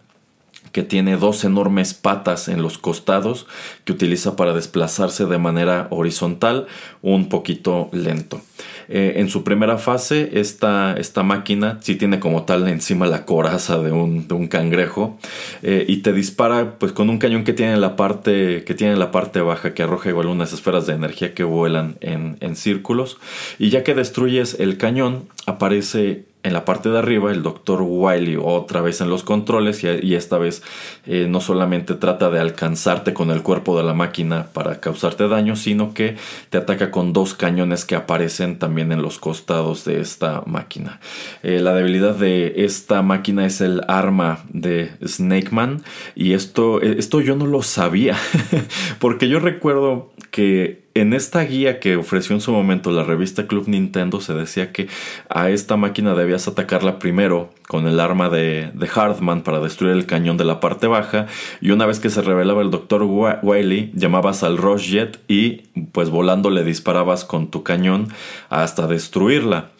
que 0.73 0.83
tiene 0.83 1.15
dos 1.15 1.45
enormes 1.45 1.93
patas 1.93 2.49
en 2.49 2.62
los 2.62 2.77
costados 2.77 3.47
que 3.86 3.93
utiliza 3.93 4.36
para 4.36 4.53
desplazarse 4.53 5.25
de 5.25 5.38
manera 5.38 5.88
horizontal 5.91 6.67
un 7.01 7.29
poquito 7.29 7.89
lento. 7.93 8.41
Eh, 8.89 9.13
en 9.17 9.29
su 9.29 9.43
primera 9.43 9.77
fase, 9.77 10.31
esta, 10.33 10.95
esta, 10.97 11.23
máquina 11.23 11.79
sí 11.81 11.95
tiene 11.95 12.19
como 12.19 12.43
tal 12.43 12.67
encima 12.67 13.07
la 13.07 13.23
coraza 13.23 13.79
de 13.79 13.91
un, 13.91 14.23
cangrejo 14.49 15.17
eh, 15.62 15.86
y 15.88 15.97
te 15.97 16.12
dispara 16.12 16.77
pues 16.79 16.91
con 16.91 17.09
un 17.09 17.17
cañón 17.17 17.43
que 17.45 17.53
tiene 17.53 17.73
en 17.73 17.81
la 17.81 17.95
parte, 17.95 18.63
que 18.65 18.73
tiene 18.73 18.97
la 18.97 19.12
parte 19.12 19.39
baja 19.39 19.73
que 19.73 19.83
arroja 19.83 20.09
igual 20.09 20.27
unas 20.27 20.51
esferas 20.51 20.86
de 20.86 20.93
energía 20.93 21.33
que 21.33 21.43
vuelan 21.43 21.95
en, 22.01 22.38
en 22.41 22.55
círculos 22.55 23.17
y 23.57 23.69
ya 23.69 23.83
que 23.83 23.93
destruyes 23.93 24.59
el 24.59 24.77
cañón 24.77 25.29
aparece 25.45 26.25
en 26.43 26.53
la 26.53 26.65
parte 26.65 26.89
de 26.89 26.99
arriba 26.99 27.32
el 27.32 27.41
doctor 27.41 27.82
Wiley 27.82 28.38
otra 28.39 28.82
vez 28.82 29.01
en 29.01 29.10
los 29.10 29.23
controles 29.23 29.84
y, 29.84 30.15
esta 30.15 30.38
vez 30.38 30.62
eh, 31.06 31.27
no 31.29 31.41
solamente 31.41 31.95
trata 31.95 32.29
de 32.29 32.39
alcanzarte 32.39 33.13
con 33.13 33.32
el 33.32 33.41
cuerpo 33.41 33.77
de 33.77 33.84
la 33.84 33.93
máquina 33.93 34.47
para 34.53 34.79
causarte 34.79 35.27
daño, 35.27 35.56
sino 35.56 35.93
que 35.93 36.17
te 36.49 36.58
ataca 36.58 36.91
con 36.91 37.13
dos 37.13 37.34
cañones 37.34 37.86
que 37.86 37.95
aparecen 37.95 38.60
también 38.60 38.91
en 38.91 39.01
los 39.01 39.19
costados 39.19 39.86
de 39.86 40.01
esta 40.01 40.43
máquina. 40.45 40.99
Eh, 41.41 41.60
la 41.60 41.73
debilidad 41.73 42.15
de 42.15 42.53
esta 42.58 43.01
máquina 43.01 43.45
es 43.45 43.62
el 43.62 43.82
arma 43.88 44.43
de 44.49 44.91
Snake 45.06 45.49
Man 45.51 45.82
y 46.15 46.34
esto, 46.34 46.82
esto 46.82 47.21
yo 47.21 47.36
no 47.36 47.45
lo 47.45 47.63
sabía 47.63 48.17
porque 48.99 49.29
yo 49.29 49.39
recuerdo 49.39 50.12
que 50.32 50.83
en 50.95 51.13
esta 51.13 51.41
guía 51.41 51.79
que 51.79 51.95
ofreció 51.95 52.36
en 52.36 52.41
su 52.41 52.51
momento 52.51 52.91
la 52.91 53.03
revista 53.03 53.47
Club 53.47 53.67
Nintendo 53.67 54.21
se 54.21 54.34
decía 54.34 54.71
que 54.71 54.88
a 55.29 55.49
esta 55.49 55.75
máquina 55.75 56.13
debías 56.13 56.47
atacarla 56.47 56.99
primero 56.99 57.49
con 57.67 57.88
el 57.88 57.99
arma 57.99 58.29
de, 58.29 58.71
de 58.73 58.88
Hardman 58.88 59.41
para 59.41 59.60
destruir 59.60 59.93
el 59.93 60.06
cañón 60.06 60.38
de 60.38 60.45
la 60.45 60.60
parte 60.60 60.88
baja 60.88 61.25
y 61.62 61.71
una 61.71 61.86
vez 61.86 61.99
que 61.99 62.10
se 62.10 62.21
revelaba 62.21 62.62
el 62.62 62.69
Dr. 62.69 63.03
Wily 63.03 63.91
llamabas 63.95 64.43
al 64.43 64.58
Rush 64.58 64.91
Jet 64.91 65.19
y 65.27 65.63
pues 65.91 66.10
volando 66.10 66.49
le 66.49 66.63
disparabas 66.63 67.25
con 67.25 67.49
tu 67.49 67.63
cañón 67.63 68.10
hasta 68.49 68.86
destruirla. 68.88 69.71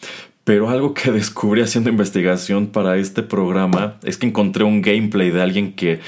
Pero 0.44 0.68
algo 0.68 0.94
que 0.94 1.10
descubrí 1.12 1.62
haciendo 1.62 1.90
investigación 1.90 2.68
para 2.68 2.96
este 2.96 3.22
programa 3.22 3.96
es 4.02 4.18
que 4.18 4.26
encontré 4.26 4.64
un 4.64 4.82
gameplay 4.82 5.30
de 5.30 5.42
alguien 5.42 5.72
que 5.74 6.00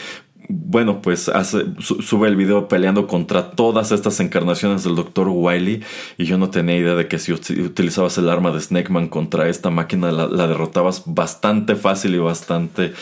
bueno, 0.48 1.02
pues 1.02 1.30
sube 1.78 2.28
el 2.28 2.36
video 2.36 2.68
peleando 2.68 3.06
contra 3.06 3.50
todas 3.50 3.92
estas 3.92 4.20
encarnaciones 4.20 4.84
del 4.84 4.94
Dr. 4.94 5.28
Wily 5.28 5.82
y 6.18 6.24
yo 6.24 6.38
no 6.38 6.50
tenía 6.50 6.76
idea 6.76 6.94
de 6.94 7.08
que 7.08 7.18
si 7.18 7.32
utilizabas 7.32 8.18
el 8.18 8.28
arma 8.28 8.50
de 8.52 8.60
Snakeman 8.60 9.08
contra 9.08 9.48
esta 9.48 9.70
máquina 9.70 10.12
la, 10.12 10.26
la 10.26 10.46
derrotabas 10.46 11.02
bastante 11.06 11.74
fácil 11.74 12.14
y 12.14 12.18
bastante 12.18 12.92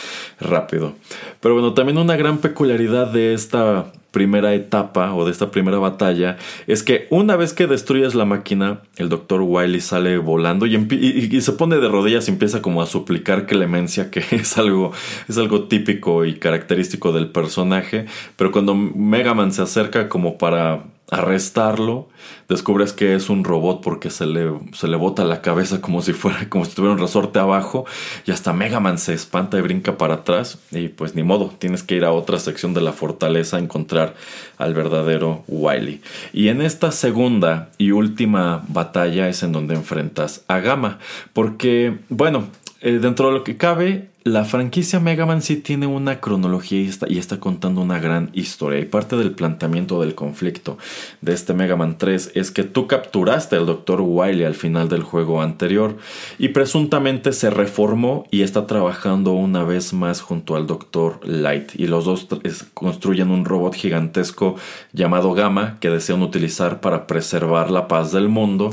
rápido. 0.40 0.94
Pero 1.40 1.54
bueno, 1.54 1.74
también 1.74 1.98
una 1.98 2.16
gran 2.16 2.38
peculiaridad 2.38 3.08
de 3.08 3.34
esta 3.34 3.92
primera 4.14 4.54
etapa 4.54 5.12
o 5.12 5.24
de 5.26 5.32
esta 5.32 5.50
primera 5.50 5.78
batalla 5.78 6.38
es 6.68 6.84
que 6.84 7.08
una 7.10 7.34
vez 7.34 7.52
que 7.52 7.66
destruyes 7.66 8.14
la 8.14 8.24
máquina, 8.24 8.80
el 8.96 9.08
Dr. 9.08 9.42
Wily 9.42 9.80
sale 9.80 10.18
volando 10.18 10.66
y, 10.66 11.40
se 11.40 11.52
pone 11.52 11.76
de 11.76 11.88
rodillas 11.88 12.28
y 12.28 12.30
empieza 12.30 12.62
como 12.62 12.80
a 12.80 12.86
suplicar 12.86 13.46
clemencia, 13.46 14.10
que 14.12 14.24
es 14.30 14.56
algo, 14.56 14.92
es 15.28 15.36
algo 15.36 15.64
típico 15.64 16.24
y 16.24 16.36
característico 16.36 17.12
del 17.12 17.26
personaje. 17.26 18.06
Pero 18.36 18.52
cuando 18.52 18.74
Mega 18.74 19.34
Man 19.34 19.52
se 19.52 19.62
acerca 19.62 20.08
como 20.08 20.38
para 20.38 20.84
arrestarlo, 21.10 22.08
descubres 22.48 22.92
que 22.92 23.14
es 23.14 23.28
un 23.28 23.44
robot 23.44 23.82
porque 23.82 24.10
se 24.10 24.26
le, 24.26 24.50
se 24.72 24.88
le 24.88 24.96
bota 24.96 25.24
la 25.24 25.42
cabeza 25.42 25.80
como 25.80 26.02
si 26.02 26.12
fuera, 26.12 26.48
como 26.48 26.64
si 26.64 26.74
tuviera 26.74 26.94
un 26.94 27.00
resorte 27.00 27.38
abajo 27.38 27.84
y 28.26 28.30
hasta 28.30 28.52
Mega 28.52 28.80
Man 28.80 28.98
se 28.98 29.14
espanta 29.14 29.58
y 29.58 29.60
brinca 29.60 29.98
para 29.98 30.14
atrás 30.14 30.58
y 30.70 30.88
pues 30.88 31.14
ni 31.14 31.22
modo, 31.22 31.52
tienes 31.58 31.82
que 31.82 31.96
ir 31.96 32.04
a 32.04 32.12
otra 32.12 32.38
sección 32.38 32.74
de 32.74 32.80
la 32.80 32.92
fortaleza 32.92 33.56
a 33.56 33.60
encontrar 33.60 34.14
al 34.56 34.74
verdadero 34.74 35.44
Wily. 35.46 36.00
Y 36.32 36.48
en 36.48 36.62
esta 36.62 36.90
segunda 36.90 37.70
y 37.78 37.90
última 37.90 38.64
batalla 38.68 39.28
es 39.28 39.42
en 39.42 39.52
donde 39.52 39.74
enfrentas 39.74 40.44
a 40.48 40.58
Gama, 40.60 40.98
porque 41.32 41.98
bueno, 42.08 42.48
eh, 42.80 42.98
dentro 43.00 43.28
de 43.28 43.34
lo 43.34 43.44
que 43.44 43.56
cabe, 43.56 44.08
la 44.24 44.46
franquicia 44.46 45.00
Mega 45.00 45.26
Man 45.26 45.42
sí 45.42 45.58
tiene 45.58 45.86
una 45.86 46.18
cronología 46.18 46.80
y 46.80 46.88
está, 46.88 47.06
y 47.10 47.18
está, 47.18 47.40
contando 47.40 47.82
una 47.82 47.98
gran 47.98 48.30
historia. 48.32 48.80
Y 48.80 48.86
parte 48.86 49.16
del 49.16 49.32
planteamiento 49.32 50.00
del 50.00 50.14
conflicto 50.14 50.78
de 51.20 51.34
este 51.34 51.52
Mega 51.52 51.76
Man 51.76 51.98
3 51.98 52.32
es 52.34 52.50
que 52.50 52.64
tú 52.64 52.86
capturaste 52.86 53.56
al 53.56 53.66
Dr. 53.66 54.00
Wily 54.00 54.44
al 54.44 54.54
final 54.54 54.88
del 54.88 55.02
juego 55.02 55.42
anterior 55.42 55.98
y 56.38 56.48
presuntamente 56.48 57.32
se 57.34 57.50
reformó 57.50 58.24
y 58.30 58.40
está 58.40 58.66
trabajando 58.66 59.32
una 59.32 59.62
vez 59.62 59.92
más 59.92 60.22
junto 60.22 60.56
al 60.56 60.66
Dr. 60.66 61.20
Light. 61.28 61.72
Y 61.74 61.86
los 61.86 62.06
dos 62.06 62.26
construyen 62.72 63.30
un 63.30 63.44
robot 63.44 63.74
gigantesco 63.74 64.56
llamado 64.94 65.34
Gamma 65.34 65.76
que 65.80 65.90
desean 65.90 66.22
utilizar 66.22 66.80
para 66.80 67.06
preservar 67.06 67.70
la 67.70 67.88
paz 67.88 68.10
del 68.10 68.30
mundo. 68.30 68.70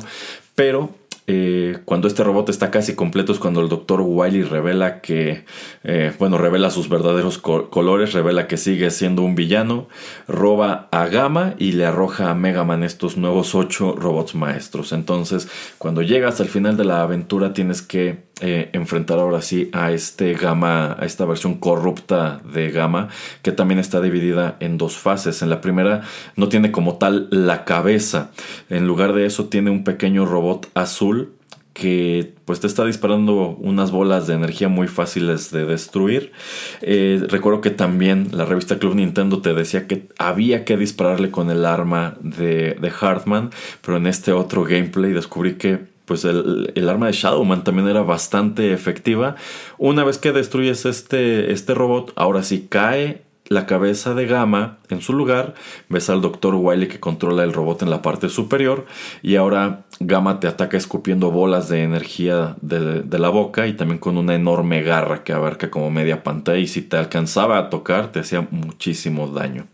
Pero 0.56 1.01
eh, 1.28 1.80
cuando 1.86 2.08
este 2.08 2.24
robot 2.24 2.50
está 2.50 2.72
casi 2.72 2.96
completo 2.96 3.32
es 3.32 3.40
cuando 3.40 3.62
el 3.62 3.70
doctor 3.70 4.02
Wily 4.02 4.44
revela 4.44 5.02
que, 5.02 5.46
eh, 5.84 6.12
bueno, 6.18 6.38
revela 6.38 6.72
sus 6.72 6.90
verdaderos 6.90 7.38
colores, 7.38 8.14
revela 8.14 8.48
que 8.48 8.58
sigue 8.58 8.90
siendo 8.92 9.22
un 9.22 9.36
villano, 9.36 9.88
roba 10.28 10.88
a 10.92 11.06
Gamma 11.08 11.54
y 11.58 11.74
le 11.74 11.86
arroja 11.86 12.32
a 12.32 12.36
Mega 12.36 12.64
Man 12.64 12.84
estos 12.84 13.18
nuevos 13.18 13.54
ocho 13.56 13.96
robots 13.96 14.36
maestros. 14.36 14.94
Entonces, 14.94 15.48
cuando 15.78 16.02
llegas 16.02 16.42
al 16.42 16.48
final 16.48 16.76
de 16.76 16.86
la 16.86 17.02
aventura 17.04 17.54
tienes 17.54 17.82
que 17.82 18.32
eh, 18.44 18.72
enfrentar 18.74 19.20
ahora 19.20 19.44
sí 19.44 19.70
a 19.72 19.92
este 19.92 20.34
Gamma, 20.34 20.98
a 21.00 21.06
esta 21.06 21.26
versión 21.26 21.56
corrupta 21.60 22.42
de 22.52 22.72
Gamma, 22.72 23.10
que 23.44 23.52
también 23.52 23.80
está 23.80 24.02
dividida 24.02 24.58
en 24.60 24.80
dos 24.80 24.98
fases. 24.98 25.44
En 25.44 25.52
la 25.52 25.62
primera 25.62 26.02
no 26.36 26.50
tiene 26.50 26.72
como 26.72 26.96
tal 26.96 27.28
la 27.30 27.66
cabeza, 27.66 28.32
en 28.70 28.88
lugar 28.88 29.14
de 29.14 29.28
eso 29.28 29.46
tiene 29.46 29.70
un 29.70 29.84
pequeño 29.84 30.26
robot 30.26 30.70
azul 30.74 31.11
que 31.74 32.34
pues 32.46 32.60
te 32.60 32.68
está 32.68 32.86
disparando 32.86 33.56
unas 33.60 33.92
bolas 33.92 34.28
de 34.28 34.34
energía 34.34 34.68
muy 34.68 34.88
fáciles 34.88 35.52
de 35.52 35.66
destruir. 35.66 36.32
Eh, 36.82 37.24
recuerdo 37.30 37.62
que 37.62 37.70
también 37.70 38.30
la 38.32 38.46
revista 38.46 38.78
Club 38.78 38.96
Nintendo 38.96 39.42
te 39.42 39.54
decía 39.54 39.88
que 39.88 40.08
había 40.18 40.66
que 40.66 40.78
dispararle 40.78 41.32
con 41.32 41.50
el 41.50 41.66
arma 41.66 42.16
de, 42.22 42.76
de 42.80 42.92
Hartman, 43.00 43.52
pero 43.84 43.98
en 43.98 44.08
este 44.08 44.34
otro 44.34 44.64
gameplay 44.64 45.14
descubrí 45.14 45.54
que 45.54 45.92
pues 46.06 46.26
el, 46.26 46.90
arma 46.90 47.08
de 47.08 47.14
Shadowman 47.14 47.64
también 47.64 47.88
era 47.88 48.02
bastante 48.02 48.74
efectiva. 48.74 49.38
Una 49.78 50.04
vez 50.04 50.18
que 50.18 50.34
destruyes 50.34 50.86
este, 50.86 51.54
este 51.54 51.74
robot, 51.74 52.12
ahora 52.18 52.44
sí 52.44 52.68
cae 52.70 53.22
la 53.52 53.66
cabeza 53.66 54.14
de 54.14 54.28
Gamma 54.28 54.78
en 54.88 55.02
su 55.02 55.12
lugar, 55.12 55.56
ves 55.90 56.10
al 56.10 56.22
Dr. 56.22 56.56
Wily 56.56 56.88
que 56.88 57.02
controla 57.02 57.44
el 57.44 57.52
robot 57.52 57.82
en 57.82 57.90
la 57.90 58.02
parte 58.02 58.30
superior 58.30 58.86
y 59.22 59.36
ahora 59.36 59.84
Gamma 60.00 60.40
te 60.40 60.48
ataca 60.48 60.78
escupiendo 60.78 61.32
bolas 61.32 61.68
de 61.68 61.84
energía 61.84 62.56
de, 62.62 63.04
la 63.20 63.28
boca 63.28 63.68
y 63.68 63.74
también 63.74 64.00
con 64.00 64.18
una 64.18 64.36
enorme 64.36 64.84
garra 64.84 65.26
que 65.26 65.34
abarca 65.34 65.70
como 65.70 65.92
media 65.92 66.24
pantalla 66.24 66.60
y 66.60 66.68
si 66.68 66.82
te 66.82 66.96
alcanzaba 66.96 67.58
a 67.58 67.70
tocar 67.70 68.14
te 68.14 68.22
hacía 68.22 68.48
muchísimo 68.52 69.28
daño. 69.28 69.68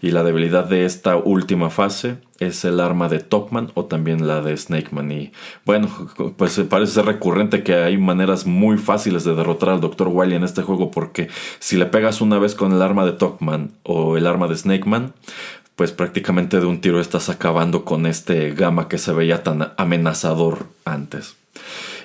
Y 0.00 0.10
la 0.12 0.24
debilidad 0.24 0.64
de 0.64 0.86
esta 0.86 1.16
última 1.16 1.68
fase 1.68 2.16
es 2.38 2.64
el 2.64 2.80
arma 2.80 3.08
de 3.08 3.20
Topman 3.20 3.70
o 3.74 3.86
también 3.86 4.26
la 4.26 4.40
de 4.40 4.56
Snakeman. 4.56 5.10
Y 5.10 5.32
bueno, 5.64 5.88
pues 6.36 6.58
parece 6.68 6.92
ser 6.92 7.06
recurrente 7.06 7.62
que 7.62 7.74
hay 7.74 7.98
maneras 7.98 8.46
muy 8.46 8.78
fáciles 8.78 9.24
de 9.24 9.34
derrotar 9.34 9.70
al 9.70 9.80
Dr. 9.80 10.08
Wily 10.08 10.36
en 10.36 10.44
este 10.44 10.62
juego 10.62 10.90
porque 10.90 11.28
si 11.58 11.76
le 11.76 11.86
pegas 11.86 12.20
una 12.20 12.38
vez 12.38 12.54
con 12.54 12.72
el 12.72 12.82
arma 12.82 13.04
de 13.04 13.12
Topman 13.12 13.72
o 13.82 14.16
el 14.16 14.26
arma 14.26 14.46
de 14.46 14.56
Snakeman, 14.56 15.14
pues 15.74 15.92
prácticamente 15.92 16.58
de 16.58 16.66
un 16.66 16.80
tiro 16.80 17.00
estás 17.00 17.28
acabando 17.28 17.84
con 17.84 18.06
este 18.06 18.50
gama 18.50 18.88
que 18.88 18.98
se 18.98 19.12
veía 19.12 19.42
tan 19.42 19.72
amenazador 19.76 20.66
antes. 20.84 21.36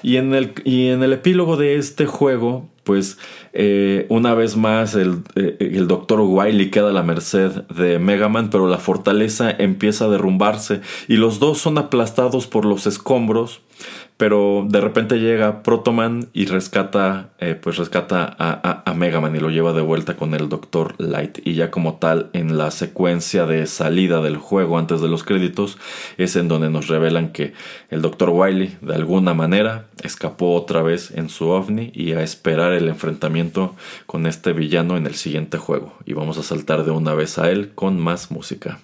Y 0.04 0.18
en 0.18 0.34
el, 0.34 0.54
y 0.64 0.90
en 0.90 1.02
el 1.02 1.14
epílogo 1.14 1.58
de 1.58 1.78
este 1.78 2.06
juego, 2.06 2.70
pues 2.84 3.18
eh, 3.54 4.06
una 4.10 4.34
vez 4.34 4.58
más 4.58 4.96
el, 4.96 5.24
eh, 5.36 5.58
el 5.60 5.88
Dr. 5.88 6.20
Wily 6.22 6.70
queda 6.70 6.90
a 6.90 6.94
la 6.94 7.04
merced 7.04 7.64
de 7.64 8.00
Mega 8.00 8.30
Man, 8.30 8.50
pero 8.50 8.68
la 8.68 8.78
fortaleza 8.78 9.50
empieza 9.52 10.06
a 10.06 10.10
derrumbarse 10.10 10.82
y 11.08 11.16
los 11.16 11.40
dos 11.40 11.60
son 11.60 11.78
aplastados 11.78 12.48
por 12.48 12.66
los 12.66 12.88
escombros 12.88 13.62
pero 14.24 14.66
de 14.66 14.80
repente 14.80 15.20
llega 15.20 15.64
Protoman 15.64 16.30
y 16.32 16.46
rescata, 16.46 17.32
eh, 17.40 17.60
pues 17.62 17.76
rescata 17.76 18.34
a, 18.40 18.94
Mega 18.94 19.20
Man 19.20 19.36
y 19.36 19.40
lo 19.42 19.50
lleva 19.50 19.74
de 19.74 19.82
vuelta 19.82 20.16
con 20.16 20.34
el 20.34 20.48
Dr. 20.48 20.96
Light. 20.98 21.40
Y 21.44 21.56
ya 21.56 21.72
como 21.72 21.96
tal, 21.96 22.30
en 22.32 22.58
la 22.58 22.72
secuencia 22.72 23.46
de 23.46 23.68
salida 23.68 24.22
del 24.22 24.38
juego 24.38 24.78
antes 24.78 25.02
de 25.02 25.10
los 25.10 25.26
créditos, 25.26 25.78
es 26.18 26.38
en 26.38 26.48
donde 26.48 26.70
nos 26.70 26.88
revelan 26.88 27.34
que 27.34 27.52
el 27.90 28.02
Dr. 28.02 28.30
Wily, 28.30 28.78
de 28.80 28.96
alguna 28.96 29.34
manera, 29.34 29.88
escapó 30.04 30.54
otra 30.56 30.82
vez 30.84 31.12
en 31.12 31.28
su 31.28 31.50
ovni 31.50 31.92
y 31.94 32.14
a 32.14 32.24
esperar 32.24 32.72
el 32.72 32.88
enfrentamiento 32.88 33.76
con 34.06 34.26
este 34.26 34.54
villano 34.54 34.96
en 34.96 35.06
el 35.06 35.16
siguiente 35.16 35.58
juego. 35.58 35.96
Y 36.06 36.14
vamos 36.14 36.38
a 36.38 36.44
saltar 36.44 36.86
de 36.86 36.92
una 36.92 37.14
vez 37.14 37.40
a 37.40 37.52
él 37.52 37.72
con 37.76 38.00
más 38.00 38.32
música. 38.32 38.80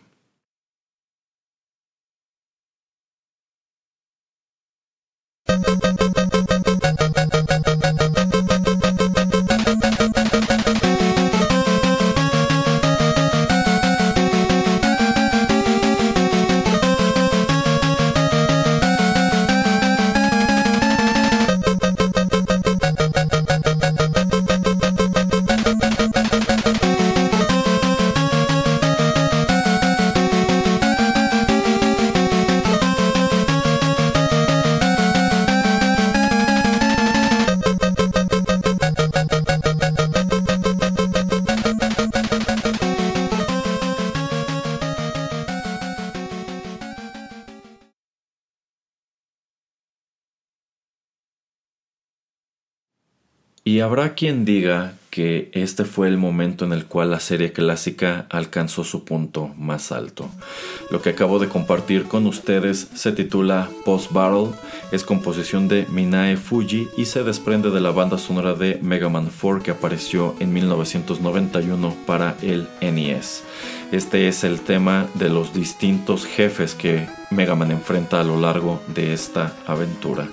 Y 53.80 53.82
habrá 53.82 54.14
quien 54.14 54.44
diga 54.44 54.96
que 55.10 55.52
este 55.54 55.86
fue 55.86 56.10
el 56.10 56.18
momento 56.18 56.66
en 56.66 56.74
el 56.74 56.84
cual 56.84 57.12
la 57.12 57.22
serie 57.22 57.54
clásica 57.54 58.26
alcanzó 58.30 58.84
su 58.84 59.06
punto 59.06 59.54
más 59.58 59.94
alto. 59.94 60.30
Lo 60.92 61.02
que 61.02 61.12
acabo 61.12 61.40
de 61.40 61.48
compartir 61.48 62.04
con 62.04 62.28
ustedes 62.28 62.90
se 62.94 63.14
titula 63.14 63.70
Post 63.86 64.12
Battle, 64.12 64.50
es 64.92 65.06
composición 65.06 65.70
de 65.70 65.86
Minae 65.90 66.36
Fuji 66.36 66.90
y 66.98 67.06
se 67.06 67.24
desprende 67.24 67.70
de 67.70 67.80
la 67.80 67.92
banda 67.92 68.18
sonora 68.18 68.54
de 68.54 68.80
Mega 68.82 69.08
Man 69.08 69.32
4 69.42 69.64
que 69.64 69.72
apareció 69.72 70.36
en 70.42 70.52
1991 70.52 71.96
para 72.06 72.36
el 72.42 72.68
NES. 72.82 73.46
Este 73.94 74.28
es 74.28 74.44
el 74.44 74.60
tema 74.60 75.08
de 75.14 75.30
los 75.30 75.54
distintos 75.54 76.26
jefes 76.26 76.76
que 76.76 77.08
Mega 77.32 77.56
Man 77.56 77.72
enfrenta 77.72 78.20
a 78.20 78.24
lo 78.24 78.40
largo 78.40 78.82
de 78.88 79.14
esta 79.14 79.54
aventura. 79.68 80.28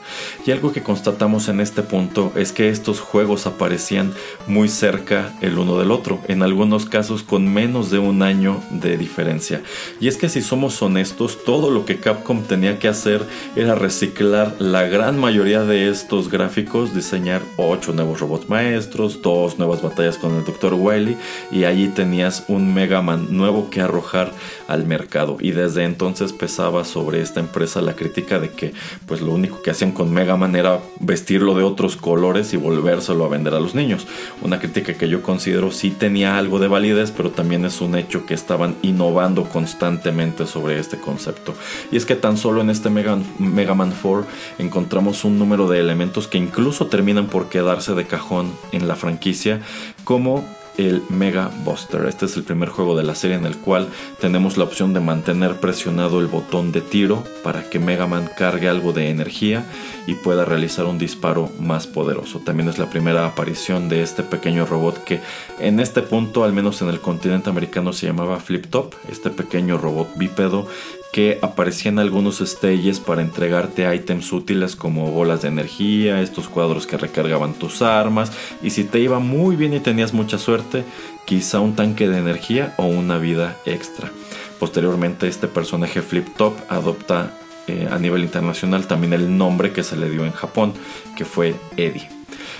Y 0.47 0.51
algo 0.51 0.73
que 0.73 0.83
constatamos 0.83 1.49
en 1.49 1.61
este 1.61 1.83
punto 1.83 2.33
es 2.37 2.53
que 2.53 2.69
estos 2.69 3.01
juegos 3.01 3.47
aparecían 3.47 4.13
muy 4.47 4.69
cerca 4.69 5.33
el 5.41 5.59
uno 5.59 5.79
del 5.79 5.91
otro, 5.91 6.21
en 6.29 6.43
algunos 6.43 6.87
casos 6.87 7.23
con 7.23 7.53
menos 7.53 7.91
de 7.91 7.99
un 7.99 8.23
año 8.23 8.63
de 8.71 8.97
diferencia. 8.97 9.63
Y 10.01 10.09
es 10.09 10.17
que 10.17 10.29
si 10.29 10.41
somos 10.41 10.81
honestos, 10.83 11.45
todo 11.45 11.71
lo 11.71 11.85
que 11.85 11.99
Capcom 11.99 12.43
tenía 12.43 12.79
que 12.79 12.89
hacer 12.89 13.23
era 13.57 13.75
reciclar 13.75 14.57
la 14.59 14.85
gran 14.85 15.19
mayoría 15.19 15.65
de 15.65 15.89
estos 15.89 16.31
gráficos, 16.31 16.95
diseñar 16.95 17.43
8 17.57 17.93
nuevos 17.93 18.21
robots 18.21 18.49
maestros, 18.49 19.21
dos 19.23 19.59
nuevas 19.59 19.83
batallas 19.83 20.19
con 20.19 20.35
el 20.37 20.45
Dr. 20.45 20.75
Wily 20.75 21.17
y 21.51 21.65
allí 21.65 21.89
tenías 21.89 22.45
un 22.49 22.73
Mega 22.73 23.03
Man 23.03 23.29
nuevo 23.31 23.71
que 23.71 23.81
arrojar 23.81 24.33
al 24.69 24.87
mercado. 24.87 25.37
Y 25.41 25.51
desde 25.51 25.85
entonces 25.85 26.33
pesaba 26.33 26.86
sobre 26.87 27.21
esta 27.21 27.41
empresa 27.41 27.81
la 27.83 27.95
crítica 27.95 28.39
de 28.39 28.51
que 28.51 28.73
pues 29.07 29.21
lo 29.21 29.33
único 29.33 29.63
que 29.63 29.71
hacían 29.71 29.93
con 29.93 30.13
Mega 30.13 30.37
Man 30.37 30.57
era 30.57 30.81
vestirlo 31.01 31.55
de 31.55 31.63
otros 31.63 31.97
colores 31.97 32.53
y 32.53 32.57
volvérselo 32.57 33.25
a 33.25 33.29
vender 33.29 33.55
a 33.55 33.61
los 33.61 33.75
niños. 33.75 34.07
Una 34.43 34.59
crítica 34.59 34.95
que 34.95 35.09
yo 35.09 35.23
considero 35.23 35.71
sí 35.71 35.91
tenía 35.91 36.39
algo 36.39 36.59
de 36.59 36.69
validez, 36.69 37.13
pero 37.15 37.31
también 37.31 37.65
es 37.65 37.81
un 37.81 37.97
hecho 37.97 38.27
que 38.27 38.35
estaban 38.35 38.77
innovando 38.83 39.45
constantemente 39.45 40.47
sobre 40.47 40.79
este 40.79 40.99
concepto. 40.99 41.55
Y 41.91 41.97
es 41.97 42.07
que 42.07 42.17
tan 42.17 42.37
solo 42.37 42.61
en 42.61 42.71
este 42.71 42.91
Mega, 42.91 43.19
Mega 43.39 43.75
Man 43.75 43.93
4 44.01 44.27
encontramos 44.59 45.25
un 45.25 45.39
número 45.39 45.69
de 45.69 45.81
elementos 45.81 46.29
que 46.29 46.39
incluso 46.39 46.87
terminan 46.87 47.27
por 47.27 47.49
quedarse 47.49 47.95
de 47.95 48.07
cajón 48.07 48.53
en 48.73 48.89
la 48.89 48.97
franquicia, 48.97 49.61
como 50.05 50.45
el 50.79 51.03
Mega 51.09 51.51
Buster. 51.65 52.07
Este 52.07 52.27
es 52.27 52.37
el 52.37 52.45
primer 52.45 52.69
juego 52.69 52.97
de 52.97 53.05
la 53.05 53.15
serie 53.15 53.37
en 53.37 53.47
el 53.47 53.57
cual 53.57 53.89
tenemos 54.21 54.57
la 54.57 54.65
opción 54.65 54.93
de 54.95 55.01
mantener 55.01 55.57
presionado 55.57 56.21
el 56.21 56.27
botón 56.27 56.73
de 56.73 56.81
tiro 56.81 57.25
para 57.43 57.69
que 57.69 57.79
Mega 57.79 58.07
Man 58.07 58.29
cargue 58.37 58.69
algo 58.69 58.93
de 58.93 59.11
energía 59.11 59.65
y 60.07 60.15
pueda 60.15 60.45
realizar 60.45 60.87
un 60.87 60.99
disparo 60.99 61.51
más 61.59 61.87
poderoso. 61.87 62.39
También 62.41 62.69
es 62.69 62.79
la 62.79 62.91
primera 62.91 63.27
aparición 63.27 63.89
de 63.89 64.03
este 64.03 64.23
pequeño 64.23 64.67
robot 64.67 65.03
que 65.05 65.21
en 65.59 65.81
este 65.81 66.03
punto, 66.03 66.45
al 66.45 66.53
menos 66.53 66.83
en 66.83 66.89
el 66.89 67.01
continente 67.01 67.51
americano, 67.51 67.93
se 67.93 68.07
llamaba 68.07 68.39
Flip 68.39 68.67
Top, 68.67 68.95
este 69.11 69.31
pequeño 69.31 69.79
robot 69.79 70.17
bípedo 70.17 70.69
que 71.13 71.39
aparecía 71.43 71.91
en 71.91 71.99
algunos 71.99 72.39
stages 72.39 73.01
para 73.01 73.23
entregarte 73.23 73.95
ítems 73.95 74.33
útiles 74.33 74.77
como 74.77 75.11
bolas 75.11 75.43
de 75.43 75.49
energía, 75.49 76.21
estos 76.21 76.49
cuadros 76.49 76.87
que 76.87 76.99
recargaban 76.99 77.55
tus 77.55 77.83
armas 77.83 78.33
y 78.63 78.71
si 78.71 78.85
te 78.85 79.01
iba 79.01 79.19
muy 79.19 79.57
bien 79.57 79.75
y 79.75 79.81
tenías 79.81 80.13
mucha 80.13 80.39
suerte, 80.39 80.85
quizá 81.25 81.61
un 81.61 81.75
tanque 81.75 82.09
de 82.09 82.19
energía 82.19 82.75
o 82.77 82.87
una 82.87 83.19
vida 83.19 83.57
extra. 83.65 84.11
Posteriormente 84.59 85.29
este 85.29 85.49
personaje 85.49 86.03
Flip 86.03 86.29
Top 86.37 86.55
adopta 86.69 87.39
eh, 87.67 87.89
a 87.91 87.99
nivel 87.99 88.23
internacional 88.23 88.87
también 88.87 89.13
el 89.13 89.37
nombre 89.37 89.73
que 89.73 89.83
se 89.83 89.97
le 89.97 90.09
dio 90.09 90.25
en 90.25 90.33
Japón, 90.33 90.73
que 91.17 91.25
fue 91.25 91.55
Eddie. 91.77 92.16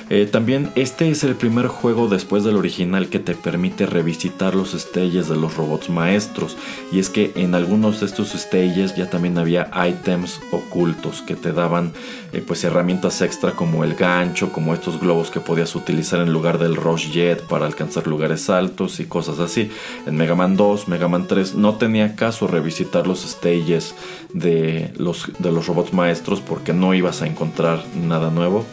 Eh, 0.09 0.29
también 0.31 0.71
este 0.75 1.11
es 1.11 1.25
el 1.25 1.35
primer 1.35 1.67
juego 1.67 2.09
después 2.09 2.45
del 2.45 2.57
original 2.57 3.09
que 3.09 3.19
te 3.19 3.35
permite 3.35 3.87
revisitar 3.87 4.55
los 4.55 4.73
stages 4.73 5.29
de 5.29 5.37
los 5.37 5.57
robots 5.57 5.91
maestros. 5.91 6.57
Y 6.93 6.99
es 6.99 7.11
que 7.11 7.33
en 7.37 7.55
algunos 7.55 8.01
de 8.01 8.07
estos 8.07 8.31
stages 8.31 8.95
ya 8.97 9.11
también 9.11 9.39
había 9.39 9.71
items 9.89 10.41
ocultos 10.53 11.23
que 11.23 11.37
te 11.37 11.53
daban 11.53 11.93
eh, 12.33 12.43
pues 12.47 12.65
herramientas 12.65 13.23
extra 13.23 13.53
como 13.53 13.85
el 13.85 13.95
gancho, 13.95 14.53
como 14.53 14.75
estos 14.75 15.01
globos 15.01 15.31
que 15.31 15.41
podías 15.41 15.75
utilizar 15.75 16.21
en 16.21 16.33
lugar 16.33 16.59
del 16.59 16.77
Rush 16.77 17.11
Jet 17.11 17.43
para 17.43 17.67
alcanzar 17.67 18.07
lugares 18.07 18.51
altos 18.51 19.01
y 19.01 19.07
cosas 19.07 19.39
así. 19.39 19.71
En 20.07 20.17
Mega 20.17 20.35
Man 20.35 20.57
2, 20.57 20.89
Mega 20.89 21.09
Man 21.09 21.27
3 21.27 21.55
no 21.55 21.77
tenía 21.77 22.15
caso 22.17 22.47
revisitar 22.47 23.07
los 23.07 23.23
stages 23.23 23.95
de 24.33 24.93
los, 24.97 25.31
de 25.39 25.53
los 25.53 25.67
robots 25.67 25.93
maestros 25.93 26.41
porque 26.41 26.73
no 26.73 26.95
ibas 26.95 27.23
a 27.23 27.27
encontrar 27.27 27.85
nada 27.95 28.31
nuevo. 28.31 28.65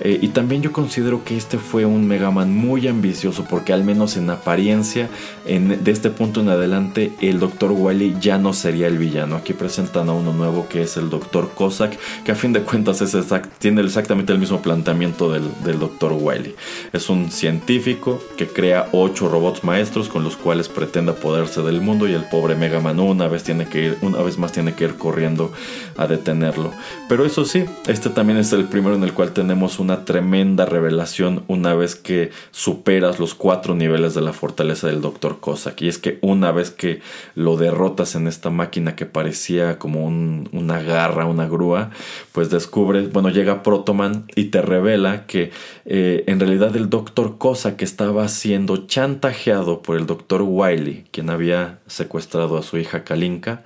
Eh, 0.00 0.18
y 0.22 0.28
también 0.28 0.49
yo 0.58 0.72
considero 0.72 1.22
que 1.22 1.36
este 1.36 1.58
fue 1.58 1.84
un 1.84 2.08
Mega 2.08 2.30
Man 2.30 2.52
muy 2.52 2.88
ambicioso 2.88 3.44
porque 3.48 3.72
al 3.72 3.84
menos 3.84 4.16
en 4.16 4.28
apariencia, 4.30 5.08
en, 5.46 5.84
de 5.84 5.90
este 5.90 6.10
punto 6.10 6.40
en 6.40 6.48
adelante, 6.48 7.12
el 7.20 7.38
Dr. 7.38 7.70
Wily 7.70 8.16
ya 8.20 8.38
no 8.38 8.52
sería 8.52 8.88
el 8.88 8.98
villano. 8.98 9.36
Aquí 9.36 9.52
presentan 9.52 10.08
a 10.08 10.12
uno 10.12 10.32
nuevo 10.32 10.66
que 10.68 10.82
es 10.82 10.96
el 10.96 11.08
Dr. 11.08 11.50
Cossack, 11.54 11.96
que 12.24 12.32
a 12.32 12.34
fin 12.34 12.52
de 12.52 12.62
cuentas 12.62 13.00
es 13.00 13.16
tiene 13.58 13.82
exactamente 13.82 14.32
el 14.32 14.38
mismo 14.38 14.60
planteamiento 14.60 15.30
del, 15.30 15.44
del 15.62 15.78
Dr. 15.78 16.14
Wily. 16.18 16.54
Es 16.92 17.10
un 17.10 17.30
científico 17.30 18.20
que 18.36 18.48
crea 18.48 18.88
ocho 18.92 19.28
robots 19.28 19.62
maestros 19.62 20.08
con 20.08 20.24
los 20.24 20.36
cuales 20.36 20.68
pretende 20.68 21.12
apoderarse 21.12 21.62
del 21.62 21.80
mundo 21.80 22.08
y 22.08 22.14
el 22.14 22.24
pobre 22.24 22.56
Mega 22.56 22.80
Man 22.80 22.98
una 22.98 23.28
vez, 23.28 23.44
tiene 23.44 23.66
que 23.66 23.84
ir, 23.84 23.98
una 24.00 24.22
vez 24.22 24.38
más 24.38 24.52
tiene 24.52 24.74
que 24.74 24.84
ir 24.84 24.96
corriendo 24.96 25.52
a 25.96 26.06
detenerlo. 26.06 26.72
Pero 27.08 27.24
eso 27.24 27.44
sí, 27.44 27.64
este 27.86 28.10
también 28.10 28.38
es 28.38 28.52
el 28.52 28.64
primero 28.64 28.96
en 28.96 29.04
el 29.04 29.12
cual 29.12 29.32
tenemos 29.32 29.78
un 29.78 29.90
tremenda 30.04 30.39
revelación 30.44 31.44
una 31.48 31.74
vez 31.74 31.94
que 31.94 32.30
superas 32.50 33.18
los 33.18 33.34
cuatro 33.34 33.74
niveles 33.74 34.14
de 34.14 34.20
la 34.20 34.32
fortaleza 34.32 34.86
del 34.86 35.00
Dr. 35.00 35.40
Cossack. 35.40 35.82
Y 35.82 35.88
es 35.88 35.98
que 35.98 36.18
una 36.22 36.52
vez 36.52 36.70
que 36.70 37.00
lo 37.34 37.56
derrotas 37.56 38.14
en 38.14 38.26
esta 38.26 38.50
máquina 38.50 38.96
que 38.96 39.06
parecía 39.06 39.78
como 39.78 40.06
una 40.06 40.82
garra, 40.82 41.26
una 41.26 41.48
grúa, 41.48 41.90
pues 42.32 42.50
descubres, 42.50 43.12
bueno, 43.12 43.28
llega 43.30 43.62
Protoman 43.62 44.24
y 44.34 44.46
te 44.46 44.62
revela 44.62 45.26
que 45.26 45.50
eh, 45.84 46.24
en 46.26 46.40
realidad 46.40 46.76
el 46.76 46.90
Dr. 46.90 47.38
Cossack 47.38 47.82
estaba 47.82 48.26
siendo 48.28 48.86
chantajeado 48.86 49.82
por 49.82 49.96
el 49.96 50.06
Dr. 50.06 50.42
Wiley, 50.42 51.04
quien 51.10 51.30
había 51.30 51.78
secuestrado 51.86 52.56
a 52.58 52.62
su 52.62 52.78
hija 52.78 53.04
Kalinka, 53.04 53.62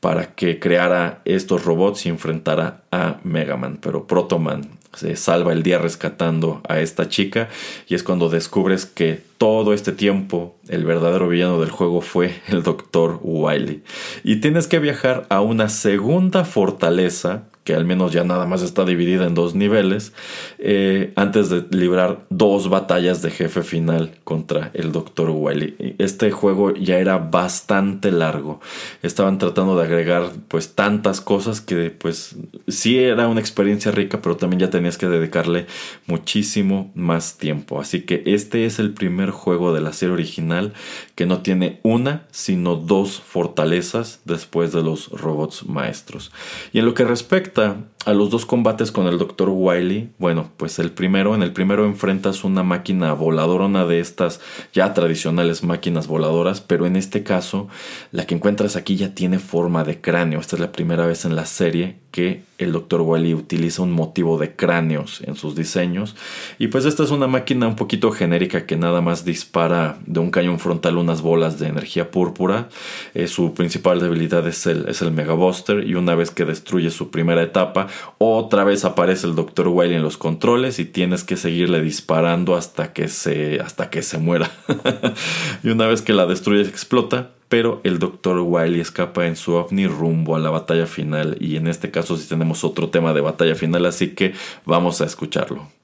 para 0.00 0.34
que 0.34 0.60
creara 0.60 1.20
estos 1.24 1.64
robots 1.64 2.06
y 2.06 2.10
enfrentara 2.10 2.82
a 2.92 3.18
Mega 3.24 3.56
Man. 3.56 3.78
Pero 3.80 4.06
Protoman 4.06 4.76
se 4.96 5.14
salva 5.16 5.52
el 5.52 5.62
día 5.62 5.78
rescatando 5.78 6.62
a 6.68 6.80
esta 6.80 7.08
chica 7.08 7.48
y 7.86 7.94
es 7.94 8.02
cuando 8.02 8.28
descubres 8.28 8.86
que 8.86 9.20
todo 9.38 9.72
este 9.72 9.92
tiempo 9.92 10.56
el 10.68 10.84
verdadero 10.84 11.28
villano 11.28 11.60
del 11.60 11.70
juego 11.70 12.00
fue 12.00 12.40
el 12.48 12.62
Dr. 12.62 13.20
Wily. 13.22 13.82
Y 14.24 14.36
tienes 14.36 14.66
que 14.66 14.78
viajar 14.78 15.26
a 15.28 15.42
una 15.42 15.68
segunda 15.68 16.44
fortaleza 16.44 17.44
que 17.66 17.74
al 17.74 17.84
menos 17.84 18.12
ya 18.12 18.22
nada 18.22 18.46
más 18.46 18.62
está 18.62 18.84
dividida 18.84 19.26
en 19.26 19.34
dos 19.34 19.56
niveles, 19.56 20.12
eh, 20.58 21.12
antes 21.16 21.50
de 21.50 21.64
librar 21.76 22.24
dos 22.30 22.70
batallas 22.70 23.22
de 23.22 23.32
jefe 23.32 23.62
final 23.62 24.12
contra 24.22 24.70
el 24.72 24.92
Dr. 24.92 25.30
Wily. 25.30 25.96
Este 25.98 26.30
juego 26.30 26.72
ya 26.74 26.98
era 26.98 27.18
bastante 27.18 28.12
largo. 28.12 28.60
Estaban 29.02 29.38
tratando 29.38 29.76
de 29.76 29.84
agregar 29.84 30.30
pues 30.46 30.76
tantas 30.76 31.20
cosas 31.20 31.60
que 31.60 31.90
pues 31.90 32.36
sí 32.68 33.00
era 33.00 33.26
una 33.26 33.40
experiencia 33.40 33.90
rica, 33.90 34.22
pero 34.22 34.36
también 34.36 34.60
ya 34.60 34.70
tenías 34.70 34.96
que 34.96 35.08
dedicarle 35.08 35.66
muchísimo 36.06 36.92
más 36.94 37.36
tiempo. 37.36 37.80
Así 37.80 38.02
que 38.02 38.22
este 38.26 38.64
es 38.64 38.78
el 38.78 38.92
primer 38.92 39.30
juego 39.30 39.74
de 39.74 39.80
la 39.80 39.92
serie 39.92 40.14
original 40.14 40.72
que 41.16 41.26
no 41.26 41.40
tiene 41.40 41.80
una, 41.82 42.28
sino 42.30 42.76
dos 42.76 43.20
fortalezas 43.26 44.20
después 44.24 44.72
de 44.72 44.84
los 44.84 45.08
robots 45.10 45.66
maestros. 45.66 46.30
Y 46.72 46.78
en 46.78 46.84
lo 46.84 46.94
que 46.94 47.04
respecta 47.04 47.55
Это. 47.56 47.95
A 48.06 48.14
los 48.14 48.30
dos 48.30 48.46
combates 48.46 48.92
con 48.92 49.08
el 49.08 49.18
Dr. 49.18 49.48
Wily, 49.50 50.10
bueno, 50.18 50.48
pues 50.56 50.78
el 50.78 50.92
primero, 50.92 51.34
en 51.34 51.42
el 51.42 51.52
primero 51.52 51.84
enfrentas 51.84 52.44
una 52.44 52.62
máquina 52.62 53.12
voladora, 53.14 53.66
una 53.66 53.84
de 53.84 53.98
estas 53.98 54.40
ya 54.72 54.94
tradicionales 54.94 55.64
máquinas 55.64 56.06
voladoras, 56.06 56.60
pero 56.60 56.86
en 56.86 56.94
este 56.94 57.24
caso 57.24 57.66
la 58.12 58.24
que 58.24 58.36
encuentras 58.36 58.76
aquí 58.76 58.94
ya 58.94 59.12
tiene 59.12 59.40
forma 59.40 59.82
de 59.82 60.00
cráneo. 60.00 60.38
Esta 60.38 60.54
es 60.54 60.60
la 60.60 60.70
primera 60.70 61.04
vez 61.04 61.24
en 61.24 61.34
la 61.34 61.46
serie 61.46 61.96
que 62.16 62.44
el 62.56 62.72
Dr. 62.72 63.02
Wily 63.02 63.34
utiliza 63.34 63.82
un 63.82 63.92
motivo 63.92 64.38
de 64.38 64.56
cráneos 64.56 65.20
en 65.26 65.36
sus 65.36 65.54
diseños. 65.54 66.16
Y 66.58 66.68
pues 66.68 66.86
esta 66.86 67.02
es 67.02 67.10
una 67.10 67.26
máquina 67.26 67.68
un 67.68 67.76
poquito 67.76 68.10
genérica 68.10 68.64
que 68.64 68.78
nada 68.78 69.02
más 69.02 69.26
dispara 69.26 69.98
de 70.06 70.20
un 70.20 70.30
cañón 70.30 70.58
frontal 70.58 70.96
unas 70.96 71.20
bolas 71.20 71.58
de 71.58 71.66
energía 71.66 72.10
púrpura. 72.10 72.70
Eh, 73.12 73.26
su 73.26 73.52
principal 73.52 74.00
debilidad 74.00 74.48
es 74.48 74.66
el, 74.66 74.88
es 74.88 75.02
el 75.02 75.10
Mega 75.10 75.34
Buster 75.34 75.86
y 75.86 75.94
una 75.94 76.14
vez 76.14 76.30
que 76.30 76.46
destruye 76.46 76.90
su 76.90 77.10
primera 77.10 77.42
etapa, 77.42 77.88
otra 78.18 78.64
vez 78.64 78.84
aparece 78.84 79.26
el 79.26 79.34
Dr. 79.34 79.68
Wily 79.68 79.94
en 79.94 80.02
los 80.02 80.16
controles 80.16 80.78
y 80.78 80.84
tienes 80.84 81.24
que 81.24 81.36
seguirle 81.36 81.80
disparando 81.80 82.56
hasta 82.56 82.92
que 82.92 83.08
se, 83.08 83.60
hasta 83.60 83.90
que 83.90 84.02
se 84.02 84.18
muera. 84.18 84.50
y 85.62 85.70
una 85.70 85.86
vez 85.86 86.02
que 86.02 86.12
la 86.12 86.26
destruye 86.26 86.62
explota, 86.62 87.30
pero 87.48 87.80
el 87.84 87.98
Dr. 87.98 88.40
Wily 88.40 88.80
escapa 88.80 89.26
en 89.26 89.36
su 89.36 89.54
ovni 89.54 89.86
rumbo 89.86 90.36
a 90.36 90.38
la 90.38 90.50
batalla 90.50 90.86
final 90.86 91.36
y 91.40 91.56
en 91.56 91.68
este 91.68 91.90
caso 91.90 92.16
sí 92.16 92.28
tenemos 92.28 92.64
otro 92.64 92.88
tema 92.88 93.12
de 93.12 93.20
batalla 93.20 93.54
final, 93.54 93.86
así 93.86 94.14
que 94.14 94.34
vamos 94.64 95.00
a 95.00 95.04
escucharlo. 95.04 95.75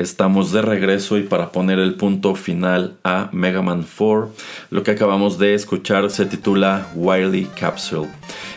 Estamos 0.00 0.50
de 0.50 0.62
regreso 0.62 1.18
y 1.18 1.24
para 1.24 1.52
poner 1.52 1.78
el 1.78 1.92
punto 1.92 2.34
final 2.34 2.96
a 3.04 3.28
Mega 3.32 3.60
Man 3.60 3.84
4, 3.98 4.32
lo 4.70 4.82
que 4.82 4.92
acabamos 4.92 5.38
de 5.38 5.52
escuchar 5.52 6.10
se 6.10 6.24
titula 6.24 6.86
Wily 6.94 7.44
Capsule. 7.44 8.08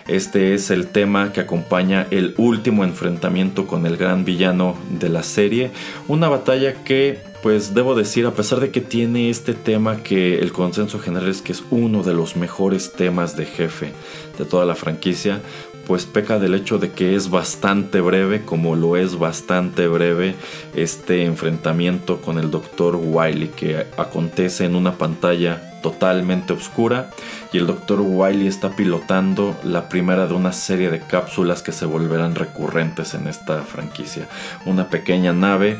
Este 0.07 0.53
es 0.53 0.71
el 0.71 0.87
tema 0.87 1.33
que 1.33 1.41
acompaña 1.41 2.07
el 2.11 2.33
último 2.37 2.85
enfrentamiento 2.85 3.67
con 3.67 3.85
el 3.85 3.97
gran 3.97 4.23
villano 4.23 4.77
de 4.89 5.09
la 5.09 5.21
serie, 5.21 5.71
una 6.07 6.29
batalla 6.29 6.81
que 6.85 7.19
pues 7.43 7.73
debo 7.73 7.93
decir, 7.93 8.25
a 8.25 8.31
pesar 8.31 8.61
de 8.61 8.71
que 8.71 8.79
tiene 8.79 9.29
este 9.29 9.53
tema 9.53 10.01
que 10.01 10.39
el 10.39 10.53
consenso 10.53 10.97
general 10.97 11.27
es 11.27 11.41
que 11.41 11.51
es 11.51 11.61
uno 11.71 12.01
de 12.01 12.13
los 12.13 12.37
mejores 12.37 12.93
temas 12.93 13.35
de 13.35 13.45
jefe 13.45 13.91
de 14.37 14.45
toda 14.45 14.65
la 14.65 14.75
franquicia, 14.75 15.41
pues 15.87 16.05
peca 16.05 16.39
del 16.39 16.55
hecho 16.55 16.77
de 16.77 16.91
que 16.91 17.15
es 17.15 17.29
bastante 17.29 18.01
breve, 18.01 18.43
como 18.43 18.75
lo 18.75 18.97
es 18.97 19.17
bastante 19.17 19.87
breve 19.87 20.35
este 20.75 21.25
enfrentamiento 21.25 22.21
con 22.21 22.37
el 22.37 22.51
Dr. 22.51 22.95
Wiley 22.95 23.49
que 23.49 23.85
acontece 23.97 24.65
en 24.65 24.75
una 24.75 24.97
pantalla 24.97 25.73
totalmente 25.83 26.53
oscura 26.53 27.11
y 27.51 27.57
el 27.57 27.67
Dr. 27.67 27.99
Wiley 28.01 28.47
está 28.47 28.75
pilotando 28.75 29.55
la 29.63 29.89
primera 29.89 30.25
de 30.25 30.33
una 30.33 30.53
serie 30.53 30.89
de 30.89 31.01
cápsulas 31.01 31.61
que 31.61 31.71
se 31.71 31.85
volverán 31.85 32.33
recurrentes 32.33 33.13
en 33.13 33.27
esta 33.27 33.61
franquicia. 33.61 34.27
Una 34.65 34.89
pequeña 34.89 35.33
nave 35.33 35.77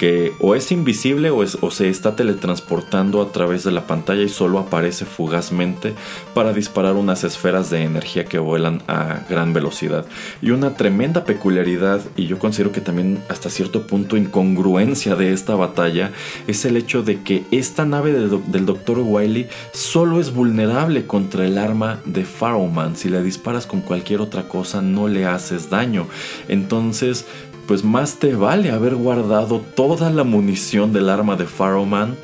que 0.00 0.32
o 0.40 0.54
es 0.54 0.72
invisible 0.72 1.30
o, 1.30 1.46
se 1.70 1.90
está 1.90 2.16
teletransportando 2.16 3.20
a 3.20 3.32
través 3.32 3.64
de 3.64 3.70
la 3.70 3.86
pantalla 3.86 4.22
y 4.22 4.30
solo 4.30 4.58
aparece 4.58 5.04
fugazmente 5.04 5.92
para 6.32 6.54
disparar 6.54 6.94
unas 6.94 7.22
esferas 7.22 7.68
de 7.68 7.82
energía 7.82 8.24
que 8.24 8.38
vuelan 8.38 8.82
a 8.88 9.26
gran 9.28 9.52
velocidad. 9.52 10.06
Y 10.40 10.52
una 10.52 10.72
tremenda 10.74 11.24
peculiaridad, 11.24 12.00
y 12.16 12.28
yo 12.28 12.38
considero 12.38 12.72
que 12.72 12.80
también 12.80 13.22
hasta 13.28 13.50
cierto 13.50 13.86
punto 13.86 14.16
incongruencia 14.16 15.16
de 15.16 15.34
esta 15.34 15.54
batalla, 15.54 16.12
es 16.46 16.64
el 16.64 16.78
hecho 16.78 17.02
de 17.02 17.20
que 17.20 17.44
esta 17.50 17.84
nave 17.84 18.14
del, 18.14 18.64
Dr. 18.64 19.00
Wily 19.00 19.48
solo 19.74 20.18
es 20.18 20.32
vulnerable 20.32 21.04
contra 21.06 21.44
el 21.44 21.58
arma 21.58 22.00
de 22.06 22.24
Pharaohman. 22.24 22.96
Si 22.96 23.10
le 23.10 23.22
disparas 23.22 23.66
con 23.66 23.82
cualquier 23.82 24.22
otra 24.22 24.48
cosa 24.48 24.80
no 24.80 25.08
le 25.08 25.26
haces 25.26 25.68
daño. 25.68 26.06
Entonces 26.48 27.26
pues 27.70 27.84
más 27.84 28.16
te 28.16 28.34
vale 28.34 28.72
haber 28.72 28.96
guardado 28.96 29.60
toda 29.60 30.10
la 30.10 30.24
munición 30.24 30.92
del 30.92 31.08
arma 31.08 31.36
de 31.36 31.46
Pharaohman. 31.46 32.16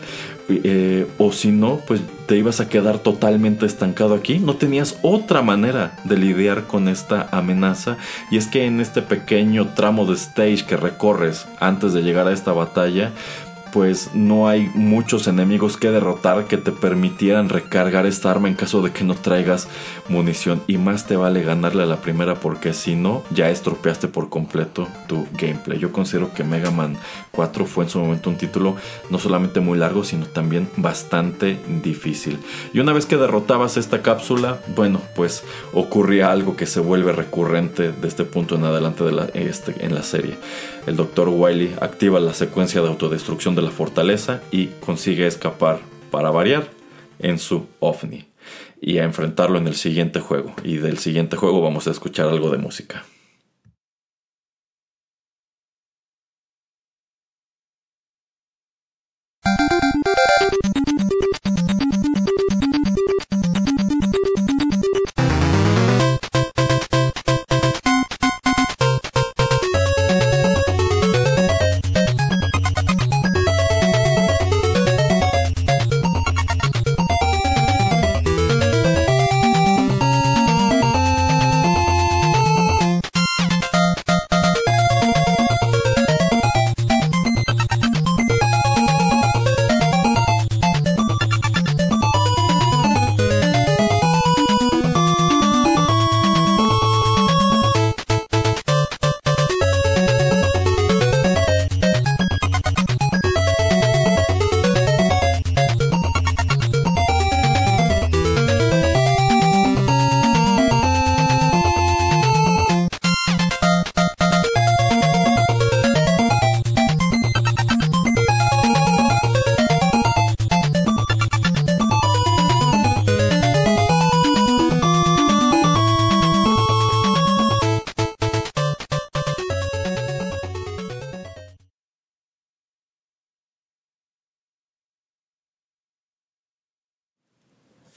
Eh, 0.49 1.07
o 1.19 1.31
si 1.31 1.53
no, 1.53 1.81
pues 1.87 2.01
te 2.27 2.37
ibas 2.37 2.59
a 2.59 2.69
quedar 2.69 2.99
totalmente 2.99 3.65
estancado 3.65 4.17
aquí. 4.17 4.41
No 4.41 4.57
tenías 4.57 4.99
otra 5.03 5.43
manera 5.43 5.97
de 6.03 6.17
lidiar 6.17 6.65
con 6.65 6.89
esta 6.89 7.29
amenaza. 7.31 7.97
Y 8.29 8.39
es 8.39 8.49
que 8.49 8.67
en 8.67 8.81
este 8.81 9.03
pequeño 9.03 9.69
tramo 9.77 10.05
de 10.05 10.15
stage 10.15 10.65
que 10.67 10.77
recorres 10.77 11.47
antes 11.61 11.93
de 11.93 12.03
llegar 12.03 12.27
a 12.27 12.33
esta 12.33 12.53
batalla, 12.53 13.13
pues 13.73 14.11
no 14.15 14.49
hay 14.49 14.71
muchos 14.75 15.27
enemigos 15.27 15.77
que 15.77 15.91
derrotar 15.91 16.47
que 16.47 16.57
te 16.57 16.73
permitieran 16.73 17.49
recargar 17.49 18.07
esta 18.07 18.31
arma 18.31 18.49
en 18.49 18.55
caso 18.55 18.83
de 18.83 18.93
que 18.93 19.05
no 19.05 19.15
traigas 19.15 19.69
munición 20.09 20.63
y 20.67 20.79
más 20.79 21.07
te 21.07 21.17
vale 21.17 21.43
ganarle 21.43 21.83
a 21.83 21.87
la 21.87 22.01
primera 22.01 22.35
porque 22.37 22.75
si 22.75 22.95
no 22.95 23.23
ya 23.31 23.51
estropeaste 23.51 24.09
por 24.09 24.29
completo 24.29 24.89
tu 25.07 25.27
gameplay. 25.33 25.79
Yo 25.79 25.93
considero 25.93 26.35
que 26.35 26.45
Mega 26.45 26.71
Man 26.71 26.97
4 27.33 27.67
fue 27.67 27.85
en 27.85 27.91
su 27.91 27.99
momento 28.01 28.31
un 28.31 28.37
título 28.37 28.77
no 29.11 29.19
solamente 29.19 29.61
muy 29.61 29.79
largo 29.79 30.05
sino 30.05 30.27
también 30.27 30.69
bastante 30.77 31.59
difícil. 31.83 32.39
Y 32.73 32.81
una 32.81 32.93
vez 32.93 33.07
que 33.07 33.17
derrotabas 33.17 33.77
esta 33.77 34.03
cápsula, 34.03 34.59
bueno, 34.75 35.01
pues 35.15 35.45
ocurría 35.73 36.31
algo 36.31 36.57
que 36.57 36.67
se 36.67 36.81
vuelve 36.81 37.13
recurrente 37.13 37.93
de 37.93 38.09
este 38.09 38.25
punto 38.25 38.57
en 38.57 38.65
adelante 38.65 39.05
de 39.05 39.13
la, 39.13 39.25
este, 39.35 39.75
en 39.85 39.95
la 39.95 40.03
serie. 40.03 40.37
El 40.87 40.97
Dr. 40.97 41.29
Wily 41.29 41.75
activa 41.81 42.21
la 42.21 42.33
secuencia 42.33 42.81
de 42.81 42.89
autodestrucción 42.89 43.57
de 43.57 43.63
la 43.63 43.71
fortaleza 43.71 44.41
y 44.53 44.67
consigue 44.85 45.27
escapar, 45.27 45.81
para 46.13 46.31
variar, 46.31 46.69
en 47.19 47.39
su 47.39 47.67
ovni 47.81 48.27
y 48.81 48.99
a 48.99 49.05
enfrentarlo 49.05 49.59
en 49.59 49.67
el 49.67 49.75
siguiente 49.75 50.21
juego. 50.21 50.55
Y 50.63 50.77
del 50.77 50.99
siguiente 50.99 51.37
juego 51.37 51.61
vamos 51.61 51.89
a 51.89 51.91
escuchar 51.91 52.29
algo 52.29 52.51
de 52.51 52.59
música. 52.59 53.05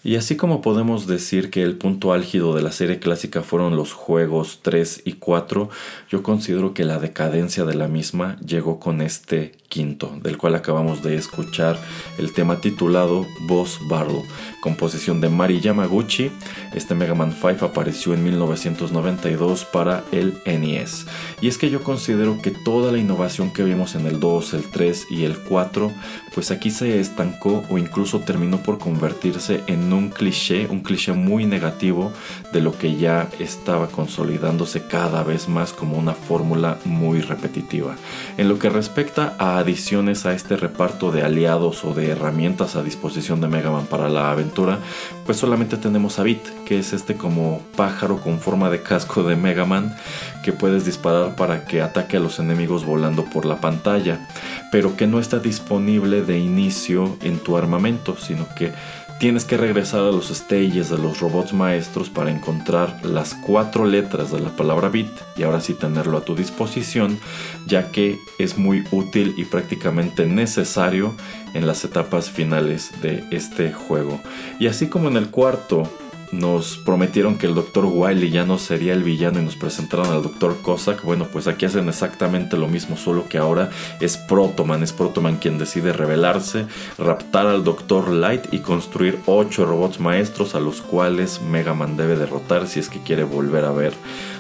Y 0.09 0.15
así 0.15 0.35
como 0.37 0.61
podemos 0.61 1.05
decir 1.05 1.51
que 1.51 1.61
el 1.61 1.77
punto 1.77 2.13
álgido 2.13 2.55
de 2.55 2.63
la 2.63 2.71
serie 2.71 2.97
clásica 2.97 3.43
fueron 3.43 3.75
los 3.75 3.93
juegos 3.93 4.61
3 4.63 5.03
y 5.05 5.13
4, 5.13 5.69
yo 6.09 6.23
considero 6.23 6.73
que 6.73 6.83
la 6.83 6.97
decadencia 6.97 7.63
de 7.63 7.75
la 7.75 7.87
misma 7.87 8.35
llegó 8.43 8.79
con 8.79 9.01
este 9.01 9.51
quinto, 9.69 10.17
del 10.23 10.37
cual 10.37 10.55
acabamos 10.55 11.03
de 11.03 11.15
escuchar 11.15 11.79
el 12.17 12.33
tema 12.33 12.59
titulado 12.59 13.27
Boss 13.41 13.79
Battle, 13.87 14.23
composición 14.61 15.21
de 15.21 15.29
Mari 15.29 15.61
Yamaguchi. 15.61 16.31
Este 16.73 16.95
Mega 16.95 17.13
Man 17.13 17.35
5 17.39 17.63
apareció 17.63 18.15
en 18.15 18.23
1992 18.23 19.65
para 19.65 20.03
el 20.11 20.39
NES. 20.45 21.05
Y 21.39 21.47
es 21.47 21.59
que 21.59 21.69
yo 21.69 21.83
considero 21.83 22.41
que 22.41 22.49
toda 22.49 22.91
la 22.91 22.97
innovación 22.97 23.53
que 23.53 23.63
vimos 23.63 23.93
en 23.93 24.07
el 24.07 24.19
2, 24.19 24.55
el 24.55 24.63
3 24.63 25.07
y 25.11 25.23
el 25.23 25.37
4, 25.37 25.91
pues 26.33 26.51
aquí 26.51 26.71
se 26.71 26.99
estancó 26.99 27.63
o 27.69 27.77
incluso 27.77 28.19
terminó 28.19 28.57
por 28.57 28.77
convertirse 28.77 29.63
en 29.67 29.91
un 29.93 30.09
cliché, 30.09 30.67
un 30.69 30.81
cliché 30.81 31.13
muy 31.13 31.45
negativo 31.45 32.11
de 32.53 32.61
lo 32.61 32.77
que 32.77 32.95
ya 32.95 33.27
estaba 33.39 33.87
consolidándose 33.87 34.83
cada 34.87 35.23
vez 35.23 35.47
más 35.47 35.73
como 35.73 35.97
una 35.97 36.13
fórmula 36.13 36.77
muy 36.85 37.21
repetitiva. 37.21 37.95
En 38.37 38.49
lo 38.49 38.59
que 38.59 38.69
respecta 38.69 39.35
a 39.37 39.57
adiciones 39.57 40.25
a 40.25 40.33
este 40.33 40.57
reparto 40.57 41.11
de 41.11 41.23
aliados 41.23 41.83
o 41.83 41.93
de 41.93 42.09
herramientas 42.09 42.75
a 42.75 42.83
disposición 42.83 43.41
de 43.41 43.47
Mega 43.47 43.71
Man 43.71 43.85
para 43.85 44.09
la 44.09 44.31
aventura, 44.31 44.79
pues 45.25 45.37
solamente 45.37 45.77
tenemos 45.77 46.19
a 46.19 46.23
Bit, 46.23 46.63
que 46.65 46.79
es 46.79 46.93
este 46.93 47.15
como 47.15 47.61
pájaro 47.75 48.21
con 48.21 48.39
forma 48.39 48.69
de 48.69 48.81
casco 48.81 49.23
de 49.23 49.35
Mega 49.35 49.65
Man 49.65 49.95
que 50.43 50.53
puedes 50.53 50.85
disparar 50.85 51.35
para 51.35 51.65
que 51.65 51.81
ataque 51.81 52.17
a 52.17 52.19
los 52.19 52.39
enemigos 52.39 52.85
volando 52.85 53.25
por 53.25 53.45
la 53.45 53.59
pantalla, 53.61 54.27
pero 54.71 54.95
que 54.95 55.07
no 55.07 55.19
está 55.19 55.39
disponible 55.39 56.21
de 56.21 56.37
inicio 56.37 57.17
en 57.21 57.39
tu 57.39 57.57
armamento, 57.57 58.17
sino 58.17 58.47
que 58.55 58.71
tienes 59.19 59.43
que 59.43 59.57
regresar 59.57 59.99
a 59.99 60.11
los 60.11 60.29
stages 60.29 60.89
de 60.89 60.97
los 60.97 61.19
robots 61.19 61.51
maestros 61.51 62.09
para 62.09 62.31
encontrar 62.31 63.05
las 63.05 63.33
cuatro 63.33 63.85
letras 63.85 64.31
de 64.31 64.39
la 64.39 64.49
palabra 64.55 64.87
bit 64.87 65.11
y 65.35 65.43
ahora 65.43 65.59
sí 65.59 65.73
tenerlo 65.73 66.17
a 66.17 66.21
tu 66.21 66.35
disposición, 66.35 67.19
ya 67.67 67.91
que 67.91 68.17
es 68.39 68.57
muy 68.57 68.85
útil 68.91 69.33
y 69.37 69.43
prácticamente 69.43 70.25
necesario 70.25 71.13
en 71.53 71.67
las 71.67 71.83
etapas 71.83 72.29
finales 72.29 72.91
de 73.01 73.25
este 73.31 73.73
juego. 73.73 74.21
Y 74.57 74.67
así 74.67 74.87
como 74.87 75.09
en 75.09 75.17
el 75.17 75.29
cuarto 75.29 75.83
nos 76.31 76.77
prometieron 76.77 77.37
que 77.37 77.47
el 77.47 77.55
Dr. 77.55 77.85
Wily 77.85 78.29
ya 78.29 78.45
no 78.45 78.57
sería 78.57 78.93
el 78.93 79.03
villano 79.03 79.39
y 79.39 79.43
nos 79.43 79.55
presentaron 79.55 80.07
al 80.07 80.23
Dr. 80.23 80.57
Cossack, 80.61 81.03
bueno, 81.03 81.27
pues 81.31 81.47
aquí 81.47 81.65
hacen 81.65 81.89
exactamente 81.89 82.57
lo 82.57 82.67
mismo, 82.67 82.97
solo 82.97 83.27
que 83.27 83.37
ahora 83.37 83.69
es 83.99 84.17
Protoman, 84.17 84.83
es 84.83 84.93
Protoman 84.93 85.37
quien 85.37 85.57
decide 85.57 85.93
rebelarse, 85.93 86.65
raptar 86.97 87.47
al 87.47 87.63
Dr. 87.63 88.09
Light 88.09 88.53
y 88.53 88.59
construir 88.59 89.19
ocho 89.25 89.65
robots 89.65 89.99
maestros 89.99 90.55
a 90.55 90.59
los 90.59 90.81
cuales 90.81 91.41
Mega 91.41 91.73
Man 91.73 91.97
debe 91.97 92.15
derrotar 92.15 92.67
si 92.67 92.79
es 92.79 92.89
que 92.89 93.01
quiere 93.01 93.23
volver 93.23 93.65
a 93.65 93.71
ver 93.71 93.93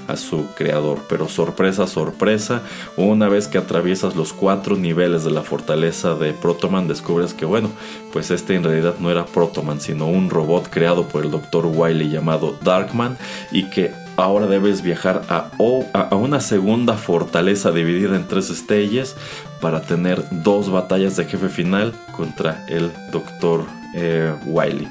a 0.09 0.17
su 0.17 0.47
creador. 0.55 0.99
Pero 1.07 1.29
sorpresa, 1.29 1.87
sorpresa, 1.87 2.61
una 2.97 3.29
vez 3.29 3.47
que 3.47 3.57
atraviesas 3.57 4.15
los 4.15 4.33
cuatro 4.33 4.75
niveles 4.75 5.23
de 5.23 5.31
la 5.31 5.43
fortaleza 5.43 6.15
de 6.15 6.33
Protoman, 6.33 6.87
descubres 6.87 7.33
que, 7.33 7.45
bueno, 7.45 7.69
pues 8.11 8.31
este 8.31 8.55
en 8.55 8.63
realidad 8.63 8.95
no 8.99 9.11
era 9.11 9.25
Protoman, 9.25 9.79
sino 9.79 10.07
un 10.07 10.29
robot 10.29 10.69
creado 10.69 11.07
por 11.07 11.23
el 11.23 11.31
Dr. 11.31 11.65
Wily 11.67 12.09
llamado 12.09 12.57
Darkman 12.61 13.17
y 13.51 13.69
que 13.69 13.91
ahora 14.17 14.47
debes 14.47 14.81
viajar 14.81 15.21
a, 15.29 15.51
a, 15.93 16.15
una 16.15 16.41
segunda 16.41 16.95
fortaleza 16.95 17.71
dividida 17.71 18.15
en 18.15 18.27
tres 18.27 18.49
estrellas 18.49 19.15
para 19.61 19.81
tener 19.81 20.23
dos 20.31 20.69
batallas 20.69 21.15
de 21.15 21.25
jefe 21.25 21.49
final 21.49 21.93
contra 22.15 22.65
el 22.67 22.91
Dr. 23.11 23.65
Eh, 23.95 24.33
Wily. 24.45 24.87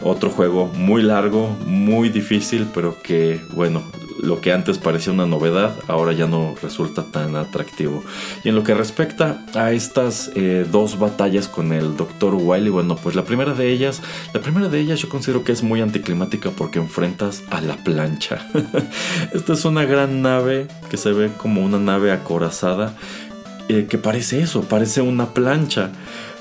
Otro 0.00 0.30
juego 0.30 0.68
muy 0.74 1.02
largo, 1.02 1.56
muy 1.66 2.08
difícil, 2.08 2.66
pero 2.72 3.02
que, 3.02 3.40
bueno, 3.54 3.82
lo 4.22 4.40
que 4.40 4.52
antes 4.52 4.78
parecía 4.78 5.12
una 5.12 5.26
novedad, 5.26 5.74
ahora 5.88 6.12
ya 6.12 6.26
no 6.26 6.54
resulta 6.62 7.04
tan 7.04 7.34
atractivo. 7.34 8.04
Y 8.44 8.50
en 8.50 8.54
lo 8.54 8.62
que 8.62 8.72
respecta 8.72 9.44
a 9.54 9.72
estas 9.72 10.30
eh, 10.36 10.64
dos 10.70 10.98
batallas 10.98 11.48
con 11.48 11.72
el 11.72 11.96
Dr. 11.96 12.36
Wily, 12.36 12.70
bueno, 12.70 12.96
pues 12.96 13.16
la 13.16 13.24
primera 13.24 13.52
de 13.52 13.70
ellas, 13.70 14.00
la 14.32 14.40
primera 14.40 14.68
de 14.68 14.78
ellas 14.80 15.00
yo 15.00 15.08
considero 15.08 15.42
que 15.42 15.50
es 15.50 15.64
muy 15.64 15.80
anticlimática 15.80 16.50
porque 16.50 16.78
enfrentas 16.78 17.42
a 17.50 17.60
la 17.60 17.76
plancha. 17.76 18.48
Esta 19.34 19.52
es 19.54 19.64
una 19.64 19.84
gran 19.84 20.22
nave 20.22 20.68
que 20.88 20.96
se 20.96 21.12
ve 21.12 21.30
como 21.36 21.64
una 21.64 21.78
nave 21.78 22.12
acorazada, 22.12 22.94
eh, 23.68 23.86
que 23.90 23.98
parece 23.98 24.40
eso, 24.40 24.62
parece 24.62 25.02
una 25.02 25.34
plancha. 25.34 25.90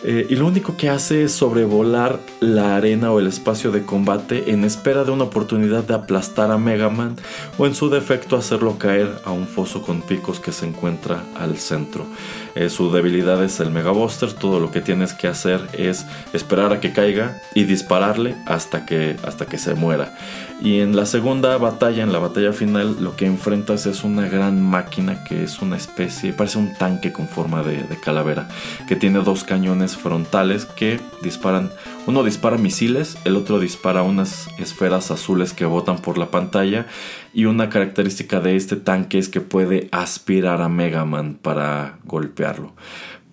Eh, 0.03 0.25
y 0.29 0.35
lo 0.35 0.47
único 0.47 0.77
que 0.77 0.89
hace 0.89 1.23
es 1.23 1.31
sobrevolar 1.31 2.19
la 2.39 2.75
arena 2.75 3.11
o 3.11 3.19
el 3.19 3.27
espacio 3.27 3.71
de 3.71 3.83
combate 3.83 4.51
en 4.51 4.63
espera 4.63 5.03
de 5.03 5.11
una 5.11 5.25
oportunidad 5.25 5.83
de 5.83 5.93
aplastar 5.93 6.49
a 6.51 6.57
Mega 6.57 6.89
Man 6.89 7.17
o 7.59 7.67
en 7.67 7.75
su 7.75 7.89
defecto 7.89 8.35
hacerlo 8.35 8.79
caer 8.79 9.09
a 9.25 9.31
un 9.31 9.47
foso 9.47 9.83
con 9.83 10.01
picos 10.01 10.39
que 10.39 10.51
se 10.51 10.65
encuentra 10.65 11.23
al 11.35 11.57
centro. 11.57 12.05
Eh, 12.55 12.69
su 12.69 12.91
debilidad 12.91 13.43
es 13.43 13.59
el 13.59 13.71
Mega 13.71 13.91
Buster, 13.91 14.33
todo 14.33 14.59
lo 14.59 14.71
que 14.71 14.81
tienes 14.81 15.13
que 15.13 15.27
hacer 15.27 15.61
es 15.73 16.05
esperar 16.33 16.73
a 16.73 16.79
que 16.79 16.91
caiga 16.91 17.37
y 17.55 17.63
dispararle 17.63 18.35
hasta 18.45 18.85
que, 18.85 19.15
hasta 19.23 19.45
que 19.45 19.57
se 19.57 19.75
muera. 19.75 20.13
Y 20.61 20.81
en 20.81 20.95
la 20.95 21.07
segunda 21.07 21.57
batalla, 21.57 22.03
en 22.03 22.13
la 22.13 22.19
batalla 22.19 22.53
final, 22.53 22.97
lo 22.99 23.15
que 23.15 23.25
enfrentas 23.25 23.87
es 23.87 24.03
una 24.03 24.27
gran 24.27 24.61
máquina 24.61 25.23
que 25.23 25.43
es 25.43 25.59
una 25.59 25.75
especie, 25.75 26.33
parece 26.33 26.59
un 26.59 26.73
tanque 26.75 27.11
con 27.11 27.27
forma 27.27 27.63
de, 27.63 27.83
calavera, 28.03 28.47
que 28.87 28.95
tiene 28.95 29.19
dos 29.19 29.43
cañones 29.43 29.97
frontales 29.97 30.65
que 30.65 30.99
disparan, 31.23 31.71
uno 32.07 32.23
dispara 32.23 32.57
misiles, 32.57 33.17
el 33.25 33.35
otro 33.35 33.59
dispara 33.59 34.01
unas 34.01 34.49
esferas 34.57 35.11
azules 35.11 35.53
que 35.53 35.65
botan 35.65 35.97
por 35.99 36.17
la 36.17 36.31
pantalla 36.31 36.87
y 37.33 37.45
una 37.45 37.69
característica 37.69 38.39
de 38.39 38.55
este 38.55 38.75
tanque 38.75 39.19
es 39.19 39.29
que 39.29 39.41
puede 39.41 39.87
aspirar 39.91 40.61
a 40.61 40.69
Mega 40.69 41.05
Man 41.05 41.37
para 41.41 41.99
golpearlo. 42.03 42.73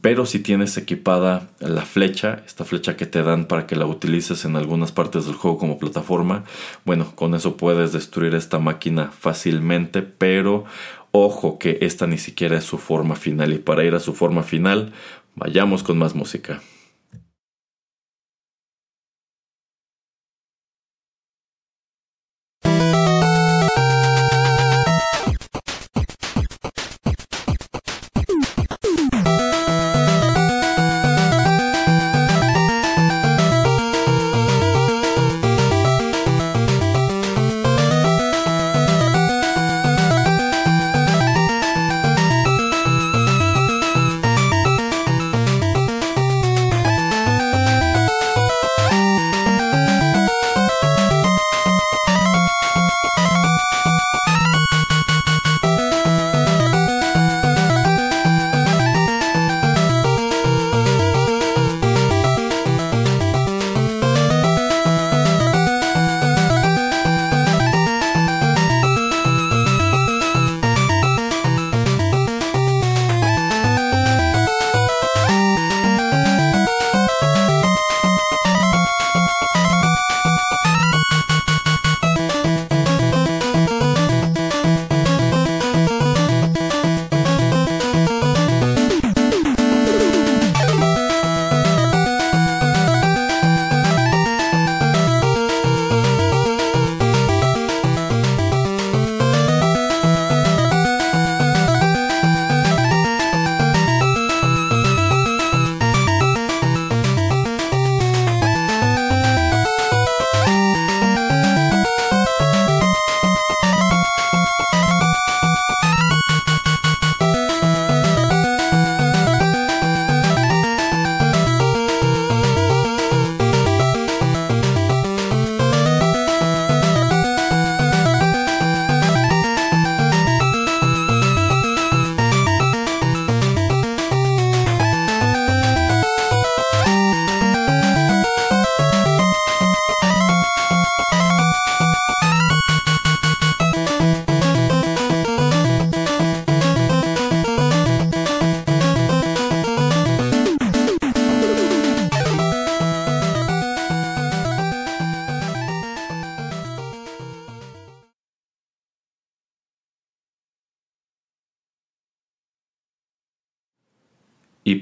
Pero 0.01 0.27
si 0.27 0.39
tienes 0.39 0.77
equipada 0.77 1.49
la 1.59 1.83
flecha, 1.83 2.43
esta 2.47 2.65
flecha 2.65 2.97
que 2.97 3.07
te 3.07 3.23
dan 3.23 3.47
para 3.47 3.67
que 3.67 3.75
la 3.75 3.87
utilices 3.87 4.45
en 4.45 4.55
algunas 4.55 4.93
partes 4.93 5.27
del 5.27 5.35
juego 5.35 5.59
como 5.59 5.79
plataforma, 5.79 6.45
bueno, 6.85 7.13
con 7.17 7.35
eso 7.35 7.57
puedes 7.57 7.93
destruir 7.93 8.35
esta 8.35 8.59
máquina 8.59 9.11
fácilmente, 9.19 10.03
pero 10.03 10.67
ojo 11.11 11.59
que 11.59 11.79
esta 11.81 12.07
ni 12.07 12.19
siquiera 12.19 12.59
es 12.59 12.65
su 12.65 12.79
forma 12.79 13.17
final 13.17 13.53
y 13.53 13.59
para 13.59 13.83
ir 13.85 13.95
a 13.95 14.01
su 14.01 14.15
forma 14.15 14.43
final, 14.43 14.93
vayamos 15.35 15.83
con 15.83 15.99
más 15.99 16.15
música. 16.15 16.61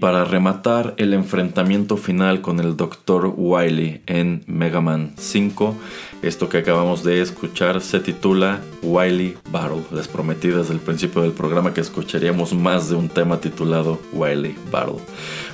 Para 0.06 0.24
rematar 0.24 0.94
el 0.98 1.14
enfrentamiento 1.14 1.96
final 1.96 2.40
con 2.40 2.60
el 2.60 2.76
Dr. 2.76 3.34
Wily 3.36 4.02
en 4.06 4.44
Mega 4.46 4.80
Man 4.80 5.14
5, 5.16 5.74
esto 6.22 6.48
que 6.48 6.58
acabamos 6.58 7.02
de 7.02 7.20
escuchar 7.20 7.80
se 7.80 7.98
titula 7.98 8.60
Wily 8.84 9.36
Battle. 9.50 9.82
Les 9.90 10.06
prometí 10.06 10.46
desde 10.46 10.74
el 10.74 10.78
principio 10.78 11.22
del 11.22 11.32
programa 11.32 11.74
que 11.74 11.80
escucharíamos 11.80 12.54
más 12.54 12.88
de 12.88 12.94
un 12.94 13.08
tema 13.08 13.40
titulado 13.40 13.98
Wily 14.12 14.54
Battle. 14.70 15.00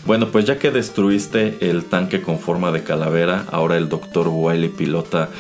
Bueno, 0.04 0.28
pues 0.28 0.44
ya 0.44 0.58
que 0.58 0.70
destruiste 0.70 1.56
el 1.70 1.84
tanque 1.84 2.20
con 2.20 2.38
forma 2.38 2.72
de 2.72 2.82
calavera, 2.82 3.46
ahora 3.50 3.78
el 3.78 3.88
Dr. 3.88 4.28
Wily 4.28 4.68
pilota 4.68 5.30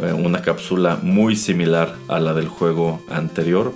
una 0.00 0.42
cápsula 0.42 0.98
muy 1.02 1.36
similar 1.36 1.94
a 2.08 2.20
la 2.20 2.34
del 2.34 2.48
juego 2.48 3.02
anterior. 3.08 3.72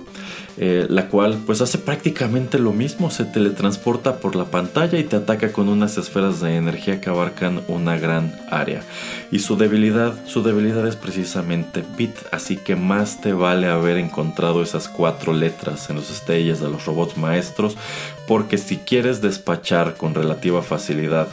Eh, 0.57 0.87
la 0.89 1.09
cual 1.09 1.37
pues 1.45 1.59
hace 1.59 1.77
prácticamente 1.77 2.59
lo 2.59 2.71
mismo, 2.71 3.11
se 3.11 3.25
teletransporta 3.25 4.19
por 4.19 4.37
la 4.37 4.45
pantalla 4.45 4.97
y 4.97 5.03
te 5.03 5.17
ataca 5.17 5.51
con 5.51 5.67
unas 5.67 5.97
esferas 5.97 6.39
de 6.39 6.55
energía 6.55 7.01
que 7.01 7.09
abarcan 7.09 7.61
una 7.67 7.97
gran 7.97 8.33
área. 8.49 8.81
Y 9.31 9.39
su 9.39 9.57
debilidad, 9.57 10.13
su 10.25 10.43
debilidad 10.43 10.87
es 10.87 10.95
precisamente 10.95 11.83
Bit, 11.97 12.15
así 12.31 12.55
que 12.55 12.77
más 12.77 13.19
te 13.19 13.33
vale 13.33 13.67
haber 13.67 13.97
encontrado 13.97 14.63
esas 14.63 14.87
cuatro 14.87 15.33
letras 15.33 15.89
en 15.89 15.97
los 15.97 16.09
estrellas 16.09 16.61
de 16.61 16.69
los 16.69 16.85
robots 16.85 17.17
maestros, 17.17 17.75
porque 18.25 18.57
si 18.57 18.77
quieres 18.77 19.21
despachar 19.21 19.95
con 19.95 20.15
relativa 20.15 20.61
facilidad 20.61 21.27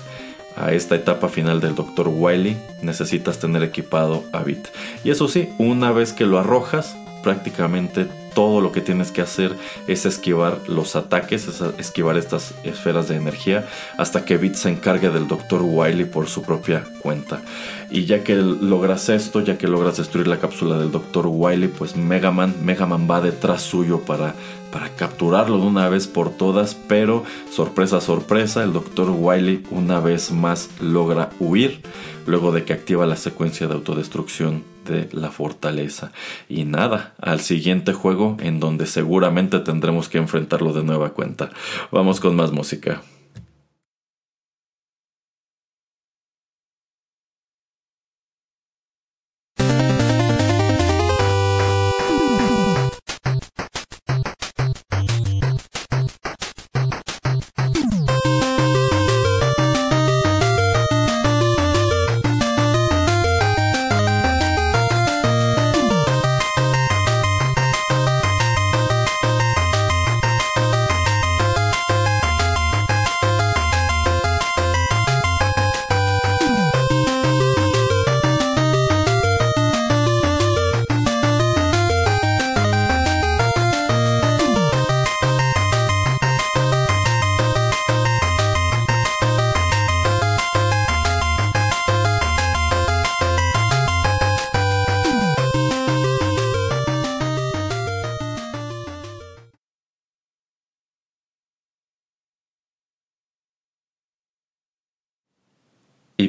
a 0.56 0.72
esta 0.72 0.94
etapa 0.94 1.28
final 1.28 1.60
del 1.60 1.74
Dr. 1.74 2.08
Wily, 2.08 2.56
necesitas 2.82 3.38
tener 3.38 3.62
equipado 3.62 4.24
a 4.32 4.42
Bit. 4.42 4.68
Y 5.04 5.10
eso 5.10 5.28
sí, 5.28 5.50
una 5.58 5.92
vez 5.92 6.12
que 6.12 6.26
lo 6.26 6.38
arrojas, 6.38 6.96
prácticamente 7.22 8.08
todo 8.34 8.60
lo 8.60 8.72
que 8.72 8.80
tienes 8.80 9.10
que 9.10 9.20
hacer 9.20 9.56
es 9.86 10.06
esquivar 10.06 10.58
los 10.68 10.96
ataques, 10.96 11.46
es 11.48 11.62
esquivar 11.78 12.16
estas 12.16 12.54
esferas 12.64 13.08
de 13.08 13.16
energía 13.16 13.66
hasta 13.98 14.24
que 14.24 14.36
Bit 14.36 14.54
se 14.54 14.70
encargue 14.70 15.10
del 15.10 15.28
Dr. 15.28 15.62
Wily 15.62 16.04
por 16.04 16.28
su 16.28 16.42
propia 16.42 16.84
cuenta. 17.00 17.42
Y 17.90 18.06
ya 18.06 18.24
que 18.24 18.34
logras 18.36 19.08
esto, 19.08 19.40
ya 19.40 19.58
que 19.58 19.68
logras 19.68 19.98
destruir 19.98 20.26
la 20.26 20.38
cápsula 20.38 20.78
del 20.78 20.90
Dr. 20.90 21.26
Wily, 21.28 21.68
pues 21.68 21.96
Mega 21.96 22.30
Man, 22.30 22.54
Mega 22.62 22.86
Man 22.86 23.06
va 23.10 23.20
detrás 23.20 23.62
suyo 23.62 24.00
para, 24.00 24.34
para 24.72 24.88
capturarlo 24.90 25.58
de 25.58 25.66
una 25.66 25.88
vez 25.88 26.06
por 26.06 26.30
todas, 26.30 26.74
pero 26.74 27.24
sorpresa, 27.50 28.00
sorpresa, 28.00 28.62
el 28.62 28.72
Dr. 28.72 29.10
Wily 29.10 29.64
una 29.70 30.00
vez 30.00 30.30
más 30.30 30.70
logra 30.80 31.30
huir 31.38 31.82
luego 32.26 32.52
de 32.52 32.64
que 32.64 32.72
activa 32.72 33.06
la 33.06 33.16
secuencia 33.16 33.66
de 33.66 33.74
autodestrucción 33.74 34.71
de 34.84 35.08
la 35.12 35.30
fortaleza. 35.30 36.12
Y 36.48 36.64
nada, 36.64 37.14
al 37.20 37.40
siguiente 37.40 37.92
juego 37.92 38.36
en 38.40 38.60
donde 38.60 38.86
seguramente 38.86 39.58
tendremos 39.60 40.08
que 40.08 40.18
enfrentarlo 40.18 40.72
de 40.72 40.84
nueva 40.84 41.10
cuenta. 41.10 41.50
Vamos 41.90 42.20
con 42.20 42.36
más 42.36 42.52
música. 42.52 43.02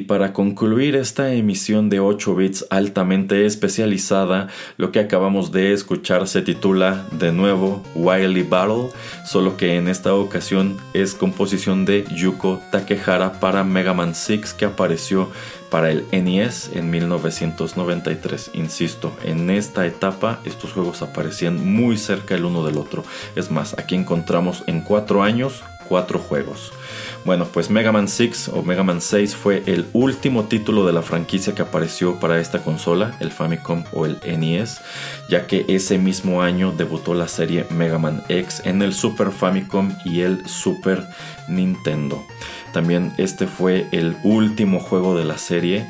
Para 0.06 0.32
concluir 0.32 0.96
esta 0.96 1.32
emisión 1.32 1.90
de 1.90 2.00
8 2.00 2.34
bits 2.34 2.66
altamente 2.70 3.46
especializada, 3.46 4.48
lo 4.76 4.92
que 4.92 5.00
acabamos 5.00 5.52
de 5.52 5.72
escuchar 5.72 6.26
se 6.28 6.42
titula 6.42 7.04
de 7.12 7.32
nuevo 7.32 7.82
Wily 7.94 8.42
Battle, 8.42 8.90
solo 9.26 9.56
que 9.56 9.76
en 9.76 9.88
esta 9.88 10.14
ocasión 10.14 10.76
es 10.94 11.14
composición 11.14 11.84
de 11.84 12.04
Yuko 12.14 12.60
Takehara 12.70 13.40
para 13.40 13.64
Mega 13.64 13.94
Man 13.94 14.14
6 14.14 14.54
que 14.54 14.64
apareció 14.64 15.30
para 15.70 15.90
el 15.90 16.04
NES 16.12 16.70
en 16.74 16.90
1993. 16.90 18.52
Insisto, 18.54 19.12
en 19.24 19.50
esta 19.50 19.86
etapa 19.86 20.40
estos 20.44 20.72
juegos 20.72 21.02
aparecían 21.02 21.64
muy 21.64 21.96
cerca 21.96 22.34
el 22.34 22.44
uno 22.44 22.64
del 22.64 22.78
otro. 22.78 23.04
Es 23.34 23.50
más, 23.50 23.76
aquí 23.78 23.96
encontramos 23.96 24.62
en 24.66 24.82
4 24.82 25.22
años 25.22 25.64
4 25.88 26.18
juegos. 26.18 26.72
Bueno, 27.24 27.46
pues 27.46 27.70
Mega 27.70 27.90
Man 27.90 28.06
6 28.06 28.50
o 28.52 28.62
Mega 28.62 28.82
Man 28.82 29.00
6 29.00 29.34
fue 29.34 29.62
el 29.64 29.86
último 29.94 30.44
título 30.44 30.84
de 30.84 30.92
la 30.92 31.00
franquicia 31.00 31.54
que 31.54 31.62
apareció 31.62 32.20
para 32.20 32.38
esta 32.38 32.62
consola, 32.62 33.16
el 33.18 33.30
Famicom 33.30 33.84
o 33.92 34.04
el 34.04 34.18
NES, 34.26 34.82
ya 35.30 35.46
que 35.46 35.64
ese 35.68 35.96
mismo 35.96 36.42
año 36.42 36.74
debutó 36.76 37.14
la 37.14 37.26
serie 37.26 37.66
Mega 37.70 37.98
Man 37.98 38.22
X 38.28 38.60
en 38.66 38.82
el 38.82 38.92
Super 38.92 39.30
Famicom 39.30 39.96
y 40.04 40.20
el 40.20 40.46
Super 40.46 41.08
Nintendo. 41.48 42.22
También 42.74 43.14
este 43.16 43.46
fue 43.46 43.86
el 43.92 44.18
último 44.22 44.78
juego 44.78 45.16
de 45.16 45.24
la 45.24 45.38
serie 45.38 45.86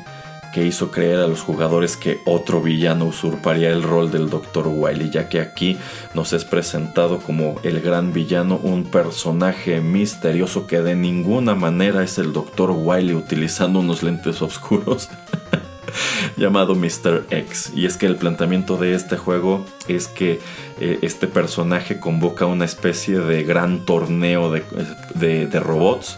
que 0.55 0.65
hizo 0.65 0.89
creer 0.89 1.19
a 1.19 1.27
los 1.27 1.41
jugadores 1.41 1.97
que 1.97 2.21
otro 2.23 2.61
villano 2.61 3.03
usurparía 3.03 3.71
el 3.71 3.83
rol 3.83 4.09
del 4.09 4.29
Dr. 4.29 4.67
Wily, 4.69 5.09
ya 5.09 5.27
que 5.27 5.41
aquí 5.41 5.77
nos 6.13 6.31
es 6.31 6.45
presentado 6.45 7.19
como 7.19 7.59
el 7.63 7.81
gran 7.81 8.13
villano, 8.13 8.55
un 8.63 8.85
personaje 8.85 9.81
misterioso 9.81 10.65
que 10.65 10.79
de 10.81 10.95
ninguna 10.95 11.55
manera 11.55 12.03
es 12.03 12.17
el 12.19 12.31
Dr. 12.31 12.71
Wily 12.71 13.15
utilizando 13.15 13.79
unos 13.79 14.01
lentes 14.01 14.41
oscuros. 14.41 15.09
llamado 16.37 16.73
Mr. 16.73 17.25
X. 17.29 17.71
Y 17.75 17.85
es 17.85 17.97
que 17.97 18.05
el 18.05 18.15
planteamiento 18.15 18.77
de 18.77 18.95
este 18.95 19.17
juego 19.17 19.65
es 19.89 20.07
que 20.07 20.39
eh, 20.79 20.99
este 21.01 21.27
personaje 21.27 21.99
convoca 21.99 22.45
una 22.45 22.65
especie 22.65 23.19
de 23.19 23.43
gran 23.43 23.85
torneo 23.85 24.51
de 24.51 25.59
robots 25.59 26.17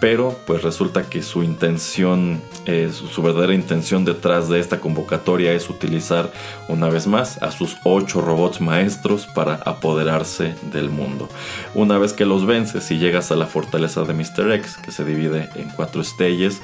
pero 0.00 0.38
pues 0.46 0.62
resulta 0.62 1.04
que 1.04 1.22
su 1.22 1.42
intención, 1.42 2.42
eh, 2.66 2.90
su, 2.92 3.22
verdadera 3.22 3.54
intención 3.54 4.04
detrás 4.04 4.48
de 4.48 4.60
esta 4.60 4.80
convocatoria 4.80 5.52
es 5.52 5.70
utilizar 5.70 6.30
una 6.68 6.88
vez 6.88 7.06
más 7.06 7.42
a 7.42 7.50
sus 7.50 7.76
ocho 7.84 8.20
robots 8.20 8.60
maestros 8.60 9.26
para 9.26 9.54
apoderarse 9.54 10.54
del 10.70 10.90
mundo. 10.90 11.28
Una 11.74 11.98
vez 11.98 12.12
que 12.12 12.26
los 12.26 12.46
vences 12.46 12.90
y 12.90 12.98
llegas 12.98 13.32
a 13.32 13.36
la 13.36 13.46
fortaleza 13.46 14.04
de 14.04 14.14
Mr. 14.14 14.52
X, 14.52 14.76
que 14.76 14.92
se 14.92 15.04
divide 15.04 15.48
en 15.54 15.70
cuatro 15.70 16.02
estrellas, 16.02 16.60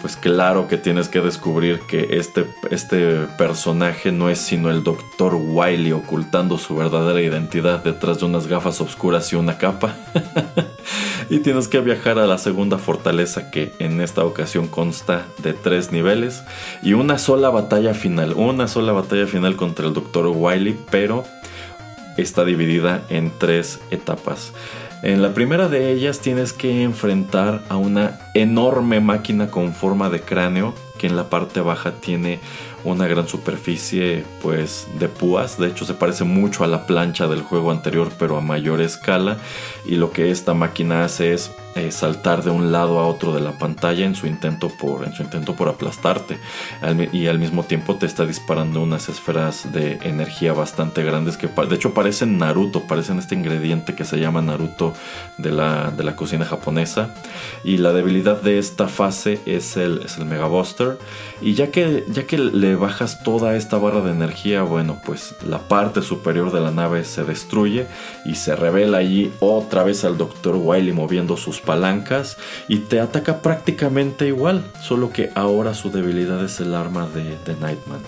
pues 0.00 0.16
claro 0.16 0.68
que 0.68 0.76
tienes 0.76 1.08
que 1.08 1.20
descubrir 1.20 1.80
que 1.80 2.18
este, 2.18 2.46
este 2.70 3.26
personaje 3.36 4.12
no 4.12 4.30
es 4.30 4.38
sino 4.38 4.70
el 4.70 4.84
Dr. 4.84 5.34
Wily 5.34 5.92
ocultando 5.92 6.56
su 6.58 6.76
verdadera 6.76 7.20
identidad 7.20 7.82
detrás 7.82 8.20
de 8.20 8.26
unas 8.26 8.46
gafas 8.46 8.80
oscuras 8.80 9.32
y 9.32 9.36
una 9.36 9.58
capa. 9.58 9.96
y 11.30 11.40
tienes 11.40 11.68
que 11.68 11.80
viajar 11.80 12.18
a 12.18 12.26
la 12.26 12.38
segunda 12.38 12.78
fortaleza 12.78 13.50
que 13.50 13.72
en 13.80 14.00
esta 14.00 14.24
ocasión 14.24 14.68
consta 14.68 15.26
de 15.38 15.52
tres 15.52 15.90
niveles 15.90 16.42
y 16.82 16.92
una 16.92 17.18
sola 17.18 17.50
batalla 17.50 17.92
final, 17.92 18.34
una 18.34 18.68
sola 18.68 18.92
batalla 18.92 19.26
final 19.26 19.56
contra 19.56 19.86
el 19.86 19.94
Dr. 19.94 20.28
Wily, 20.28 20.78
pero 20.90 21.24
está 22.16 22.44
dividida 22.44 23.02
en 23.08 23.32
tres 23.36 23.80
etapas. 23.90 24.52
En 25.02 25.22
la 25.22 25.32
primera 25.32 25.68
de 25.68 25.92
ellas 25.92 26.18
tienes 26.18 26.52
que 26.52 26.82
enfrentar 26.82 27.62
a 27.68 27.76
una 27.76 28.18
enorme 28.34 29.00
máquina 29.00 29.48
con 29.48 29.72
forma 29.72 30.10
de 30.10 30.20
cráneo 30.20 30.74
que 30.98 31.06
en 31.06 31.14
la 31.14 31.30
parte 31.30 31.60
baja 31.60 31.92
tiene 31.92 32.40
una 32.82 33.06
gran 33.06 33.28
superficie 33.28 34.24
pues 34.42 34.88
de 34.98 35.08
púas. 35.08 35.56
De 35.56 35.68
hecho 35.68 35.84
se 35.84 35.94
parece 35.94 36.24
mucho 36.24 36.64
a 36.64 36.66
la 36.66 36.86
plancha 36.86 37.28
del 37.28 37.42
juego 37.42 37.70
anterior 37.70 38.10
pero 38.18 38.36
a 38.36 38.40
mayor 38.40 38.80
escala. 38.80 39.38
Y 39.86 39.96
lo 39.96 40.10
que 40.10 40.32
esta 40.32 40.52
máquina 40.52 41.04
hace 41.04 41.32
es 41.32 41.52
eh, 41.78 41.92
saltar 41.92 42.42
de 42.42 42.50
un 42.50 42.72
lado 42.72 42.98
a 42.98 43.06
otro 43.06 43.32
de 43.32 43.40
la 43.40 43.52
pantalla 43.52 44.04
en 44.04 44.14
su 44.14 44.26
intento 44.26 44.68
por, 44.68 45.04
en 45.04 45.12
su 45.12 45.22
intento 45.22 45.54
por 45.54 45.68
aplastarte. 45.68 46.38
y 47.12 47.26
al 47.26 47.38
mismo 47.38 47.62
tiempo 47.62 47.96
te 47.96 48.06
está 48.06 48.26
disparando 48.26 48.82
unas 48.82 49.08
esferas 49.08 49.72
de 49.72 49.98
energía 50.02 50.52
bastante 50.52 51.02
grandes 51.02 51.36
que 51.36 51.46
de 51.46 51.74
hecho 51.74 51.94
parecen 51.94 52.38
Naruto, 52.38 52.82
parecen 52.82 53.18
este 53.18 53.34
ingrediente 53.34 53.94
que 53.94 54.04
se 54.04 54.18
llama 54.18 54.42
Naruto 54.42 54.94
de 55.36 55.50
la, 55.50 55.90
de 55.90 56.04
la 56.04 56.16
cocina 56.16 56.44
japonesa. 56.44 57.14
Y 57.64 57.78
la 57.78 57.92
debilidad 57.92 58.40
de 58.40 58.58
esta 58.58 58.88
fase 58.88 59.40
es 59.46 59.76
el, 59.76 60.02
es 60.04 60.18
el 60.18 60.24
Mega 60.24 60.46
Buster. 60.46 60.98
Y 61.40 61.54
ya 61.54 61.70
que, 61.70 62.04
ya 62.08 62.26
que 62.26 62.38
le 62.38 62.76
bajas 62.76 63.22
toda 63.22 63.56
esta 63.56 63.78
barra 63.78 64.00
de 64.00 64.10
energía, 64.10 64.62
bueno, 64.62 65.00
pues 65.04 65.34
la 65.46 65.58
parte 65.68 66.02
superior 66.02 66.52
de 66.52 66.60
la 66.60 66.70
nave 66.70 67.04
se 67.04 67.24
destruye 67.24 67.86
y 68.24 68.34
se 68.34 68.56
revela 68.56 68.98
allí 68.98 69.32
otra 69.40 69.84
vez 69.84 70.04
al 70.04 70.18
Dr. 70.18 70.56
Wily 70.56 70.92
moviendo 70.92 71.36
sus 71.36 71.60
palancas 71.68 72.38
y 72.66 72.78
te 72.78 72.98
ataca 72.98 73.42
prácticamente 73.42 74.26
igual, 74.26 74.64
solo 74.80 75.12
que 75.12 75.30
ahora 75.34 75.74
su 75.74 75.90
debilidad 75.90 76.42
es 76.42 76.60
el 76.60 76.74
arma 76.74 77.06
de, 77.14 77.54
Nightman. 77.60 78.00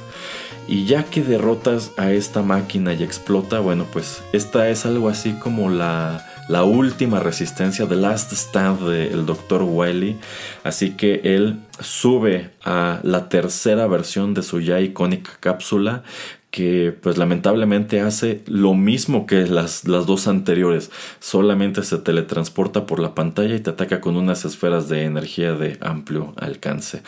Y 0.67 0.87
ya 0.87 1.05
que 1.05 1.23
derrotas 1.23 1.91
a 1.99 2.11
esta 2.11 2.41
máquina 2.41 2.95
y 2.95 3.03
explota, 3.03 3.61
bueno, 3.61 3.87
pues 3.93 4.23
esta 4.33 4.71
es 4.71 4.87
algo 4.87 5.11
así 5.11 5.33
como 5.33 5.69
la, 5.69 6.27
la 6.49 6.65
última 6.65 7.21
resistencia, 7.21 7.87
The 7.87 7.97
Last 7.97 8.33
Stand 8.33 8.89
del 8.89 9.27
Dr. 9.27 9.63
Wily. 9.63 10.17
Así 10.65 10.93
que 10.93 11.21
él 11.25 11.61
sube 11.81 12.51
a 12.65 13.01
la 13.03 13.29
tercera 13.29 13.87
versión 13.89 14.33
de 14.33 14.43
su 14.43 14.61
ya 14.61 14.81
icónica 14.81 15.33
cápsula 15.41 16.03
que 16.51 16.97
pues 17.01 17.17
lamentablemente 17.17 18.01
hace 18.01 18.43
lo 18.47 18.75
mismo 18.75 19.27
que 19.27 19.47
las, 19.47 19.87
las, 19.87 20.07
dos 20.07 20.27
anteriores, 20.27 20.91
solamente 21.21 21.83
se 21.83 21.99
teletransporta 21.99 22.87
por 22.87 22.99
la 22.99 23.15
pantalla 23.15 23.55
y 23.55 23.61
te 23.61 23.71
ataca 23.71 24.01
con 24.01 24.17
unas 24.17 24.45
esferas 24.45 24.89
de 24.89 25.05
energía 25.05 25.55
de 25.55 25.79
amplio 25.81 26.35
alcance. 26.37 27.03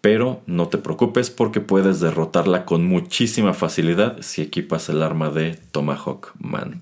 Pero 0.00 0.40
no 0.46 0.68
te 0.68 0.78
preocupes 0.78 1.30
porque 1.30 1.60
puedes 1.60 2.00
derrotarla 2.00 2.64
con 2.64 2.84
muchísima 2.86 3.54
facilidad 3.54 4.18
si 4.20 4.40
equipas 4.40 4.88
el 4.88 5.02
arma 5.02 5.30
de 5.30 5.58
Tomahawk 5.72 6.32
Man. 6.38 6.80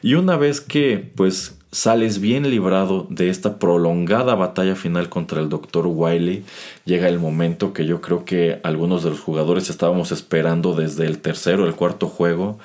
Y 0.00 0.14
una 0.14 0.36
vez 0.36 0.60
que 0.60 1.12
pues 1.14 1.58
sales 1.72 2.20
bien 2.20 2.50
librado 2.50 3.06
de 3.08 3.30
esta 3.30 3.58
prolongada 3.58 4.34
batalla 4.34 4.76
final 4.76 5.08
contra 5.08 5.40
el 5.40 5.48
Dr. 5.48 5.86
Wiley, 5.86 6.44
llega 6.84 7.08
el 7.08 7.18
momento 7.18 7.72
que 7.72 7.86
yo 7.86 8.02
creo 8.02 8.26
que 8.26 8.60
algunos 8.62 9.02
de 9.02 9.10
los 9.10 9.20
jugadores 9.20 9.70
estábamos 9.70 10.12
esperando 10.12 10.74
desde 10.74 11.06
el 11.06 11.18
tercero 11.18 11.66
el 11.66 11.74
cuarto 11.74 12.08
juego, 12.08 12.58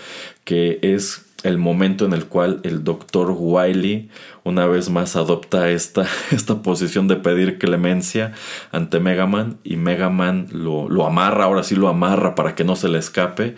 que 0.44 0.80
es 0.82 1.26
el 1.44 1.58
momento 1.58 2.06
en 2.06 2.12
el 2.12 2.26
cual 2.26 2.60
el 2.64 2.84
Dr. 2.84 3.34
Wiley 3.38 4.10
una 4.44 4.66
vez 4.66 4.90
más 4.90 5.16
adopta 5.16 5.70
esta, 5.70 6.06
esta 6.32 6.62
posición 6.62 7.08
de 7.08 7.16
pedir 7.16 7.60
clemencia 7.60 8.34
ante 8.74 9.00
Mega 9.00 9.26
Man 9.26 9.58
y 9.64 9.78
Mega 9.78 10.10
Man 10.10 10.48
lo, 10.52 10.90
lo 10.90 11.06
amarra, 11.06 11.46
ahora 11.46 11.64
sí 11.64 11.76
lo 11.76 11.88
amarra 11.88 12.36
para 12.36 12.56
que 12.56 12.66
no 12.66 12.76
se 12.76 12.90
le 12.90 13.00
escape 13.00 13.56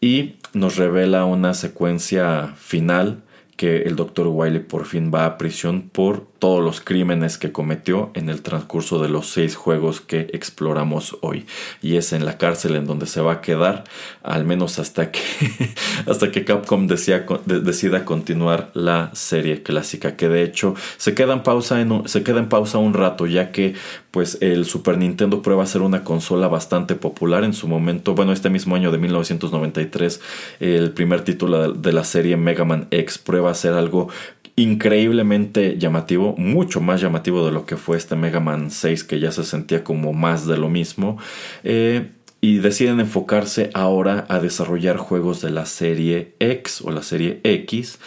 y 0.00 0.36
nos 0.52 0.76
revela 0.76 1.24
una 1.24 1.52
secuencia 1.54 2.54
final 2.56 3.23
que 3.56 3.82
el 3.82 3.96
Dr. 3.96 4.26
Wiley 4.28 4.60
por 4.60 4.84
fin 4.86 5.10
va 5.14 5.26
a 5.26 5.38
prisión 5.38 5.88
por 5.90 6.26
todos 6.44 6.62
los 6.62 6.82
crímenes 6.82 7.38
que 7.38 7.52
cometió 7.52 8.10
en 8.12 8.28
el 8.28 8.42
transcurso 8.42 9.02
de 9.02 9.08
los 9.08 9.30
seis 9.30 9.56
juegos 9.56 10.02
que 10.02 10.28
exploramos 10.34 11.16
hoy. 11.22 11.46
Y 11.80 11.96
es 11.96 12.12
en 12.12 12.26
la 12.26 12.36
cárcel 12.36 12.76
en 12.76 12.84
donde 12.84 13.06
se 13.06 13.22
va 13.22 13.32
a 13.32 13.40
quedar, 13.40 13.84
al 14.22 14.44
menos 14.44 14.78
hasta 14.78 15.10
que, 15.10 15.20
hasta 16.06 16.30
que 16.30 16.44
Capcom 16.44 16.86
decida 16.86 18.04
continuar 18.04 18.70
la 18.74 19.08
serie 19.14 19.62
clásica, 19.62 20.16
que 20.16 20.28
de 20.28 20.42
hecho 20.42 20.74
se 20.98 21.14
queda 21.14 21.32
en 21.32 21.42
pausa, 21.42 21.80
en 21.80 22.06
se 22.06 22.22
queda 22.22 22.40
en 22.40 22.50
pausa 22.50 22.76
un 22.76 22.92
rato, 22.92 23.24
ya 23.24 23.50
que 23.50 23.72
pues 24.10 24.38
el 24.42 24.66
Super 24.66 24.98
Nintendo 24.98 25.42
prueba 25.42 25.64
a 25.64 25.66
ser 25.66 25.80
una 25.80 26.04
consola 26.04 26.46
bastante 26.46 26.94
popular 26.94 27.42
en 27.42 27.52
su 27.52 27.66
momento. 27.66 28.14
Bueno, 28.14 28.32
este 28.32 28.48
mismo 28.48 28.76
año 28.76 28.92
de 28.92 28.98
1993, 28.98 30.20
el 30.60 30.92
primer 30.92 31.22
título 31.22 31.72
de 31.72 31.92
la 31.92 32.04
serie 32.04 32.36
Mega 32.36 32.64
Man 32.64 32.86
X 32.92 33.18
prueba 33.18 33.50
a 33.50 33.54
ser 33.54 33.72
algo 33.72 34.08
increíblemente 34.56 35.78
llamativo, 35.78 36.34
mucho 36.36 36.80
más 36.80 37.00
llamativo 37.00 37.44
de 37.44 37.52
lo 37.52 37.66
que 37.66 37.76
fue 37.76 37.96
este 37.96 38.16
Mega 38.16 38.40
Man 38.40 38.70
6 38.70 39.04
que 39.04 39.20
ya 39.20 39.32
se 39.32 39.44
sentía 39.44 39.82
como 39.82 40.12
más 40.12 40.46
de 40.46 40.56
lo 40.56 40.68
mismo. 40.68 41.18
Eh, 41.64 42.10
y 42.40 42.58
deciden 42.58 43.00
enfocarse 43.00 43.70
ahora 43.72 44.26
a 44.28 44.38
desarrollar 44.38 44.98
juegos 44.98 45.40
de 45.40 45.48
la 45.48 45.64
serie 45.64 46.34
X 46.40 46.82
o 46.82 46.90
la 46.90 47.02
serie 47.02 47.40
X 47.42 47.98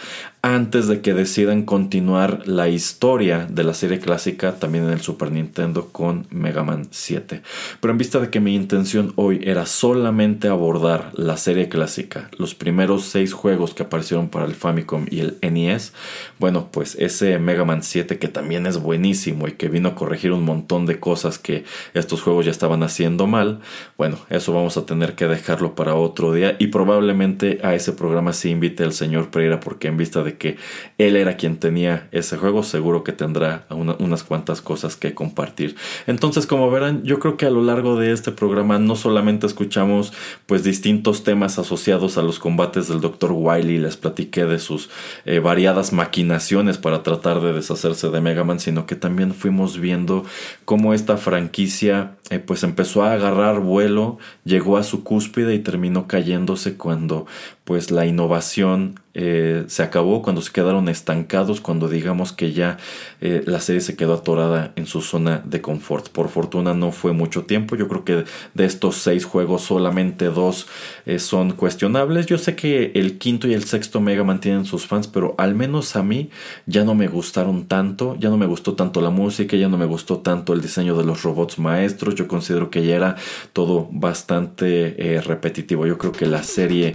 antes 0.54 0.88
de 0.88 1.02
que 1.02 1.12
decidan 1.12 1.64
continuar 1.64 2.48
la 2.48 2.68
historia 2.68 3.46
de 3.50 3.64
la 3.64 3.74
serie 3.74 3.98
clásica 3.98 4.54
también 4.54 4.84
en 4.84 4.92
el 4.92 5.02
Super 5.02 5.30
Nintendo 5.30 5.88
con 5.92 6.26
Mega 6.30 6.64
Man 6.64 6.88
7. 6.90 7.42
Pero 7.80 7.92
en 7.92 7.98
vista 7.98 8.18
de 8.18 8.30
que 8.30 8.40
mi 8.40 8.54
intención 8.54 9.12
hoy 9.16 9.40
era 9.44 9.66
solamente 9.66 10.48
abordar 10.48 11.10
la 11.12 11.36
serie 11.36 11.68
clásica, 11.68 12.30
los 12.38 12.54
primeros 12.54 13.04
seis 13.04 13.34
juegos 13.34 13.74
que 13.74 13.82
aparecieron 13.82 14.30
para 14.30 14.46
el 14.46 14.54
Famicom 14.54 15.04
y 15.10 15.20
el 15.20 15.36
NES, 15.42 15.92
bueno, 16.38 16.68
pues 16.72 16.94
ese 16.98 17.38
Mega 17.38 17.66
Man 17.66 17.82
7 17.82 18.18
que 18.18 18.28
también 18.28 18.66
es 18.66 18.78
buenísimo 18.78 19.48
y 19.48 19.52
que 19.52 19.68
vino 19.68 19.90
a 19.90 19.94
corregir 19.94 20.32
un 20.32 20.44
montón 20.44 20.86
de 20.86 20.98
cosas 20.98 21.38
que 21.38 21.64
estos 21.92 22.22
juegos 22.22 22.46
ya 22.46 22.52
estaban 22.52 22.82
haciendo 22.82 23.26
mal, 23.26 23.60
bueno, 23.98 24.16
eso 24.30 24.54
vamos 24.54 24.78
a 24.78 24.86
tener 24.86 25.14
que 25.14 25.26
dejarlo 25.26 25.74
para 25.74 25.94
otro 25.94 26.32
día 26.32 26.56
y 26.58 26.68
probablemente 26.68 27.60
a 27.62 27.74
ese 27.74 27.92
programa 27.92 28.32
sí 28.32 28.48
invite 28.48 28.84
al 28.84 28.94
señor 28.94 29.30
Pereira 29.30 29.60
porque 29.60 29.88
en 29.88 29.98
vista 29.98 30.22
de 30.22 30.37
que 30.38 30.56
él 30.96 31.16
era 31.16 31.36
quien 31.36 31.58
tenía 31.58 32.08
ese 32.12 32.36
juego, 32.36 32.62
seguro 32.62 33.04
que 33.04 33.12
tendrá 33.12 33.66
unas 33.70 34.22
cuantas 34.22 34.62
cosas 34.62 34.96
que 34.96 35.14
compartir. 35.14 35.76
Entonces, 36.06 36.46
como 36.46 36.70
verán, 36.70 37.02
yo 37.04 37.18
creo 37.18 37.36
que 37.36 37.46
a 37.46 37.50
lo 37.50 37.62
largo 37.62 37.96
de 37.96 38.12
este 38.12 38.32
programa 38.32 38.78
no 38.78 38.96
solamente 38.96 39.46
escuchamos 39.46 40.12
pues 40.46 40.64
distintos 40.64 41.24
temas 41.24 41.58
asociados 41.58 42.18
a 42.18 42.22
los 42.22 42.38
combates 42.38 42.88
del 42.88 43.00
Dr. 43.00 43.32
Wily, 43.32 43.78
les 43.78 43.96
platiqué 43.96 44.46
de 44.46 44.58
sus 44.58 44.90
eh, 45.24 45.40
variadas 45.40 45.92
maquinaciones 45.92 46.78
para 46.78 47.02
tratar 47.02 47.40
de 47.40 47.52
deshacerse 47.52 48.08
de 48.08 48.20
Mega 48.20 48.44
Man, 48.44 48.60
sino 48.60 48.86
que 48.86 48.96
también 48.96 49.34
fuimos 49.34 49.78
viendo 49.78 50.24
cómo 50.64 50.94
esta 50.94 51.16
franquicia 51.16 52.12
eh, 52.30 52.38
pues 52.38 52.62
empezó 52.62 53.02
a 53.02 53.12
agarrar 53.12 53.60
vuelo, 53.60 54.18
llegó 54.44 54.76
a 54.76 54.82
su 54.82 55.02
cúspide 55.02 55.54
y 55.54 55.60
terminó 55.60 56.06
cayéndose 56.06 56.76
cuando 56.76 57.26
pues 57.68 57.90
la 57.90 58.06
innovación 58.06 58.98
eh, 59.20 59.64
se 59.66 59.82
acabó, 59.82 60.22
cuando 60.22 60.42
se 60.42 60.52
quedaron 60.52 60.88
estancados, 60.88 61.60
cuando 61.60 61.88
digamos 61.88 62.32
que 62.32 62.52
ya 62.52 62.76
eh, 63.20 63.42
la 63.46 63.60
serie 63.60 63.80
se 63.80 63.96
quedó 63.96 64.14
atorada 64.14 64.72
en 64.76 64.86
su 64.86 65.02
zona 65.02 65.42
de 65.44 65.60
confort. 65.60 66.08
Por 66.08 66.28
fortuna 66.28 66.72
no 66.72 66.92
fue 66.92 67.12
mucho 67.12 67.44
tiempo, 67.44 67.74
yo 67.74 67.88
creo 67.88 68.04
que 68.04 68.24
de 68.54 68.64
estos 68.64 68.96
seis 68.96 69.24
juegos 69.24 69.62
solamente 69.62 70.26
dos 70.26 70.68
eh, 71.04 71.18
son 71.18 71.50
cuestionables. 71.50 72.26
Yo 72.26 72.38
sé 72.38 72.54
que 72.54 72.92
el 72.94 73.18
quinto 73.18 73.48
y 73.48 73.54
el 73.54 73.64
sexto 73.64 74.00
Mega 74.00 74.22
mantienen 74.22 74.64
sus 74.64 74.86
fans, 74.86 75.08
pero 75.08 75.34
al 75.36 75.54
menos 75.56 75.96
a 75.96 76.02
mí 76.04 76.30
ya 76.66 76.84
no 76.84 76.94
me 76.94 77.08
gustaron 77.08 77.66
tanto, 77.66 78.16
ya 78.20 78.30
no 78.30 78.38
me 78.38 78.46
gustó 78.46 78.76
tanto 78.76 79.00
la 79.00 79.10
música, 79.10 79.56
ya 79.56 79.68
no 79.68 79.76
me 79.76 79.86
gustó 79.86 80.20
tanto 80.20 80.52
el 80.52 80.62
diseño 80.62 80.96
de 80.96 81.04
los 81.04 81.24
robots 81.24 81.58
maestros, 81.58 82.14
yo 82.14 82.28
considero 82.28 82.70
que 82.70 82.86
ya 82.86 82.94
era 82.94 83.16
todo 83.52 83.88
bastante 83.90 85.20
repetitivo. 85.22 85.86
Yo 85.86 85.98
creo 85.98 86.12
que 86.12 86.24
la 86.24 86.44
serie 86.44 86.94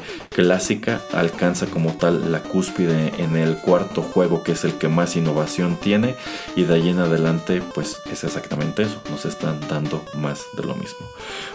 alcanza 1.11 1.65
como 1.65 1.93
tal 1.93 2.31
la 2.31 2.39
cúspide 2.41 3.11
en 3.17 3.35
el 3.35 3.57
cuarto 3.57 4.01
juego 4.01 4.43
que 4.43 4.53
es 4.53 4.63
el 4.63 4.73
que 4.73 4.87
más 4.87 5.15
innovación 5.15 5.75
tiene 5.75 6.15
y 6.55 6.63
de 6.63 6.75
ahí 6.75 6.89
en 6.89 6.99
adelante 6.99 7.61
pues 7.73 7.97
es 8.11 8.23
exactamente 8.23 8.83
eso, 8.83 9.01
nos 9.09 9.25
están 9.25 9.59
dando 9.67 10.05
más 10.15 10.43
de 10.55 10.63
lo 10.63 10.75
mismo. 10.75 11.05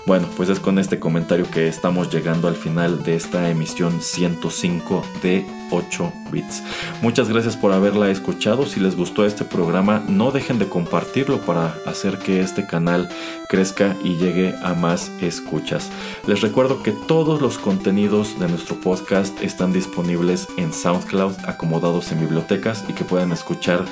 Bueno, 0.06 0.28
pues 0.36 0.48
es 0.48 0.60
con 0.60 0.78
este 0.78 0.98
comentario 0.98 1.50
que 1.50 1.68
estamos 1.68 2.10
llegando 2.12 2.48
al 2.48 2.56
final 2.56 3.02
de 3.02 3.16
esta 3.16 3.48
emisión 3.48 4.02
105 4.02 5.02
de 5.22 5.46
8 5.70 6.12
bits. 6.30 6.62
Muchas 7.02 7.28
gracias 7.28 7.56
por 7.56 7.72
haberla 7.72 8.10
escuchado. 8.10 8.66
Si 8.66 8.80
les 8.80 8.96
gustó 8.96 9.24
este 9.24 9.44
programa, 9.44 10.02
no 10.08 10.30
dejen 10.30 10.58
de 10.58 10.68
compartirlo 10.68 11.40
para 11.40 11.74
hacer 11.86 12.18
que 12.18 12.40
este 12.40 12.66
canal 12.66 13.08
crezca 13.48 13.96
y 14.02 14.16
llegue 14.16 14.54
a 14.62 14.74
más 14.74 15.10
escuchas. 15.20 15.90
Les 16.26 16.40
recuerdo 16.40 16.82
que 16.82 16.92
todos 16.92 17.40
los 17.40 17.58
contenidos 17.58 18.38
de 18.38 18.48
nuestro 18.48 18.76
podcast 18.76 19.40
están 19.42 19.72
disponibles 19.72 20.48
en 20.56 20.72
SoundCloud 20.72 21.34
acomodados 21.46 22.12
en 22.12 22.20
bibliotecas 22.20 22.84
y 22.88 22.92
que 22.92 23.04
pueden 23.04 23.32
escuchar 23.32 23.84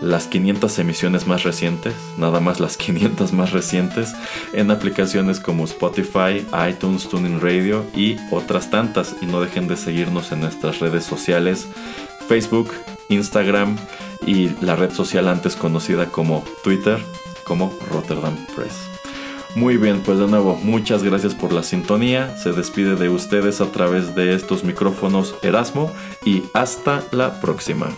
las 0.00 0.26
500 0.26 0.78
emisiones 0.78 1.26
más 1.26 1.42
recientes, 1.42 1.94
nada 2.18 2.40
más 2.40 2.60
las 2.60 2.76
500 2.78 3.32
más 3.32 3.52
recientes, 3.52 4.14
en 4.52 4.70
aplicaciones 4.70 5.40
como 5.40 5.64
Spotify, 5.64 6.46
iTunes, 6.68 7.08
Tuning 7.08 7.40
Radio 7.40 7.84
y 7.94 8.16
otras 8.30 8.70
tantas. 8.70 9.16
Y 9.20 9.26
no 9.26 9.40
dejen 9.40 9.68
de 9.68 9.76
seguirnos 9.76 10.32
en 10.32 10.40
nuestras 10.40 10.80
redes 10.80 11.04
sociales, 11.04 11.66
Facebook, 12.28 12.72
Instagram 13.08 13.76
y 14.26 14.50
la 14.60 14.76
red 14.76 14.92
social 14.92 15.28
antes 15.28 15.56
conocida 15.56 16.06
como 16.06 16.44
Twitter, 16.62 16.98
como 17.44 17.72
Rotterdam 17.90 18.36
Press. 18.54 18.94
Muy 19.54 19.76
bien, 19.76 20.00
pues 20.00 20.18
de 20.18 20.26
nuevo, 20.26 20.56
muchas 20.56 21.04
gracias 21.04 21.34
por 21.34 21.52
la 21.52 21.62
sintonía. 21.62 22.36
Se 22.36 22.52
despide 22.52 22.96
de 22.96 23.08
ustedes 23.08 23.60
a 23.60 23.70
través 23.70 24.16
de 24.16 24.34
estos 24.34 24.64
micrófonos 24.64 25.36
Erasmo 25.42 25.92
y 26.24 26.42
hasta 26.54 27.04
la 27.12 27.40
próxima. 27.40 27.88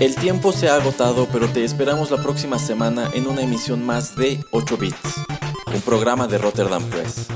El 0.00 0.14
tiempo 0.14 0.50
se 0.52 0.70
ha 0.70 0.76
agotado, 0.76 1.28
pero 1.30 1.46
te 1.50 1.62
esperamos 1.62 2.10
la 2.10 2.22
próxima 2.22 2.58
semana 2.58 3.10
en 3.12 3.26
una 3.26 3.42
emisión 3.42 3.84
más 3.84 4.16
de 4.16 4.42
8 4.50 4.78
Bits, 4.78 5.20
un 5.74 5.82
programa 5.82 6.26
de 6.26 6.38
Rotterdam 6.38 6.82
Press. 6.84 7.26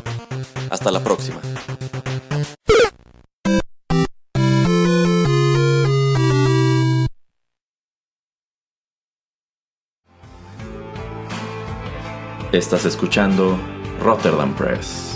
Hasta 0.70 0.90
la 0.90 1.00
próxima. 1.00 1.42
Estás 12.50 12.86
escuchando 12.86 13.58
Rotterdam 14.00 14.56
Press. 14.56 15.13